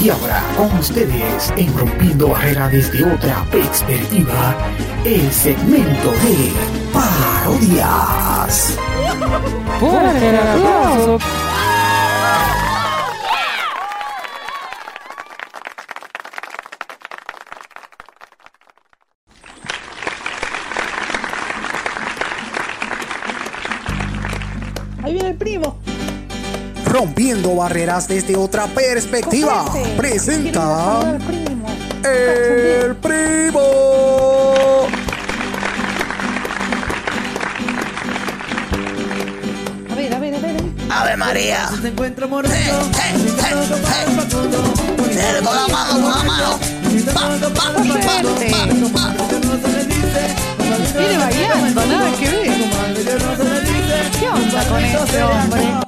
Y 0.00 0.08
ahora 0.08 0.44
con 0.56 0.78
ustedes, 0.78 1.52
en 1.56 1.76
Rompiendo 1.76 2.28
Barrera 2.28 2.68
desde 2.68 3.04
otra 3.04 3.44
perspectiva, 3.50 4.56
el 5.04 5.32
segmento 5.32 6.12
de 6.12 6.52
parodias. 6.92 8.78
Rompiendo 27.18 27.56
Barreras 27.56 28.06
desde 28.06 28.36
otra 28.36 28.68
perspectiva. 28.68 29.64
Cogete. 29.64 29.96
Presenta. 29.96 31.18
El 32.04 32.94
Primo. 32.94 34.86
A 39.90 39.94
ver, 39.96 40.14
a 40.14 40.18
ver, 40.20 40.34
a 40.36 40.38
ver. 40.38 40.56
Ave 40.88 41.16
María. 41.16 41.68
Se 41.82 41.88
encuentra 41.88 42.28
moreno. 42.28 42.54
Dale, 45.16 45.42
con 45.44 45.56
la 45.56 45.66
mano, 45.72 45.92
con 45.94 46.10
la 46.12 46.22
mano. 46.22 46.60
Pa, 47.14 47.20
pa, 47.40 47.52
pa, 47.52 47.72
Viene 50.96 51.18
bailando, 51.18 51.84
nada 51.84 52.12
que 52.16 52.28
ver. 52.30 52.52
¿Qué 54.20 54.28
onda 54.28 54.64
con 54.68 54.84
este 54.84 55.22
hombre? 55.24 55.87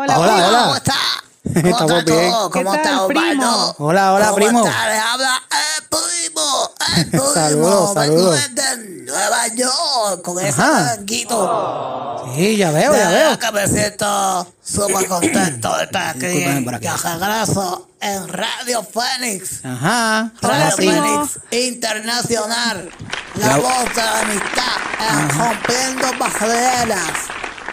Hola. 0.00 0.16
Hola, 0.16 0.18
Hola, 0.18 0.32
primo. 0.34 0.48
hola. 0.48 0.58
¿Cómo 0.62 0.76
está? 0.76 0.94
¿Cómo 1.48 1.68
Estamos 1.68 1.98
está 1.98 2.12
bien. 2.14 2.30
todo? 2.30 2.50
¿Cómo 2.50 2.70
¿Qué 2.70 2.76
está 2.76 2.90
tal, 2.90 3.06
primo? 3.08 3.22
Osvaldo? 3.22 3.74
Hola, 3.78 4.12
hola, 4.12 4.24
¿Cómo 4.26 4.36
primo. 4.36 4.66
está? 4.66 4.88
Le 4.88 4.98
habla 4.98 5.42
el 5.50 5.84
primo. 5.88 6.70
El 6.96 7.06
primo. 7.10 7.24
Saludos, 7.34 7.94
Vengo 7.94 7.94
saludos. 7.94 8.40
desde 8.54 8.76
Nueva 9.06 9.46
York 9.48 10.22
con 10.22 10.38
ese 10.38 10.60
Ajá. 10.62 10.82
blanquito. 10.94 12.24
Sí, 12.36 12.56
ya 12.56 12.70
veo, 12.70 12.94
ya 12.94 13.08
veo. 13.10 13.38
que 13.40 13.52
me 13.52 13.66
siento 13.66 14.54
súper 14.62 15.08
contento 15.08 15.76
de 15.78 15.84
estar 15.84 16.08
aquí. 16.10 16.26
Discúlpame 16.26 16.62
por 16.62 16.74
aquí. 16.76 16.86
Que 16.86 17.08
regreso 17.08 17.88
en 18.00 18.28
Radio 18.28 18.84
Fénix. 18.84 19.64
Ajá. 19.64 20.30
Radio 20.42 20.70
sí. 20.76 20.86
Fénix 20.88 21.38
Internacional. 21.50 22.90
La 23.34 23.56
voz 23.56 23.84
de 23.94 24.02
la 24.02 24.20
amistad. 24.20 24.76
eh, 25.00 25.28
Rompiendo 25.38 26.08
barreras. 26.18 27.10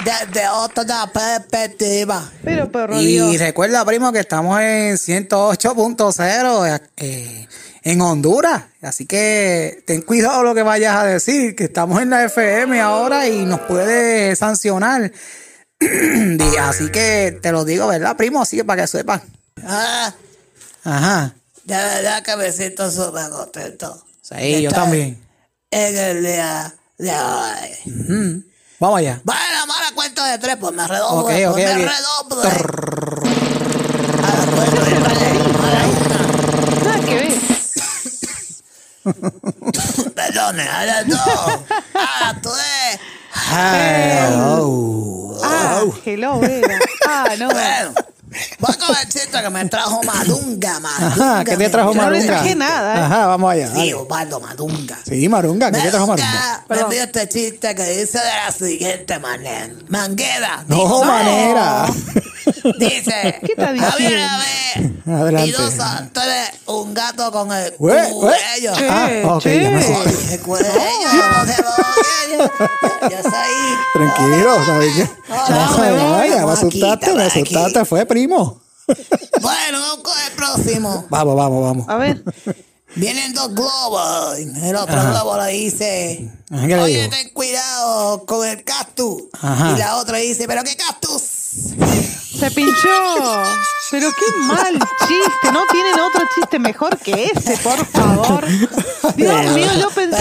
Desde 0.06 0.48
otra 0.50 1.12
perspectiva. 1.12 2.32
Pero 2.44 2.72
perro 2.72 3.02
Y 3.02 3.08
Dios. 3.14 3.40
recuerda, 3.40 3.84
primo, 3.84 4.12
que 4.14 4.20
estamos 4.20 4.60
en 4.62 4.96
108.0 4.98 6.82
eh, 6.98 7.48
en 7.84 8.02
Honduras. 8.02 8.64
Así 8.82 9.06
que 9.08 9.84
ten 9.88 10.04
cuidado 10.04 10.44
lo 10.44 10.54
que 10.54 10.62
vayas 10.62 10.96
a 10.96 11.06
decir, 11.06 11.56
que 11.56 11.64
estamos 11.66 12.02
en 12.02 12.12
la 12.12 12.24
FM 12.26 12.80
ahora 12.82 13.28
y 13.28 13.46
nos 13.46 13.62
puede 13.62 14.36
sancionar. 14.36 15.12
Así 16.62 16.90
que 16.92 17.40
te 17.42 17.52
lo 17.52 17.66
digo, 17.66 17.88
¿verdad, 17.88 18.16
primo? 18.16 18.42
Así 18.42 18.58
que 18.58 18.64
para 18.64 18.84
que 18.84 18.88
sepan. 18.88 19.22
Ah, 19.64 20.14
Ajá. 20.84 21.34
de 21.64 21.76
verdad 21.76 22.22
que 22.24 22.36
me 22.36 22.52
siento 22.52 22.92
súper 22.92 23.30
contento. 23.32 24.04
Sí, 24.22 24.62
yo 24.62 24.72
también. 24.72 25.20
En 25.72 25.98
el 25.98 26.24
día 26.24 26.76
de 27.00 27.10
hoy. 27.12 27.70
Ujú. 27.88 28.44
Vamos 28.80 29.00
allá. 29.00 29.22
Bueno, 29.24 29.68
mala 29.68 29.92
cuenta 29.96 30.26
de 30.32 30.38
tres, 30.38 30.58
pues 30.60 30.74
me 30.74 30.86
redondo. 30.88 31.22
Ok, 31.22 31.28
pues 31.28 31.48
ok, 31.48 31.56
me 31.56 31.86
la 31.86 31.98
cuenta 34.58 34.82
de 34.84 34.96
tres. 35.06 35.36
Nada 36.84 37.00
que 37.06 37.16
ver. 37.16 37.34
Perdone, 40.16 40.64
a 40.64 40.86
las 40.86 41.08
dos. 41.08 41.20
A 41.94 42.20
las 42.34 42.42
tres. 42.42 43.00
Hello. 43.52 45.38
Ah, 45.44 45.84
hello, 46.06 46.44
era. 46.44 46.80
Ah, 47.08 47.26
no. 47.38 47.48
Bueno, 47.50 47.94
voy 48.60 48.76
con 48.76 48.96
el 48.96 49.10
chiste 49.10 49.42
que 49.42 49.50
me 49.50 49.66
trajo 49.66 50.02
Madunga, 50.04 50.80
Madunga. 50.80 51.08
Ajá, 51.08 51.44
¿qué 51.44 51.58
te 51.58 51.70
trajo 51.70 51.94
me 51.94 52.02
no 52.02 52.10
le 52.10 52.24
traje 52.24 52.56
nada, 52.56 52.96
¿eh? 52.96 53.02
Ajá, 53.04 53.26
vamos 53.28 53.52
allá. 53.52 53.74
Sí. 53.74 53.94
Osvaldo 53.94 54.40
Madunga. 54.40 54.98
Sí, 55.08 55.30
Marunga, 55.30 55.72
¿qué 55.72 55.80
te 55.82 55.90
trajo 55.90 56.08
Marunga? 56.08 56.30
Marunga, 56.32 56.66
me 56.70 56.82
envió 56.82 57.04
este 57.04 57.30
chiste 57.30 57.76
que 57.76 57.84
dice 57.84 58.20
de 58.20 58.26
la 58.46 58.52
siguiente 58.52 59.20
manera. 59.20 59.74
Manguera. 59.88 60.64
No 60.68 60.76
dijo, 60.76 61.06
manera. 61.06 61.86
Dice, 62.80 63.40
¿Qué 63.42 63.54
está 63.54 63.70
había 63.70 63.90
diciendo? 63.90 64.18
una 64.18 64.38
vez 64.38 65.08
Adelante. 65.08 65.48
y 65.48 65.52
dos 65.52 65.80
antes 65.80 66.24
un 66.68 66.94
gato 66.94 67.32
con 67.32 67.52
el 67.52 67.74
cuello. 67.74 68.74
Ah, 68.90 69.10
ok, 69.36 69.44
ya 69.46 69.70
me 69.70 69.78
asusté. 69.78 70.34
El 70.36 70.40
cuello, 70.42 70.68
no 70.68 71.46
se 71.46 71.64
cuello. 71.64 72.52
Yo 73.02 73.24
soy... 73.24 73.54
Tranquilo, 73.94 74.66
¿sabes 74.66 74.94
qué? 74.96 75.10
no, 75.30 75.98
no, 75.98 76.16
ay, 76.18 76.30
me 76.32 76.40
no, 76.40 76.50
asustaste, 76.50 77.14
me 77.14 77.24
asustaste, 77.24 77.86
fue 77.86 78.06
primo. 78.06 78.25
Bueno, 79.42 79.80
vamos 79.80 80.00
con 80.04 80.14
el 80.22 80.32
próximo. 80.34 81.06
Vamos, 81.10 81.36
vamos, 81.36 81.64
vamos. 81.64 81.90
A 81.90 81.96
ver. 81.98 82.24
Vienen 82.96 83.34
dos 83.34 83.54
globos. 83.54 84.38
El 84.38 84.76
otro 84.76 84.96
Ajá. 84.96 85.12
globo 85.12 85.38
le 85.44 85.52
dice, 85.54 86.32
Ajá, 86.50 86.62
¿qué 86.68 86.76
le 86.76 86.82
oye, 86.82 86.98
digo? 87.00 87.10
ten 87.10 87.30
cuidado 87.30 88.26
con 88.26 88.48
el 88.48 88.64
cactus. 88.64 89.24
Ajá. 89.42 89.72
Y 89.76 89.80
la 89.80 89.98
otra 89.98 90.18
dice, 90.20 90.48
pero 90.48 90.64
qué 90.64 90.76
cactus. 90.76 91.22
Se 91.22 92.52
pinchó. 92.52 92.90
Pero 93.92 94.10
qué 94.12 94.38
mal 94.42 94.74
chiste. 95.08 95.52
¿No 95.52 95.62
tienen 95.72 96.00
otro 96.00 96.22
chiste 96.36 96.60
mejor 96.60 96.98
que 96.98 97.32
ese, 97.34 97.58
por 97.58 97.86
favor? 97.86 98.46
Dios 99.16 99.54
mío, 99.54 99.70
yo 99.80 99.90
pensé. 99.90 100.18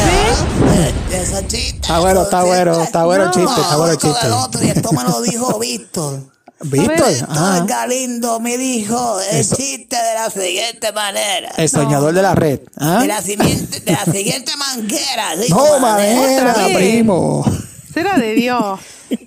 Esos 1.12 1.47
chistes. 1.48 1.74
Está 1.74 1.98
bueno, 2.01 2.22
está 2.22 2.43
bueno, 2.44 2.82
está 2.82 3.05
bueno 3.05 3.24
el 3.24 3.31
chiste, 3.31 3.60
está 3.60 3.76
bueno 3.76 3.93
el 3.93 3.98
chiste. 3.98 4.26
el 4.26 4.32
otro, 4.32 4.64
y 4.64 4.68
esto 4.70 4.93
me 4.93 5.02
lo 5.05 5.20
dijo 5.22 5.59
Víctor. 5.59 6.20
Víctor, 6.60 7.09
Víctor 7.09 7.31
ajá. 7.31 7.64
Galindo 7.66 8.40
me 8.40 8.56
dijo 8.56 9.20
el 9.32 9.47
chiste 9.47 9.97
de 9.97 10.14
la 10.14 10.31
siguiente 10.31 10.93
manera. 10.93 11.51
El 11.56 11.68
soñador 11.68 12.14
de 12.14 12.22
la 12.22 12.35
red. 12.35 12.60
¿ah? 12.78 13.01
De 13.01 13.06
la 13.09 13.20
siguiente, 13.20 13.81
de 13.81 13.93
la 13.93 14.05
siguiente 14.05 14.52
manguera. 14.56 15.36
dijo 15.36 15.56
No, 15.56 15.78
manera. 15.81 16.55
manera, 16.55 16.66
primo. 16.78 17.44
Será 17.93 18.16
de 18.18 18.35
Dios. 18.35 18.81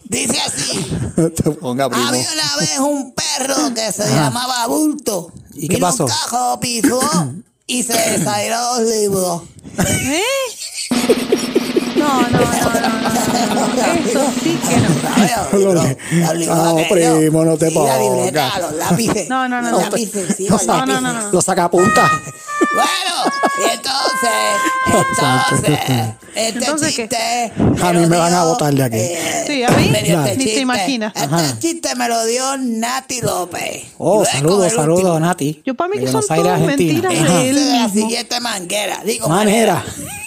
Dice 0.05 0.39
así. 0.41 0.87
Te 1.35 1.51
ponga 1.51 1.89
primo. 1.89 2.07
Había 2.07 2.27
una 2.31 2.57
vez 2.57 2.79
un 2.79 3.13
perro 3.13 3.73
que 3.73 3.91
se 3.91 4.09
llamaba 4.09 4.65
Bulto. 4.67 5.31
¿Y 5.53 5.67
qué 5.67 5.77
pasó? 5.77 6.05
Un 6.05 6.09
cajo 6.09 6.59
pisó 6.59 7.33
y 7.67 7.83
se 7.83 7.93
desayunó 7.93 8.79
los 8.79 8.89
libros. 8.89 9.41
¿Eh? 9.79 10.21
No, 12.07 12.21
no, 12.21 12.39
no, 12.39 12.89
no, 12.89 12.99
no. 12.99 13.97
Eso 14.07 14.31
sí 14.41 14.59
que 14.67 14.77
no. 14.77 15.75
No, 16.55 16.77
primo, 16.89 17.45
no 17.45 17.57
te 17.57 17.71
pongas. 17.71 17.99
los 17.99 18.73
lápices. 18.73 19.29
No, 19.29 19.47
no, 19.47 19.61
no, 19.61 19.71
Los 19.71 19.81
no. 19.81 19.89
lápices, 19.89 20.35
sí, 20.37 20.45
Lo 20.47 20.51
los 20.55 20.67
no, 20.67 20.85
no, 20.85 21.01
no. 21.01 21.31
lo 21.31 21.41
saca 21.41 21.65
a 21.65 21.71
punta. 21.71 22.09
Bueno, 22.73 23.33
y 23.59 23.73
entonces, 23.73 24.29
entonces, 24.87 25.79
este 26.35 26.59
Entonces, 26.59 26.95
¿qué? 26.95 27.07
chiste. 27.07 27.53
A 27.83 27.93
mí 27.93 28.05
me 28.05 28.17
van 28.17 28.33
a 28.33 28.43
botar 28.45 28.73
de 28.73 28.83
aquí. 28.83 28.99
Sí, 29.47 29.63
a 29.63 29.69
mí 29.71 29.91
este 29.93 30.37
ni 30.37 30.45
te 30.45 30.59
imaginas. 30.59 31.13
Este 31.15 31.25
Ajá. 31.27 31.59
chiste 31.59 31.95
me 31.95 32.07
lo 32.07 32.25
dio 32.25 32.57
Nati 32.57 33.21
López. 33.21 33.87
Oh, 33.97 34.23
saludos, 34.25 34.73
saludos. 34.73 35.19
Nati. 35.19 35.61
Yo 35.65 35.75
para 35.75 35.89
mí 35.89 35.99
que 35.99 36.07
son 36.11 36.23
todas 36.27 36.59
mentiras 36.61 37.13
de 37.13 37.49
él 37.49 37.71
la 37.71 37.89
siguiente 37.89 38.39
manguera. 38.39 39.01
Digo, 39.05 39.27
Manera. 39.27 39.83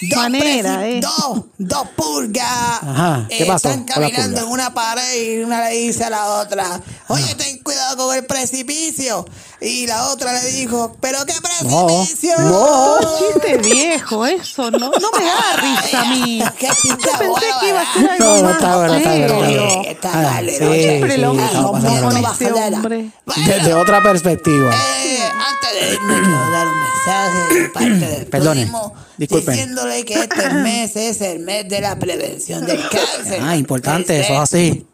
Dos, 0.09 0.17
Manera, 0.17 0.89
eh. 0.89 1.01
dos, 1.01 1.45
dos 1.71 1.89
pulgas 1.97 2.83
Ajá, 2.83 3.27
¿qué 3.29 3.45
eh, 3.45 3.47
pasó 3.47 3.71
están 3.71 3.85
caminando 3.85 4.41
pulga? 4.41 4.43
en 4.43 4.49
una 4.53 4.75
pared 4.75 5.23
y 5.23 5.43
una 5.43 5.69
le 5.69 5.77
dice 5.77 6.05
a 6.05 6.11
la 6.11 6.27
otra, 6.27 6.81
oye, 7.09 7.35
ten 7.37 7.59
cuidado 7.59 8.09
con 8.09 8.17
el 8.17 8.27
precipicio. 8.27 9.25
Y 9.63 9.87
la 9.87 10.09
otra 10.09 10.33
le 10.33 10.51
dijo, 10.53 10.97
¿pero 11.01 11.19
qué 11.27 11.35
precipicio? 11.43 12.35
no. 12.39 12.95
Un 12.97 13.19
chiste 13.35 13.59
viejo, 13.59 14.25
eso. 14.25 14.71
No, 14.71 14.79
no 14.79 15.11
me 15.19 15.25
da 15.25 15.57
risa 15.61 16.01
a 16.01 16.05
mí. 16.07 16.43
¿Qué 16.59 16.69
chiste 16.81 17.05
Yo 17.13 17.19
pensé 17.19 17.47
que 17.61 17.69
iba 17.69 17.81
a 17.83 17.93
ser 17.93 18.11
algo 18.11 18.25
No, 18.25 18.43
no, 18.43 18.51
está 18.53 18.77
bueno, 18.77 18.95
está 18.95 19.11
bueno, 19.11 19.27
está 19.27 19.47
serio. 19.47 19.65
bueno. 19.67 19.83
Está 19.91 20.11
Ah, 20.13 20.23
mal, 20.33 20.47
¿no? 20.47 20.73
Siempre 20.73 21.19
lo 21.19 21.35
mismo 21.35 21.73
con 21.73 22.17
este 22.17 22.53
hombre. 22.53 23.11
Desde 23.47 23.75
otra 23.75 24.03
perspectiva. 24.03 24.75
Eh, 24.75 25.19
antes 25.23 25.73
de 25.89 25.93
irme, 25.95 26.15
quiero 26.15 26.51
dar 26.51 26.67
un 26.67 26.81
mensaje 26.81 27.55
de 27.55 27.69
parte 27.69 27.91
del 28.17 28.27
Perdone, 28.31 28.63
primo, 28.63 28.95
disculpen. 29.19 29.55
diciéndole 29.55 30.05
que 30.07 30.15
este 30.15 30.51
mes 30.55 30.97
es 30.97 31.21
el 31.21 31.41
mes 31.41 31.69
de 31.69 31.81
la 31.83 31.99
prevención 31.99 32.65
del 32.65 32.81
cáncer. 32.89 33.41
Ah, 33.43 33.57
importante, 33.57 34.19
eso 34.21 34.33
es 34.33 34.39
así. 34.41 34.87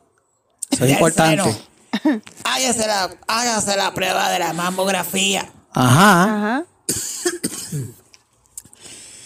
Eso 0.71 0.85
es 0.85 0.91
importante. 0.91 1.55
Hágase 2.45 2.87
la, 2.87 3.11
hágase 3.27 3.77
la 3.77 3.93
prueba 3.95 4.31
de 4.31 4.39
la 4.39 4.53
mamografía. 4.53 5.51
Ajá. 5.73 6.23
Ajá. 6.37 6.65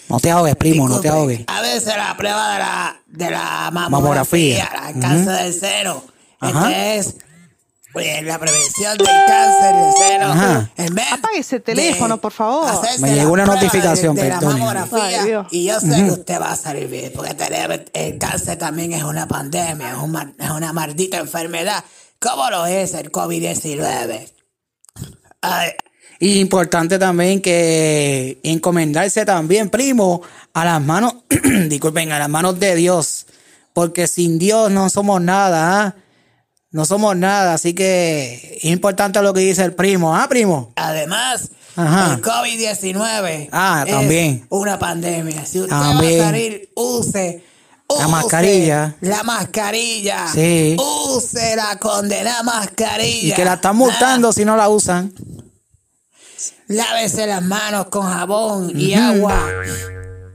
No 0.09 0.19
te 0.19 0.29
ahogues, 0.29 0.55
primo, 0.57 0.89
no 0.89 0.99
te 0.99 1.07
ahogues. 1.07 1.41
Hágase 1.47 1.95
la 1.95 2.17
prueba 2.17 2.53
de 2.53 2.59
la, 2.59 3.01
de 3.07 3.31
la 3.31 3.69
mamografía, 3.71 4.67
Mamografía. 4.69 4.89
el 4.93 4.99
cáncer 4.99 5.43
del 5.43 5.53
seno. 5.53 6.03
Ajá. 6.41 6.69
Este 6.69 6.97
es 6.97 7.15
pues, 7.93 8.23
la 8.23 8.37
prevención 8.37 8.97
del 8.97 9.07
cáncer 9.07 9.75
del 9.75 9.93
seno. 9.93 10.25
Ajá. 10.33 10.69
En 10.75 10.95
vez 10.95 11.05
Apague 11.13 11.37
ese 11.39 11.61
teléfono, 11.61 12.19
por 12.19 12.33
favor. 12.33 12.69
Me 12.99 13.15
llegó 13.15 13.31
una 13.31 13.45
notificación, 13.45 14.15
de, 14.15 14.23
de 14.23 14.29
la 14.29 14.41
mamografía, 14.41 15.21
Ay, 15.21 15.33
y 15.51 15.65
yo 15.67 15.79
sé 15.79 15.95
que 15.95 16.11
usted 16.11 16.41
va 16.41 16.51
a 16.51 16.55
salir 16.57 16.87
bien, 16.89 17.13
porque 17.15 17.33
tener 17.33 17.89
el 17.93 18.17
cáncer 18.17 18.57
también 18.57 18.91
es 18.91 19.03
una 19.03 19.27
pandemia, 19.29 19.91
es, 19.91 19.97
un 19.97 20.35
es 20.37 20.49
una 20.49 20.73
maldita 20.73 21.19
enfermedad. 21.19 21.85
¿Cómo 22.21 22.49
lo 22.51 22.65
es 22.67 22.93
el 22.93 23.11
COVID-19? 23.11 24.29
Ay, 25.41 25.71
Y 26.19 26.39
importante 26.39 26.99
también 26.99 27.41
que 27.41 28.39
encomendarse 28.43 29.25
también, 29.25 29.69
primo, 29.71 30.21
a 30.53 30.63
las 30.63 30.81
manos, 30.81 31.15
disculpen, 31.67 32.11
a 32.11 32.19
las 32.19 32.29
manos 32.29 32.59
de 32.59 32.75
Dios. 32.75 33.25
Porque 33.73 34.07
sin 34.07 34.37
Dios 34.37 34.69
no 34.69 34.89
somos 34.91 35.19
nada, 35.19 35.81
¿ah? 35.81 35.95
No 36.69 36.85
somos 36.85 37.15
nada, 37.17 37.55
así 37.55 37.73
que 37.73 38.59
es 38.61 38.65
importante 38.65 39.19
lo 39.21 39.33
que 39.33 39.41
dice 39.41 39.63
el 39.63 39.73
primo, 39.73 40.15
¿ah, 40.15 40.27
primo? 40.29 40.71
Además, 40.75 41.49
Ajá. 41.75 42.13
el 42.13 42.21
COVID-19 42.21 43.49
Ah, 43.51 43.83
es 43.85 43.91
también. 43.93 44.45
una 44.49 44.77
pandemia. 44.77 45.45
Si 45.45 45.59
usted 45.59 45.69
También. 45.75 46.19
va 46.21 46.23
a 46.23 46.27
salir, 46.27 46.69
use, 46.75 47.43
La 47.99 48.07
mascarilla. 48.07 48.95
La 49.01 49.23
mascarilla. 49.23 50.27
Sí. 50.33 50.77
Use 50.79 51.55
la 51.55 51.77
condenada 51.77 52.43
mascarilla. 52.43 53.33
Y 53.33 53.33
que 53.33 53.45
la 53.45 53.55
están 53.55 53.75
multando 53.75 54.31
si 54.31 54.45
no 54.45 54.55
la 54.55 54.69
usan. 54.69 55.13
Lávese 56.67 57.27
las 57.27 57.41
manos 57.41 57.87
con 57.87 58.03
jabón 58.03 58.71
y 58.75 58.93
agua. 58.93 59.37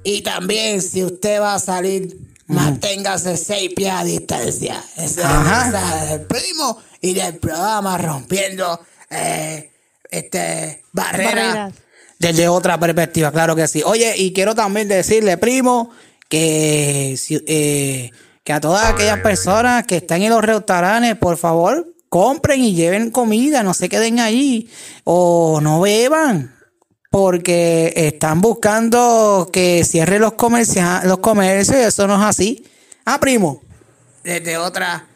Y 0.04 0.22
también, 0.22 0.82
si 0.82 1.02
usted 1.02 1.40
va 1.40 1.54
a 1.54 1.58
salir, 1.58 2.16
manténgase 2.46 3.36
seis 3.36 3.70
pies 3.74 3.92
a 3.92 4.04
distancia. 4.04 4.82
Ese 4.96 5.22
es 5.22 5.28
mensaje 5.28 6.06
del 6.06 6.20
primo 6.26 6.78
y 7.00 7.14
del 7.14 7.36
programa 7.38 7.98
rompiendo 7.98 8.80
eh, 9.10 9.72
este, 10.10 10.84
barreras. 10.92 11.34
Barreras. 11.34 11.74
Desde 12.18 12.48
otra 12.48 12.80
perspectiva, 12.80 13.30
claro 13.30 13.54
que 13.54 13.68
sí. 13.68 13.82
Oye, 13.84 14.14
y 14.16 14.32
quiero 14.32 14.54
también 14.54 14.88
decirle, 14.88 15.36
primo, 15.36 15.90
que, 16.28 17.16
eh, 17.46 18.10
que 18.44 18.52
a 18.52 18.60
todas 18.60 18.86
aquellas 18.86 19.20
personas 19.20 19.86
que 19.86 19.96
están 19.96 20.22
en 20.22 20.30
los 20.30 20.42
restaurantes, 20.42 21.16
por 21.16 21.36
favor, 21.36 21.86
compren 22.08 22.60
y 22.62 22.74
lleven 22.74 23.10
comida, 23.10 23.62
no 23.62 23.74
se 23.74 23.88
queden 23.88 24.20
allí 24.20 24.68
o 25.04 25.60
no 25.60 25.80
beban. 25.80 26.54
Porque 27.10 27.92
están 27.96 28.40
buscando 28.40 29.48
que 29.52 29.84
cierren 29.84 30.20
los, 30.20 30.32
comercia- 30.34 31.02
los 31.04 31.18
comercios 31.18 31.76
y 31.78 31.80
eso 31.80 32.06
no 32.06 32.16
es 32.16 32.22
así. 32.26 32.64
Ah, 33.06 33.18
primo. 33.20 33.62
Desde 34.22 34.58
otra. 34.58 35.06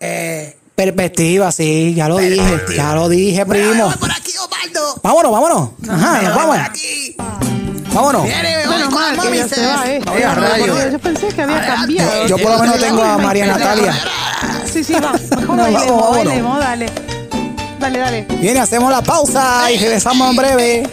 Eh, 0.00 0.56
Perspectiva, 0.74 1.52
sí, 1.52 1.92
ya 1.94 2.08
lo 2.08 2.16
dije, 2.16 2.58
ya 2.74 2.94
lo 2.94 3.08
dije, 3.08 3.44
primo. 3.44 3.92
por 4.00 4.10
aquí, 4.10 4.32
Osvaldo. 4.38 5.00
Vámonos, 5.02 5.30
vámonos. 5.32 5.70
Ajá, 5.88 6.22
nos 6.22 6.34
vamos. 6.34 7.71
Vámonos. 7.94 8.22
Viene, 8.24 8.56
con 8.66 8.94
mal 8.94 9.16
mami, 9.16 9.38
se 9.48 9.66
va, 9.66 9.86
eh. 9.86 10.00
Oye. 10.10 10.92
Yo 10.92 10.98
pensé 10.98 11.28
que 11.28 11.42
había 11.42 11.66
cambiado. 11.66 12.26
Yo 12.26 12.38
por 12.38 12.52
lo 12.52 12.58
menos 12.58 12.78
tengo 12.78 13.02
a 13.02 13.18
María 13.18 13.46
Natalia. 13.46 13.94
Sí, 14.64 14.82
sí, 14.82 14.94
va. 14.94 15.12
Mejor 15.12 15.56
No, 15.56 15.62
bailemos, 15.62 15.86
vamos, 15.86 16.16
bailemos, 16.16 16.58
dale. 16.58 16.86
Dale, 17.78 17.98
dale. 17.98 18.26
Viene, 18.40 18.60
hacemos 18.60 18.90
la 18.90 19.02
pausa 19.02 19.70
y 19.70 19.78
regresamos 19.78 20.30
en 20.30 20.36
breve. 20.36 20.90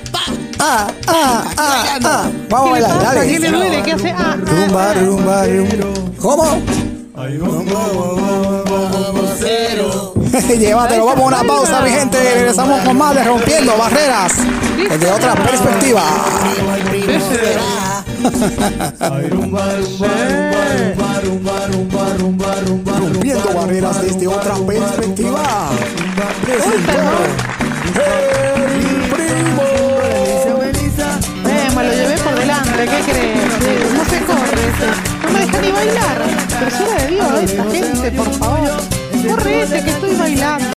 Ah, 0.60 0.88
ah, 1.08 1.44
ah, 1.58 2.00
ah. 2.04 2.30
Vamos 2.50 2.72
a 2.72 2.74
¿Qué 2.74 2.82
le 2.82 2.88
bailar, 2.88 3.04
dale. 3.04 3.32
¿Qué 3.32 3.40
le 3.40 3.52
duele? 3.52 3.84
¿Qué 3.84 3.92
hace? 3.94 4.10
Ah, 4.12 4.18
ah, 4.20 4.36
Rumba, 4.36 4.94
rumba, 4.94 5.46
rumba. 5.46 6.12
¿Cómo? 6.20 6.62
Llévatelo, 10.60 11.06
vamos 11.06 11.24
a 11.24 11.28
una 11.28 11.44
pausa, 11.44 11.82
mi 11.82 11.90
gente. 11.90 12.18
Regresamos 12.36 12.82
con 12.82 12.98
más 12.98 13.16
de 13.16 13.24
Rompiendo 13.24 13.76
Barreras 13.78 14.34
desde 14.78 15.12
otra 15.12 15.34
perspectiva. 15.36 16.04
Rompiendo 23.00 23.54
barreras 23.56 24.02
desde 24.02 24.28
otra 24.28 24.56
perspectiva. 24.56 25.70
Presentó 26.44 27.00
el 28.66 29.10
primo. 29.10 29.64
Eh, 31.46 31.70
me 31.76 31.84
lo 31.84 31.92
llevé 31.92 32.18
por 32.18 32.36
delante, 32.36 32.86
¿qué 32.86 33.12
crees? 33.12 33.94
No 33.94 34.06
se 34.06 34.20
corre 34.26 34.62
ese. 34.70 34.90
No 35.24 35.32
me 35.32 35.40
deja 35.46 35.62
ni 35.62 35.72
bailar. 35.72 36.18
Pero 36.60 36.72
será 36.72 36.96
de 37.02 37.08
Dios 37.08 37.28
esta 37.44 37.64
gente, 37.72 38.12
por 38.12 38.32
favor. 38.34 38.99
Corre 39.28 39.64
ese 39.64 39.84
que 39.84 39.90
estoy 39.90 40.16
bailando. 40.16 40.72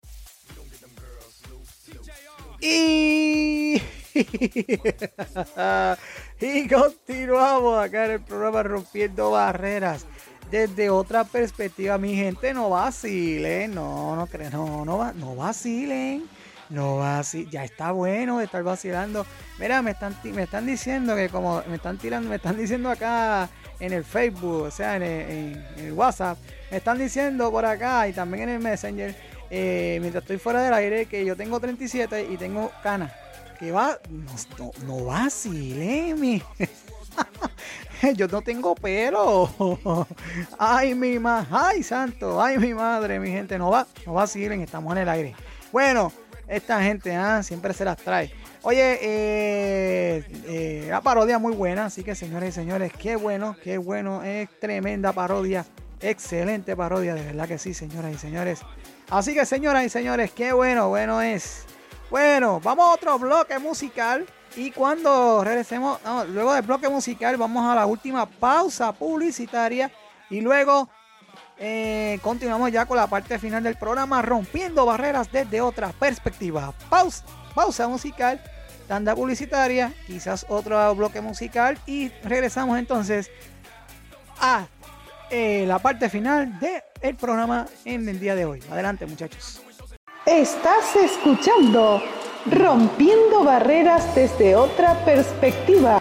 Y... 2.60 3.80
y 6.40 6.68
continuamos 6.68 7.84
acá 7.84 8.06
en 8.06 8.10
el 8.12 8.20
programa 8.20 8.62
Rompiendo 8.62 9.30
Barreras. 9.30 10.06
Desde 10.50 10.90
otra 10.90 11.24
perspectiva, 11.24 11.98
mi 11.98 12.14
gente, 12.14 12.52
no 12.52 12.70
vacilen, 12.70 13.74
no, 13.74 14.16
no 14.16 14.26
creen, 14.26 14.52
no, 14.52 14.84
no, 14.84 15.12
no 15.12 15.36
vacilen, 15.36 16.24
no 16.68 16.98
vacilen, 16.98 17.50
ya 17.50 17.64
está 17.64 17.92
bueno 17.92 18.38
de 18.38 18.44
estar 18.44 18.62
vacilando. 18.62 19.24
Mira, 19.58 19.80
me 19.82 19.92
están, 19.92 20.16
me 20.24 20.42
están 20.42 20.66
diciendo 20.66 21.16
que 21.16 21.30
como 21.30 21.62
me 21.68 21.76
están 21.76 21.96
tirando, 21.96 22.28
me 22.28 22.36
están 22.36 22.58
diciendo 22.58 22.90
acá 22.90 23.48
en 23.80 23.92
el 23.92 24.04
Facebook, 24.04 24.64
o 24.64 24.70
sea, 24.70 24.96
en 24.96 25.02
el 25.02 25.92
WhatsApp, 25.92 26.36
están 26.72 26.98
diciendo 26.98 27.50
por 27.50 27.64
acá 27.64 28.08
y 28.08 28.12
también 28.12 28.44
en 28.44 28.56
el 28.56 28.60
Messenger, 28.60 29.14
eh, 29.50 29.98
mientras 30.00 30.22
estoy 30.22 30.38
fuera 30.38 30.62
del 30.62 30.74
aire, 30.74 31.06
que 31.06 31.24
yo 31.24 31.36
tengo 31.36 31.60
37 31.60 32.28
y 32.30 32.36
tengo 32.36 32.70
canas. 32.82 33.12
Que 33.58 33.70
va, 33.70 33.98
no, 34.58 34.72
no, 34.86 35.04
vacilen, 35.04 36.20
mi. 36.20 36.42
Yo 38.16 38.26
no 38.26 38.42
tengo 38.42 38.74
pelo. 38.74 39.48
Ay, 40.58 40.96
mi 40.96 41.20
madre. 41.20 41.46
Ay, 41.52 41.82
santo. 41.84 42.42
Ay, 42.42 42.58
mi 42.58 42.74
madre, 42.74 43.20
mi 43.20 43.30
gente. 43.30 43.56
No 43.58 43.70
va, 43.70 43.86
no 44.04 44.14
vacilen, 44.14 44.60
estamos 44.62 44.90
en 44.96 45.02
el 45.02 45.08
aire. 45.08 45.36
Bueno, 45.70 46.12
esta 46.48 46.82
gente 46.82 47.14
ah, 47.14 47.42
siempre 47.44 47.72
se 47.72 47.84
las 47.84 47.98
trae. 47.98 48.32
Oye, 48.62 48.98
eh, 49.00 50.24
eh, 50.46 50.86
la 50.88 51.00
parodia 51.00 51.38
muy 51.38 51.54
buena, 51.54 51.86
así 51.86 52.04
que 52.04 52.14
señores 52.14 52.50
y 52.50 52.52
señores, 52.52 52.92
qué 52.92 53.16
bueno, 53.16 53.56
qué 53.62 53.76
bueno, 53.76 54.22
es 54.22 54.48
tremenda 54.60 55.12
parodia, 55.12 55.64
excelente 56.02 56.76
parodia, 56.76 57.14
de 57.14 57.24
verdad 57.24 57.48
que 57.48 57.58
sí, 57.58 57.74
señoras 57.74 58.12
y 58.12 58.18
señores. 58.18 58.60
Así 59.10 59.34
que 59.34 59.46
señoras 59.46 59.84
y 59.84 59.88
señores, 59.88 60.30
qué 60.32 60.52
bueno, 60.52 60.88
bueno 60.88 61.20
es. 61.22 61.64
Bueno, 62.10 62.60
vamos 62.60 62.88
a 62.88 62.92
otro 62.92 63.18
bloque 63.18 63.58
musical. 63.58 64.26
Y 64.54 64.70
cuando 64.70 65.42
regresemos, 65.42 65.98
luego 66.28 66.52
del 66.52 66.62
bloque 66.62 66.88
musical, 66.88 67.36
vamos 67.38 67.64
a 67.64 67.74
la 67.74 67.86
última 67.86 68.26
pausa 68.26 68.92
publicitaria. 68.92 69.90
Y 70.28 70.40
luego 70.40 70.88
eh, 71.58 72.18
continuamos 72.22 72.70
ya 72.70 72.84
con 72.86 72.96
la 72.96 73.06
parte 73.06 73.38
final 73.38 73.62
del 73.62 73.76
programa, 73.76 74.20
rompiendo 74.20 74.84
barreras 74.84 75.30
desde 75.32 75.60
otra 75.60 75.92
perspectiva. 75.92 76.74
Pausa, 76.90 77.24
pausa 77.54 77.88
musical, 77.88 78.42
tanda 78.88 79.14
publicitaria, 79.14 79.92
quizás 80.06 80.44
otro 80.48 80.94
bloque 80.94 81.20
musical. 81.20 81.78
Y 81.86 82.10
regresamos 82.24 82.78
entonces 82.78 83.30
a 84.38 84.66
eh, 85.32 85.64
la 85.66 85.78
parte 85.78 86.10
final 86.10 86.60
del 86.60 87.16
programa 87.16 87.66
en 87.86 88.08
el 88.08 88.20
día 88.20 88.34
de 88.34 88.44
hoy. 88.44 88.60
Adelante, 88.70 89.06
muchachos. 89.06 89.62
Estás 90.26 90.94
escuchando 90.94 92.02
Rompiendo 92.50 93.42
Barreras 93.42 94.14
desde 94.14 94.54
otra 94.54 94.94
perspectiva. 95.04 96.00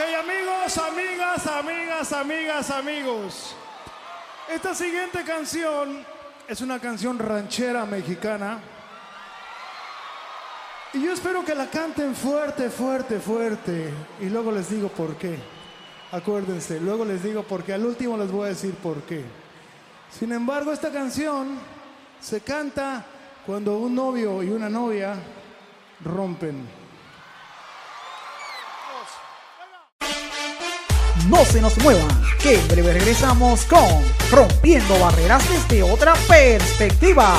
Amigos, 0.00 0.78
amigas, 0.78 1.46
amigas, 1.46 2.12
amigas, 2.14 2.70
amigos. 2.70 3.54
Esta 4.48 4.74
siguiente 4.74 5.22
canción 5.24 6.06
es 6.48 6.62
una 6.62 6.78
canción 6.78 7.18
ranchera 7.18 7.84
mexicana. 7.84 8.60
Y 10.94 11.02
yo 11.04 11.12
espero 11.12 11.44
que 11.44 11.54
la 11.54 11.66
canten 11.66 12.14
fuerte, 12.14 12.70
fuerte, 12.70 13.20
fuerte. 13.20 13.90
Y 14.20 14.30
luego 14.30 14.50
les 14.52 14.70
digo 14.70 14.88
por 14.88 15.16
qué. 15.16 15.38
Acuérdense, 16.12 16.80
luego 16.80 17.04
les 17.04 17.22
digo 17.22 17.42
por 17.42 17.62
qué. 17.62 17.74
Al 17.74 17.84
último 17.84 18.16
les 18.16 18.30
voy 18.30 18.46
a 18.46 18.48
decir 18.48 18.74
por 18.76 19.02
qué. 19.02 19.22
Sin 20.10 20.32
embargo, 20.32 20.72
esta 20.72 20.90
canción 20.90 21.58
se 22.20 22.40
canta 22.40 23.04
cuando 23.44 23.76
un 23.76 23.94
novio 23.94 24.42
y 24.42 24.48
una 24.48 24.70
novia 24.70 25.14
rompen. 26.02 26.79
No 31.30 31.44
se 31.44 31.60
nos 31.60 31.78
muevan, 31.78 32.08
que 32.42 32.56
en 32.56 32.66
breve 32.66 32.92
regresamos 32.92 33.64
con 33.66 34.02
Rompiendo 34.32 34.98
Barreras 34.98 35.44
desde 35.48 35.84
otra 35.84 36.14
perspectiva. 36.26 37.38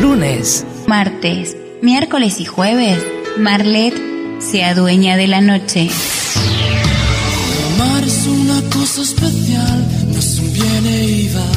Lunes, 0.00 0.64
martes, 0.86 1.58
miércoles 1.82 2.40
y 2.40 2.46
jueves, 2.46 3.04
Marlet 3.36 3.92
se 4.40 4.64
adueña 4.64 5.18
de 5.18 5.28
la 5.28 5.42
noche. 5.42 5.90
Amar 7.74 8.02
es 8.02 8.26
una 8.26 8.62
cosa 8.70 9.02
especial, 9.02 9.86
no 10.10 10.18
es 10.18 10.38
un 10.38 10.52
viene 10.54 11.04
y 11.04 11.28
va. 11.34 11.52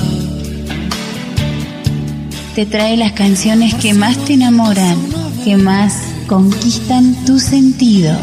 Te 2.53 2.65
trae 2.65 2.97
las 2.97 3.13
canciones 3.13 3.75
que 3.75 3.93
más 3.93 4.17
te 4.25 4.33
enamoran, 4.33 4.97
que 5.45 5.55
más 5.55 6.12
conquistan 6.27 7.15
tus 7.25 7.43
sentidos. 7.43 8.17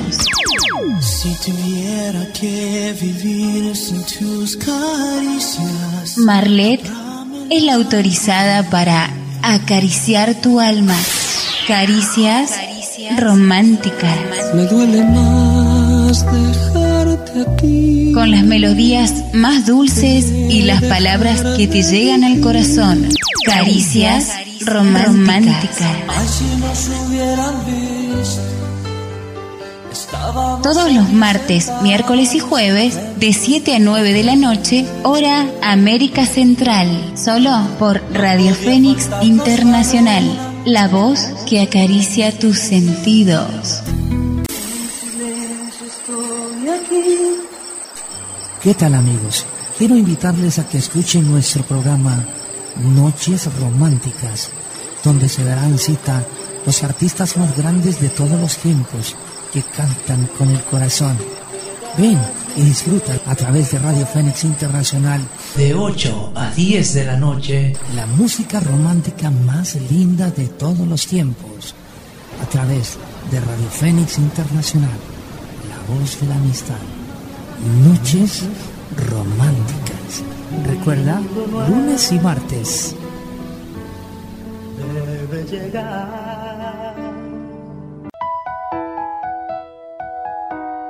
Si 1.00 1.28
tuviera 1.44 2.26
que 2.32 2.94
vivir 3.00 3.76
sin 3.76 4.02
tus 4.04 4.56
caricias. 4.56 6.18
Marlet 6.18 6.80
es 7.50 7.62
la 7.62 7.74
autorizada 7.74 8.68
para 8.68 9.10
acariciar 9.42 10.34
tu 10.40 10.60
alma. 10.60 10.96
Caricias 11.66 12.52
románticas. 13.18 14.18
Me 14.54 14.64
duele 14.66 15.04
más 15.04 16.24
dejarte 16.32 17.42
aquí. 17.46 18.12
Con 18.12 18.30
las 18.30 18.44
melodías 18.44 19.14
más 19.32 19.66
dulces 19.66 20.26
y 20.26 20.62
las 20.62 20.82
palabras 20.82 21.42
que 21.56 21.66
te 21.66 21.82
llegan 21.82 22.24
al 22.24 22.40
corazón. 22.40 23.08
Caricias 23.44 24.32
románticas. 24.66 25.76
Todos 30.62 30.92
los 30.92 31.12
martes, 31.12 31.70
miércoles 31.82 32.34
y 32.34 32.40
jueves, 32.40 32.98
de 33.18 33.32
7 33.32 33.76
a 33.76 33.78
9 33.78 34.12
de 34.12 34.24
la 34.24 34.36
noche, 34.36 34.86
hora 35.02 35.46
América 35.62 36.26
Central, 36.26 37.12
solo 37.16 37.50
por 37.78 38.02
Radio 38.12 38.54
Fénix 38.54 39.08
Internacional, 39.22 40.24
la 40.64 40.88
voz 40.88 41.20
que 41.48 41.62
acaricia 41.62 42.36
tus 42.38 42.58
sentidos. 42.58 43.82
¿Qué 48.62 48.74
tal 48.74 48.94
amigos? 48.94 49.46
Quiero 49.78 49.96
invitarles 49.96 50.58
a 50.58 50.68
que 50.68 50.76
escuchen 50.76 51.30
nuestro 51.30 51.62
programa 51.62 52.26
Noches 52.80 53.48
Románticas, 53.58 54.50
donde 55.04 55.28
se 55.28 55.44
darán 55.44 55.78
cita 55.78 56.24
los 56.66 56.82
artistas 56.82 57.36
más 57.36 57.56
grandes 57.56 58.00
de 58.00 58.08
todos 58.08 58.40
los 58.40 58.56
tiempos 58.56 59.16
que 59.52 59.62
cantan 59.62 60.26
con 60.38 60.50
el 60.50 60.62
corazón. 60.64 61.16
Ven 61.96 62.18
y 62.56 62.62
disfruta 62.62 63.18
a 63.26 63.34
través 63.34 63.72
de 63.72 63.78
Radio 63.78 64.06
Fénix 64.06 64.44
Internacional 64.44 65.20
De 65.56 65.74
8 65.74 66.32
a 66.34 66.50
10 66.50 66.94
de 66.94 67.04
la 67.04 67.16
noche, 67.16 67.72
la 67.94 68.06
música 68.06 68.60
romántica 68.60 69.30
más 69.30 69.76
linda 69.90 70.30
de 70.30 70.48
todos 70.48 70.86
los 70.86 71.06
tiempos, 71.06 71.74
a 72.42 72.46
través 72.46 72.96
de 73.30 73.40
Radio 73.40 73.68
Fénix 73.70 74.18
Internacional, 74.18 74.98
la 75.68 75.94
voz 75.94 76.20
de 76.20 76.26
la 76.26 76.34
amistad. 76.36 76.78
Noches 77.84 78.44
románticas. 78.96 79.99
Recuerda, 80.50 81.20
lunes 81.68 82.10
y 82.10 82.18
martes. 82.18 82.96
Debe 84.76 85.44
llegar. 85.44 86.94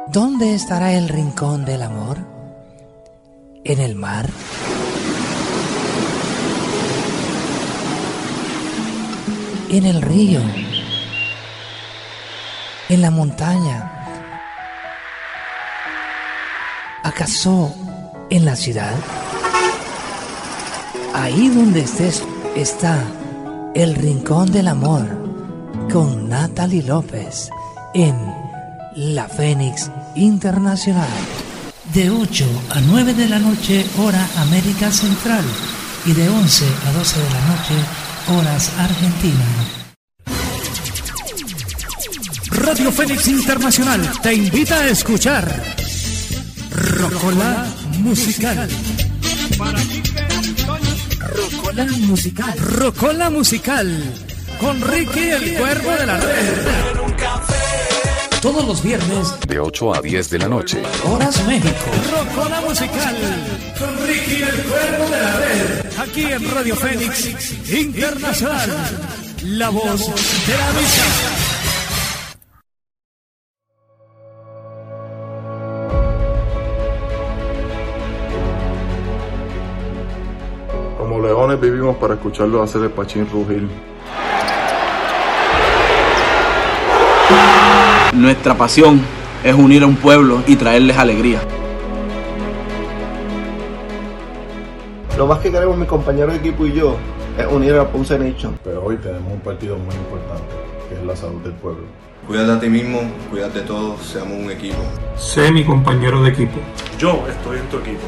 ¿Dónde 0.08 0.54
estará 0.54 0.94
el 0.94 1.08
rincón 1.08 1.66
del 1.66 1.82
amor? 1.82 2.18
¿En 3.62 3.80
el 3.80 3.96
mar? 3.96 4.30
¿En 9.68 9.84
el 9.84 10.00
río? 10.00 10.40
¿En 12.88 13.02
la 13.02 13.10
montaña? 13.10 13.92
¿Acaso 17.04 17.74
en 18.30 18.44
la 18.46 18.56
ciudad? 18.56 18.96
Ahí 21.14 21.48
donde 21.48 21.80
estés 21.80 22.22
está 22.56 23.02
el 23.74 23.94
rincón 23.94 24.50
del 24.52 24.68
amor 24.68 25.06
con 25.92 26.28
Natalie 26.28 26.82
López 26.82 27.50
en 27.94 28.16
La 28.96 29.28
Fénix 29.28 29.90
Internacional. 30.14 31.08
de 31.94 32.08
8 32.08 32.44
a 32.70 32.80
9 32.80 33.14
de 33.14 33.28
la 33.28 33.38
noche, 33.38 33.84
hora 33.98 34.28
América 34.36 34.92
Central, 34.92 35.44
y 36.06 36.12
de 36.12 36.28
11 36.28 36.64
a 36.86 36.92
12 36.92 37.20
de 37.20 37.30
la 37.30 37.40
noche, 37.46 37.74
horas 38.38 38.70
Argentina. 38.78 39.44
Radio 42.50 42.92
Fénix 42.92 43.26
Internacional 43.26 44.00
te 44.22 44.34
invita 44.34 44.76
a 44.76 44.88
escuchar 44.88 45.62
Rocola 46.70 47.66
Musical. 47.98 48.68
Rocola 51.20 51.84
Musical. 52.06 52.58
Rocola 52.58 53.30
Musical. 53.30 54.14
Con 54.58 54.80
Ricky 54.80 55.20
el 55.20 55.58
Cuervo 55.58 55.90
de 55.90 56.06
la 56.06 56.16
Red. 56.18 56.66
Todos 58.40 58.64
los 58.64 58.82
viernes, 58.82 59.34
De 59.46 59.60
8 59.60 59.94
a 59.94 60.00
10 60.00 60.30
de 60.30 60.38
la 60.38 60.48
noche. 60.48 60.82
Horas 61.04 61.44
México. 61.46 61.74
Rocola 62.10 62.62
Musical. 62.62 63.16
Con 63.78 64.06
Ricky 64.06 64.42
el 64.42 64.62
Cuervo 64.62 65.04
de 65.10 65.20
la 65.20 65.36
Red. 65.36 65.98
Aquí 65.98 66.22
en 66.22 66.50
Radio 66.50 66.76
Fénix 66.76 67.70
Internacional. 67.70 68.70
La 69.42 69.68
voz 69.68 70.06
de 70.46 70.56
la 70.56 70.72
misa. 70.72 71.49
Vivimos 81.58 81.96
para 81.96 82.14
escucharlo 82.14 82.62
hacer 82.62 82.82
el 82.82 82.90
pachín 82.90 83.28
rugir. 83.30 83.66
Nuestra 88.12 88.54
pasión 88.54 89.00
es 89.42 89.54
unir 89.54 89.82
a 89.82 89.86
un 89.86 89.96
pueblo 89.96 90.42
y 90.46 90.56
traerles 90.56 90.96
alegría. 90.96 91.40
Lo 95.16 95.26
más 95.26 95.38
que 95.40 95.50
queremos 95.50 95.76
mi 95.76 95.86
compañero 95.86 96.32
de 96.32 96.38
equipo 96.38 96.66
y 96.66 96.72
yo 96.72 96.96
es 97.36 97.46
unir 97.46 97.74
a 97.74 97.88
Ponce 97.88 98.18
Nation. 98.18 98.58
Pero 98.64 98.84
hoy 98.84 98.96
tenemos 98.96 99.32
un 99.32 99.40
partido 99.40 99.76
muy 99.76 99.94
importante, 99.94 100.54
que 100.88 100.94
es 100.94 101.04
la 101.04 101.16
salud 101.16 101.40
del 101.42 101.52
pueblo. 101.52 101.84
Cuídate 102.26 102.52
a 102.52 102.60
ti 102.60 102.68
mismo, 102.68 103.00
cuídate 103.30 103.60
todos, 103.62 104.00
seamos 104.02 104.38
un 104.38 104.50
equipo. 104.50 104.78
Sé 105.16 105.50
mi 105.50 105.64
compañero 105.64 106.22
de 106.22 106.30
equipo. 106.30 106.58
Yo 106.98 107.24
estoy 107.28 107.58
en 107.58 107.66
tu 107.66 107.78
equipo. 107.78 108.06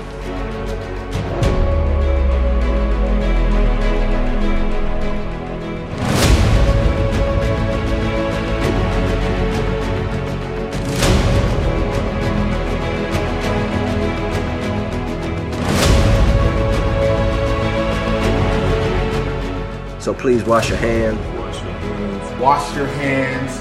So 20.02 20.12
please 20.12 20.44
wash 20.44 20.68
your 20.68 20.78
hands. 20.78 21.16
Wash 22.40 22.76
your 22.76 22.88
hands. 22.98 23.52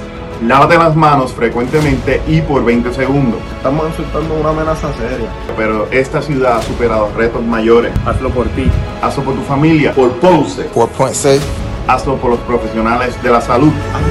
Lávate 0.42 0.76
las 0.76 0.96
manos 0.96 1.34
frecuentemente 1.34 2.20
y 2.28 2.42
por 2.42 2.66
20 2.66 2.92
segundos. 2.96 3.40
Estamos 3.58 3.86
enfrentando 3.86 4.34
una 4.34 4.50
amenaza 4.50 4.92
seria. 4.94 5.30
Pero 5.56 5.88
esta 5.92 6.20
ciudad 6.20 6.58
ha 6.58 6.62
superado 6.64 7.12
retos 7.16 7.44
mayores. 7.44 7.94
Hazlo 8.08 8.32
por 8.32 8.48
ti. 8.56 8.66
Hazlo 9.04 9.24
por 9.24 9.36
tu 9.36 9.44
familia. 9.44 9.94
Por 9.94 10.14
Ponce. 10.14 10.64
Por 10.64 10.90
Ponce. 10.90 11.40
Hazlo 11.88 12.18
por 12.18 12.32
los 12.32 12.40
profesionales 12.40 13.22
de 13.22 13.30
la 13.30 13.40
salud. 13.40 13.72
Hazlo 13.94 14.08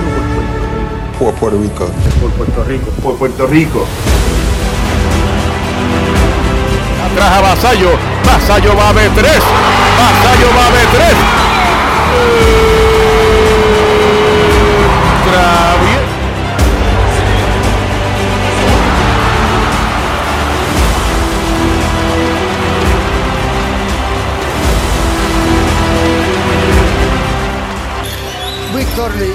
por 1.18 1.34
Puerto 1.34 1.58
Rico. 1.58 1.86
Por 2.20 2.30
Puerto 2.30 2.62
Rico. 2.62 2.90
Por 3.02 3.16
Puerto 3.16 3.46
Rico. 3.46 3.46
Por 3.46 3.46
Puerto 3.46 3.46
Rico. 3.48 3.86
Atrás 7.10 7.32
a 7.32 7.40
Vasallo. 7.40 7.90
Vasallo 8.24 8.76
va 8.76 8.90
a 8.90 8.92
B3. 8.92 9.24
Vasallo 9.98 10.48
va 10.56 10.66
a 10.66 10.70
B3. 10.70 11.29
Orly 29.00 29.32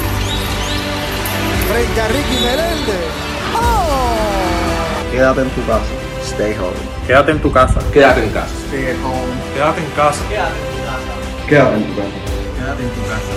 frente 1.70 2.02
a 2.02 2.08
Ricky 2.08 2.36
Meléndez. 2.44 3.10
¡Oh! 3.56 5.12
Quédate 5.12 5.42
en 5.42 5.50
tu 5.50 5.66
casa. 5.66 5.94
Stay 6.24 6.54
home. 6.54 6.76
Quédate 7.08 7.32
en 7.32 7.42
tu 7.42 7.52
casa. 7.52 7.80
Quédate 7.92 8.24
en 8.26 8.30
casa. 8.30 8.54
Stay 8.68 8.96
home. 9.04 9.34
Quédate 9.56 9.82
en 9.82 9.92
casa. 9.96 10.24
Quédate 10.30 10.56
en 10.58 10.68
tu 10.70 10.76
casa. 10.86 11.10
Quédate 11.48 11.74
en 11.74 11.86
tu 11.88 11.96
casa. 11.96 12.14
Quédate 12.58 12.84
en 12.84 12.90
tu 12.90 13.02
casa. 13.10 13.34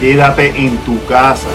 Quédate 0.00 0.46
en 0.66 0.76
tu 0.84 1.06
casa. 1.06 1.48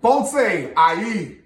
Ponce, 0.00 0.72
ahí. 0.76 1.37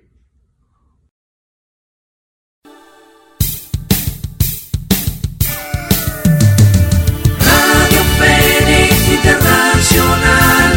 Nacional 9.92 10.72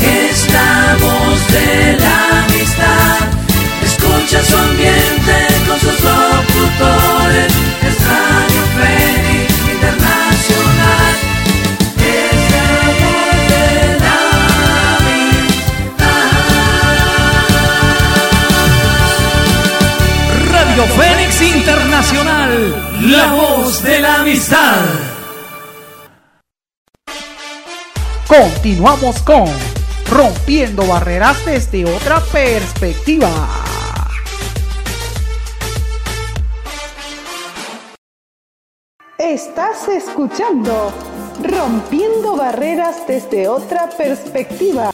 es 0.00 0.52
la 0.52 0.96
voz 1.00 1.38
de 1.52 1.98
la 2.00 2.44
amistad. 2.44 3.18
Escucha 3.84 4.42
su 4.42 4.56
ambiente 4.56 5.36
con 5.68 5.78
sus 5.78 6.02
locutores. 6.02 7.52
Es 7.86 7.96
Radio 8.10 8.62
Fe 8.74 8.96
Internacional. 9.72 11.14
Es 11.96 12.40
la 12.56 12.68
voz 12.98 13.38
de 13.52 13.68
la 14.02 14.18
amistad. 14.98 16.10
Radio 20.50 20.84
Fénix 20.96 21.32
Internacional, 21.40 22.52
la 23.02 23.26
voz 23.32 23.82
de 23.84 24.00
la 24.00 24.14
amistad. 24.16 24.99
Continuamos 28.40 29.20
con 29.20 29.44
Rompiendo 30.08 30.86
Barreras 30.86 31.44
desde 31.44 31.84
otra 31.84 32.20
perspectiva. 32.32 33.28
Estás 39.18 39.88
escuchando 39.88 40.90
Rompiendo 41.42 42.34
Barreras 42.34 43.06
desde 43.06 43.46
otra 43.46 43.90
perspectiva. 43.90 44.90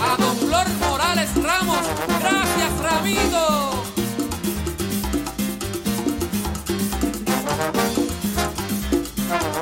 A 0.00 0.16
don 0.16 0.36
Flor 0.38 0.66
Morales 0.80 1.28
Ramos, 1.36 1.86
gracias 2.22 2.78
Ramiro. 2.82 3.69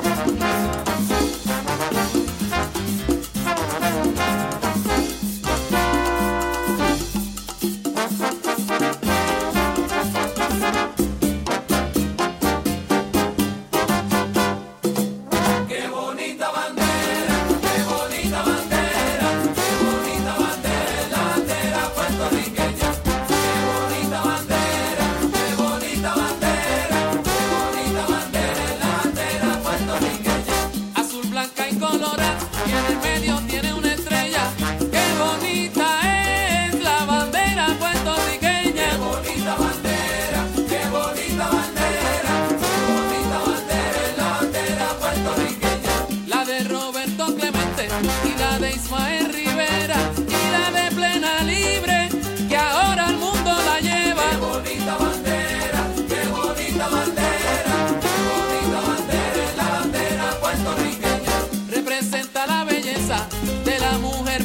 Música 0.01 0.88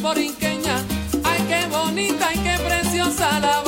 borinqueña, 0.04 0.84
ay 1.24 1.40
qué 1.48 1.66
bonita, 1.74 2.28
ay 2.28 2.38
qué 2.44 2.62
preciosa 2.62 3.40
la 3.40 3.63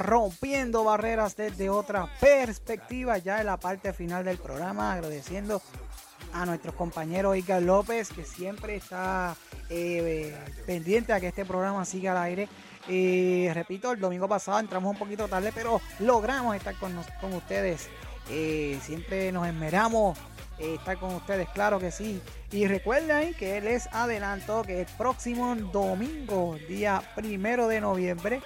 Rompiendo 0.00 0.82
Barreras 0.82 1.36
desde 1.36 1.68
otra 1.68 2.08
perspectiva, 2.20 3.18
ya 3.18 3.40
en 3.40 3.46
la 3.46 3.58
parte 3.58 3.92
final 3.92 4.24
del 4.24 4.38
programa, 4.38 4.94
agradeciendo 4.94 5.60
a 6.32 6.46
nuestro 6.46 6.74
compañero 6.74 7.32
Iker 7.32 7.62
López, 7.62 8.08
que 8.08 8.24
siempre 8.24 8.76
está 8.76 9.36
eh, 9.68 10.34
pendiente 10.64 11.12
a 11.12 11.20
que 11.20 11.28
este 11.28 11.44
programa 11.44 11.84
siga 11.84 12.12
al 12.12 12.18
aire. 12.18 12.48
Eh, 12.88 13.50
repito, 13.52 13.92
el 13.92 14.00
domingo 14.00 14.26
pasado 14.26 14.58
entramos 14.58 14.90
un 14.90 14.98
poquito 14.98 15.28
tarde, 15.28 15.52
pero 15.54 15.82
logramos 15.98 16.56
estar 16.56 16.74
con, 16.76 16.98
con 17.20 17.34
ustedes. 17.34 17.90
Eh, 18.30 18.78
siempre 18.82 19.30
nos 19.32 19.46
esmeramos 19.46 20.16
estar 20.58 20.98
con 20.98 21.14
ustedes, 21.14 21.46
claro 21.50 21.78
que 21.78 21.90
sí. 21.90 22.22
Y 22.52 22.66
recuerden 22.66 23.34
que 23.34 23.60
les 23.60 23.86
adelanto 23.88 24.62
que 24.62 24.80
el 24.80 24.86
próximo 24.96 25.54
domingo, 25.56 26.56
día 26.68 27.02
primero 27.14 27.68
de 27.68 27.82
noviembre, 27.82 28.40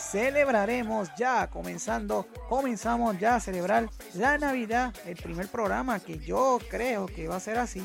celebraremos 0.00 1.10
ya, 1.16 1.48
comenzando, 1.48 2.26
comenzamos 2.48 3.18
ya 3.18 3.36
a 3.36 3.40
celebrar 3.40 3.88
la 4.14 4.38
Navidad, 4.38 4.94
el 5.06 5.16
primer 5.16 5.48
programa 5.48 6.00
que 6.00 6.18
yo 6.18 6.58
creo 6.70 7.06
que 7.06 7.28
va 7.28 7.36
a 7.36 7.40
ser 7.40 7.58
así. 7.58 7.84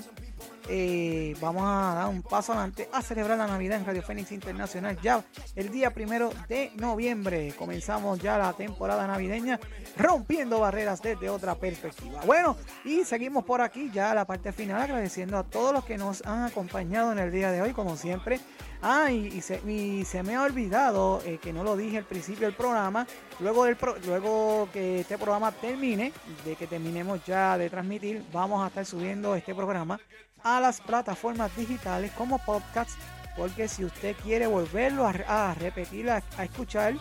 Eh, 0.67 1.35
vamos 1.39 1.63
a 1.63 1.93
dar 1.93 2.07
un 2.07 2.23
paso 2.23 2.53
adelante 2.53 2.89
a 2.91 3.01
celebrar 3.01 3.37
la 3.37 3.45
Navidad 3.45 3.77
en 3.77 3.85
Radio 3.85 4.01
Fénix 4.01 4.31
Internacional 4.31 4.97
ya 5.01 5.23
el 5.55 5.69
día 5.69 5.91
primero 5.91 6.31
de 6.47 6.71
noviembre. 6.75 7.53
Comenzamos 7.57 8.19
ya 8.19 8.37
la 8.37 8.53
temporada 8.53 9.05
navideña 9.05 9.59
rompiendo 9.95 10.59
barreras 10.59 11.01
desde 11.01 11.29
otra 11.29 11.55
perspectiva. 11.55 12.21
Bueno, 12.25 12.57
y 12.83 13.03
seguimos 13.03 13.43
por 13.43 13.61
aquí 13.61 13.91
ya 13.93 14.13
la 14.15 14.25
parte 14.25 14.51
final 14.51 14.81
agradeciendo 14.81 15.37
a 15.37 15.43
todos 15.43 15.71
los 15.71 15.85
que 15.85 15.97
nos 15.97 16.25
han 16.25 16.43
acompañado 16.43 17.11
en 17.11 17.19
el 17.19 17.31
día 17.31 17.51
de 17.51 17.61
hoy, 17.61 17.73
como 17.73 17.95
siempre. 17.95 18.39
Ah, 18.81 19.11
y, 19.11 19.41
se, 19.41 20.23
me 20.23 20.35
ha 20.35 20.43
olvidado 20.43 21.21
eh, 21.25 21.39
que 21.41 21.53
no 21.53 21.63
lo 21.63 21.75
dije 21.75 21.97
al 21.97 22.03
principio 22.03 22.45
del 22.47 22.55
programa. 22.55 23.07
Luego, 23.39 23.65
del 23.65 23.77
luego 24.05 24.69
que 24.71 25.01
este 25.01 25.17
programa 25.17 25.51
termine, 25.51 26.11
de 26.43 26.55
que 26.55 26.67
terminemos 26.67 27.23
ya 27.25 27.57
de 27.57 27.69
transmitir, 27.69 28.23
vamos 28.31 28.63
a 28.63 28.67
estar 28.67 28.85
subiendo 28.85 29.35
este 29.35 29.55
programa 29.55 29.99
a 30.45 30.61
las 30.61 30.79
plataformas 30.79 31.53
digitales 31.57 32.11
como 32.11 32.37
podcasts. 32.39 32.95
Porque 33.35 33.67
si 33.67 33.83
usted 33.83 34.15
quiere 34.23 34.47
volverlo 34.47 35.05
a, 35.05 35.53
repetir, 35.55 36.09
a, 36.09 36.23
a 36.37 36.45
escuchar, 36.45 36.93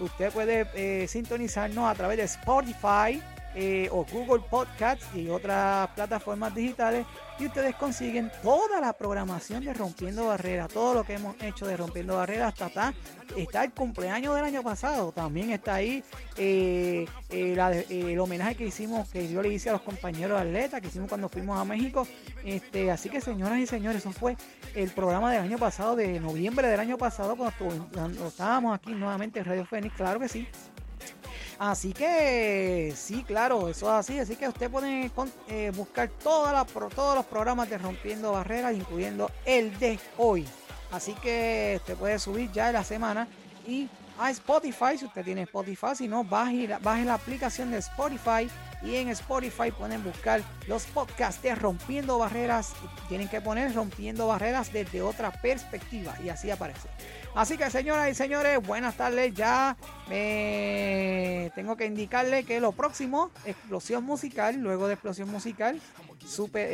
usted 0.00 0.32
puede 0.32 0.66
eh, 0.74 1.06
sintonizarnos 1.06 1.90
a 1.90 1.94
través 1.94 2.16
de 2.16 2.24
Spotify 2.24 3.22
eh, 3.54 3.88
o 3.90 4.06
Google 4.10 4.42
Podcasts 4.48 5.06
y 5.14 5.28
otras 5.28 5.88
plataformas 5.90 6.54
digitales 6.54 7.06
y 7.38 7.46
ustedes 7.46 7.74
consiguen 7.74 8.30
toda 8.42 8.80
la 8.80 8.92
programación 8.92 9.64
de 9.64 9.74
Rompiendo 9.74 10.26
Barreras, 10.26 10.68
todo 10.68 10.94
lo 10.94 11.04
que 11.04 11.14
hemos 11.14 11.34
hecho 11.42 11.66
de 11.66 11.76
Rompiendo 11.76 12.16
Barreras 12.16 12.52
hasta 12.52 12.66
acá. 12.66 12.94
Está 13.36 13.64
el 13.64 13.72
cumpleaños 13.72 14.34
del 14.34 14.44
año 14.44 14.62
pasado, 14.62 15.10
también 15.12 15.50
está 15.50 15.76
ahí 15.76 16.04
eh, 16.36 17.06
eh, 17.30 17.86
el 17.90 18.20
homenaje 18.20 18.54
que 18.54 18.66
hicimos, 18.66 19.08
que 19.08 19.28
yo 19.28 19.42
le 19.42 19.48
hice 19.48 19.70
a 19.70 19.72
los 19.72 19.82
compañeros 19.82 20.40
atletas, 20.40 20.80
que 20.80 20.88
hicimos 20.88 21.08
cuando 21.08 21.28
fuimos 21.28 21.58
a 21.58 21.64
México. 21.64 22.06
Este, 22.44 22.90
así 22.90 23.08
que 23.08 23.20
señoras 23.20 23.58
y 23.58 23.66
señores, 23.66 24.02
eso 24.02 24.12
fue 24.12 24.36
el 24.74 24.90
programa 24.90 25.32
del 25.32 25.42
año 25.42 25.58
pasado, 25.58 25.96
de 25.96 26.20
noviembre 26.20 26.68
del 26.68 26.80
año 26.80 26.98
pasado, 26.98 27.36
cuando, 27.36 27.88
cuando 27.92 28.28
estábamos 28.28 28.74
aquí 28.74 28.92
nuevamente 28.92 29.40
en 29.40 29.46
Radio 29.46 29.64
Fénix, 29.64 29.94
claro 29.94 30.20
que 30.20 30.28
sí. 30.28 30.46
Así 31.62 31.92
que 31.92 32.92
sí, 32.96 33.22
claro, 33.22 33.68
eso 33.68 33.86
es 33.86 33.92
así. 33.92 34.18
Así 34.18 34.34
que 34.34 34.48
usted 34.48 34.68
puede 34.68 35.12
eh, 35.46 35.70
buscar 35.72 36.08
todos 36.08 36.52
los 37.14 37.26
programas 37.26 37.70
de 37.70 37.78
Rompiendo 37.78 38.32
Barreras, 38.32 38.74
incluyendo 38.74 39.30
el 39.44 39.78
de 39.78 39.96
hoy. 40.18 40.44
Así 40.90 41.14
que 41.22 41.74
usted 41.76 41.94
puede 41.94 42.18
subir 42.18 42.50
ya 42.50 42.66
en 42.66 42.72
la 42.72 42.82
semana 42.82 43.28
y 43.64 43.88
a 44.18 44.32
Spotify, 44.32 44.98
si 44.98 45.04
usted 45.04 45.24
tiene 45.24 45.42
Spotify, 45.42 45.94
si 45.94 46.08
no, 46.08 46.24
baje, 46.24 46.66
baje 46.82 47.04
la 47.04 47.14
aplicación 47.14 47.70
de 47.70 47.78
Spotify 47.78 48.50
y 48.82 48.96
en 48.96 49.10
Spotify 49.10 49.70
pueden 49.70 50.02
buscar 50.02 50.42
los 50.66 50.86
podcasts 50.86 51.40
de 51.42 51.54
Rompiendo 51.54 52.18
Barreras. 52.18 52.72
Tienen 53.08 53.28
que 53.28 53.40
poner 53.40 53.72
Rompiendo 53.72 54.26
Barreras 54.26 54.72
desde 54.72 55.00
otra 55.00 55.30
perspectiva 55.30 56.16
y 56.24 56.28
así 56.28 56.50
aparece. 56.50 56.88
Así 57.34 57.56
que 57.56 57.70
señoras 57.70 58.10
y 58.10 58.14
señores, 58.14 58.58
buenas 58.66 58.94
tardes. 58.94 59.32
Ya 59.32 59.74
me 60.10 61.50
tengo 61.54 61.76
que 61.76 61.86
indicarle 61.86 62.44
que 62.44 62.60
lo 62.60 62.72
próximo, 62.72 63.30
explosión 63.46 64.04
musical, 64.04 64.56
luego 64.56 64.86
de 64.86 64.94
explosión 64.94 65.30
musical, 65.30 65.80
supe, 66.26 66.68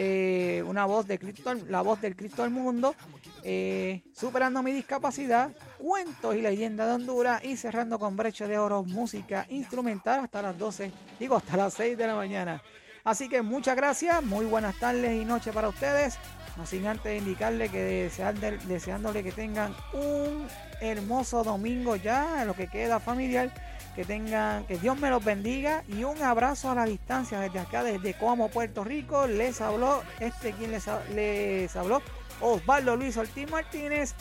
eh, 0.59 0.63
una 0.65 0.85
voz 0.85 1.07
de 1.07 1.21
Cristo, 1.21 1.55
la 1.69 1.81
voz 1.83 2.01
del 2.01 2.17
Cristo 2.17 2.43
del 2.43 2.51
mundo, 2.51 2.97
eh, 3.45 4.03
superando 4.13 4.61
mi 4.65 4.73
discapacidad, 4.73 5.53
cuentos 5.79 6.35
y 6.35 6.43
leyendas 6.43 6.89
de 6.89 6.95
Honduras 6.95 7.45
y 7.45 7.57
cerrando 7.57 8.01
con 8.01 8.17
brecha 8.17 8.49
de 8.49 8.59
oro, 8.59 8.83
música 8.83 9.47
instrumental 9.51 10.25
hasta 10.25 10.43
las 10.43 10.59
12, 10.59 10.91
digo 11.21 11.37
hasta 11.37 11.57
las 11.57 11.75
6 11.75 11.97
de 11.97 12.07
la 12.09 12.17
mañana. 12.17 12.61
Así 13.05 13.29
que 13.29 13.43
muchas 13.43 13.77
gracias, 13.77 14.25
muy 14.25 14.45
buenas 14.45 14.77
tardes 14.79 15.23
y 15.23 15.25
noches 15.25 15.55
para 15.55 15.69
ustedes. 15.69 16.19
No 16.59 16.67
sin 16.67 16.89
antes 16.89 17.17
indicarle 17.17 17.69
que 17.69 18.11
desearle- 18.11 18.59
deseándole 18.65 19.23
que 19.23 19.31
tengan 19.31 19.77
un 19.93 20.49
hermoso 20.81 21.45
domingo 21.45 21.95
ya, 21.95 22.45
lo 22.45 22.55
que 22.55 22.67
queda 22.67 22.99
familiar, 22.99 23.55
que 23.95 24.05
tengan, 24.05 24.65
que 24.65 24.77
Dios 24.77 24.99
me 24.99 25.09
los 25.09 25.25
bendiga 25.25 25.85
y 25.87 26.03
un 26.03 26.21
abrazo 26.21 26.71
a 26.71 26.75
la 26.75 26.85
distancia 26.85 27.39
desde 27.39 27.61
acá, 27.61 27.85
desde 27.85 28.15
Coamo, 28.15 28.49
Puerto 28.49 28.83
Rico. 28.83 29.29
Les 29.29 29.61
habló, 29.61 30.03
este 30.19 30.53
quien 30.53 30.73
les, 30.73 30.85
les 31.15 31.77
habló, 31.77 32.03
Osvaldo 32.41 32.97
Luis 32.97 33.17
Ortiz 33.17 33.49
Martínez. 33.49 34.15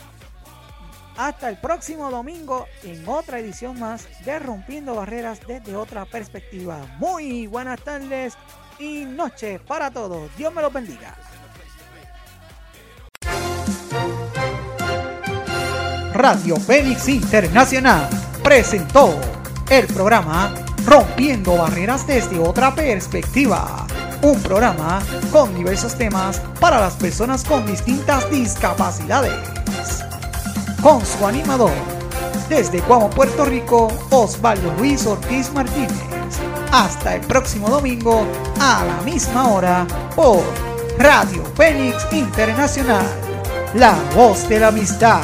Hasta 1.18 1.50
el 1.50 1.58
próximo 1.58 2.12
domingo 2.12 2.68
en 2.84 3.08
otra 3.10 3.40
edición 3.40 3.80
más 3.80 4.08
de 4.24 4.38
Rompiendo 4.38 4.94
Barreras 4.94 5.40
desde 5.48 5.76
otra 5.76 6.06
perspectiva. 6.06 6.86
Muy 7.00 7.48
buenas 7.48 7.82
tardes 7.82 8.36
y 8.78 9.06
noches 9.06 9.60
para 9.62 9.90
todos. 9.90 10.30
Dios 10.38 10.54
me 10.54 10.62
los 10.62 10.72
bendiga. 10.72 11.16
Radio 16.14 16.56
Fénix 16.56 17.08
Internacional 17.08 18.10
presentó 18.44 19.14
el 19.70 19.86
programa 19.88 20.52
Rompiendo 20.86 21.58
Barreras 21.58 22.08
desde 22.08 22.40
otra 22.40 22.74
perspectiva. 22.74 23.86
Un 24.22 24.42
programa 24.42 25.00
con 25.32 25.54
diversos 25.54 25.96
temas 25.96 26.42
para 26.60 26.80
las 26.80 26.96
personas 26.96 27.44
con 27.44 27.66
distintas 27.66 28.30
discapacidades. 28.32 29.34
Con 30.82 31.06
su 31.06 31.28
animador, 31.28 31.74
desde 32.50 32.82
Cuamo, 32.82 33.10
Puerto 33.10 33.46
Rico, 33.46 33.90
Osvaldo 34.10 34.74
Luis 34.80 35.06
Ortiz 35.06 35.52
Martínez. 35.54 35.92
Hasta 36.72 37.16
el 37.16 37.22
próximo 37.22 37.70
domingo 37.70 38.26
a 38.60 38.86
la 38.86 39.02
misma 39.04 39.50
hora 39.50 39.86
por 40.16 40.42
Radio 40.98 41.44
Fénix 41.56 42.08
Internacional. 42.12 43.27
La 43.74 43.96
voz 44.16 44.48
de 44.48 44.60
la 44.60 44.70
amistad. 44.70 45.22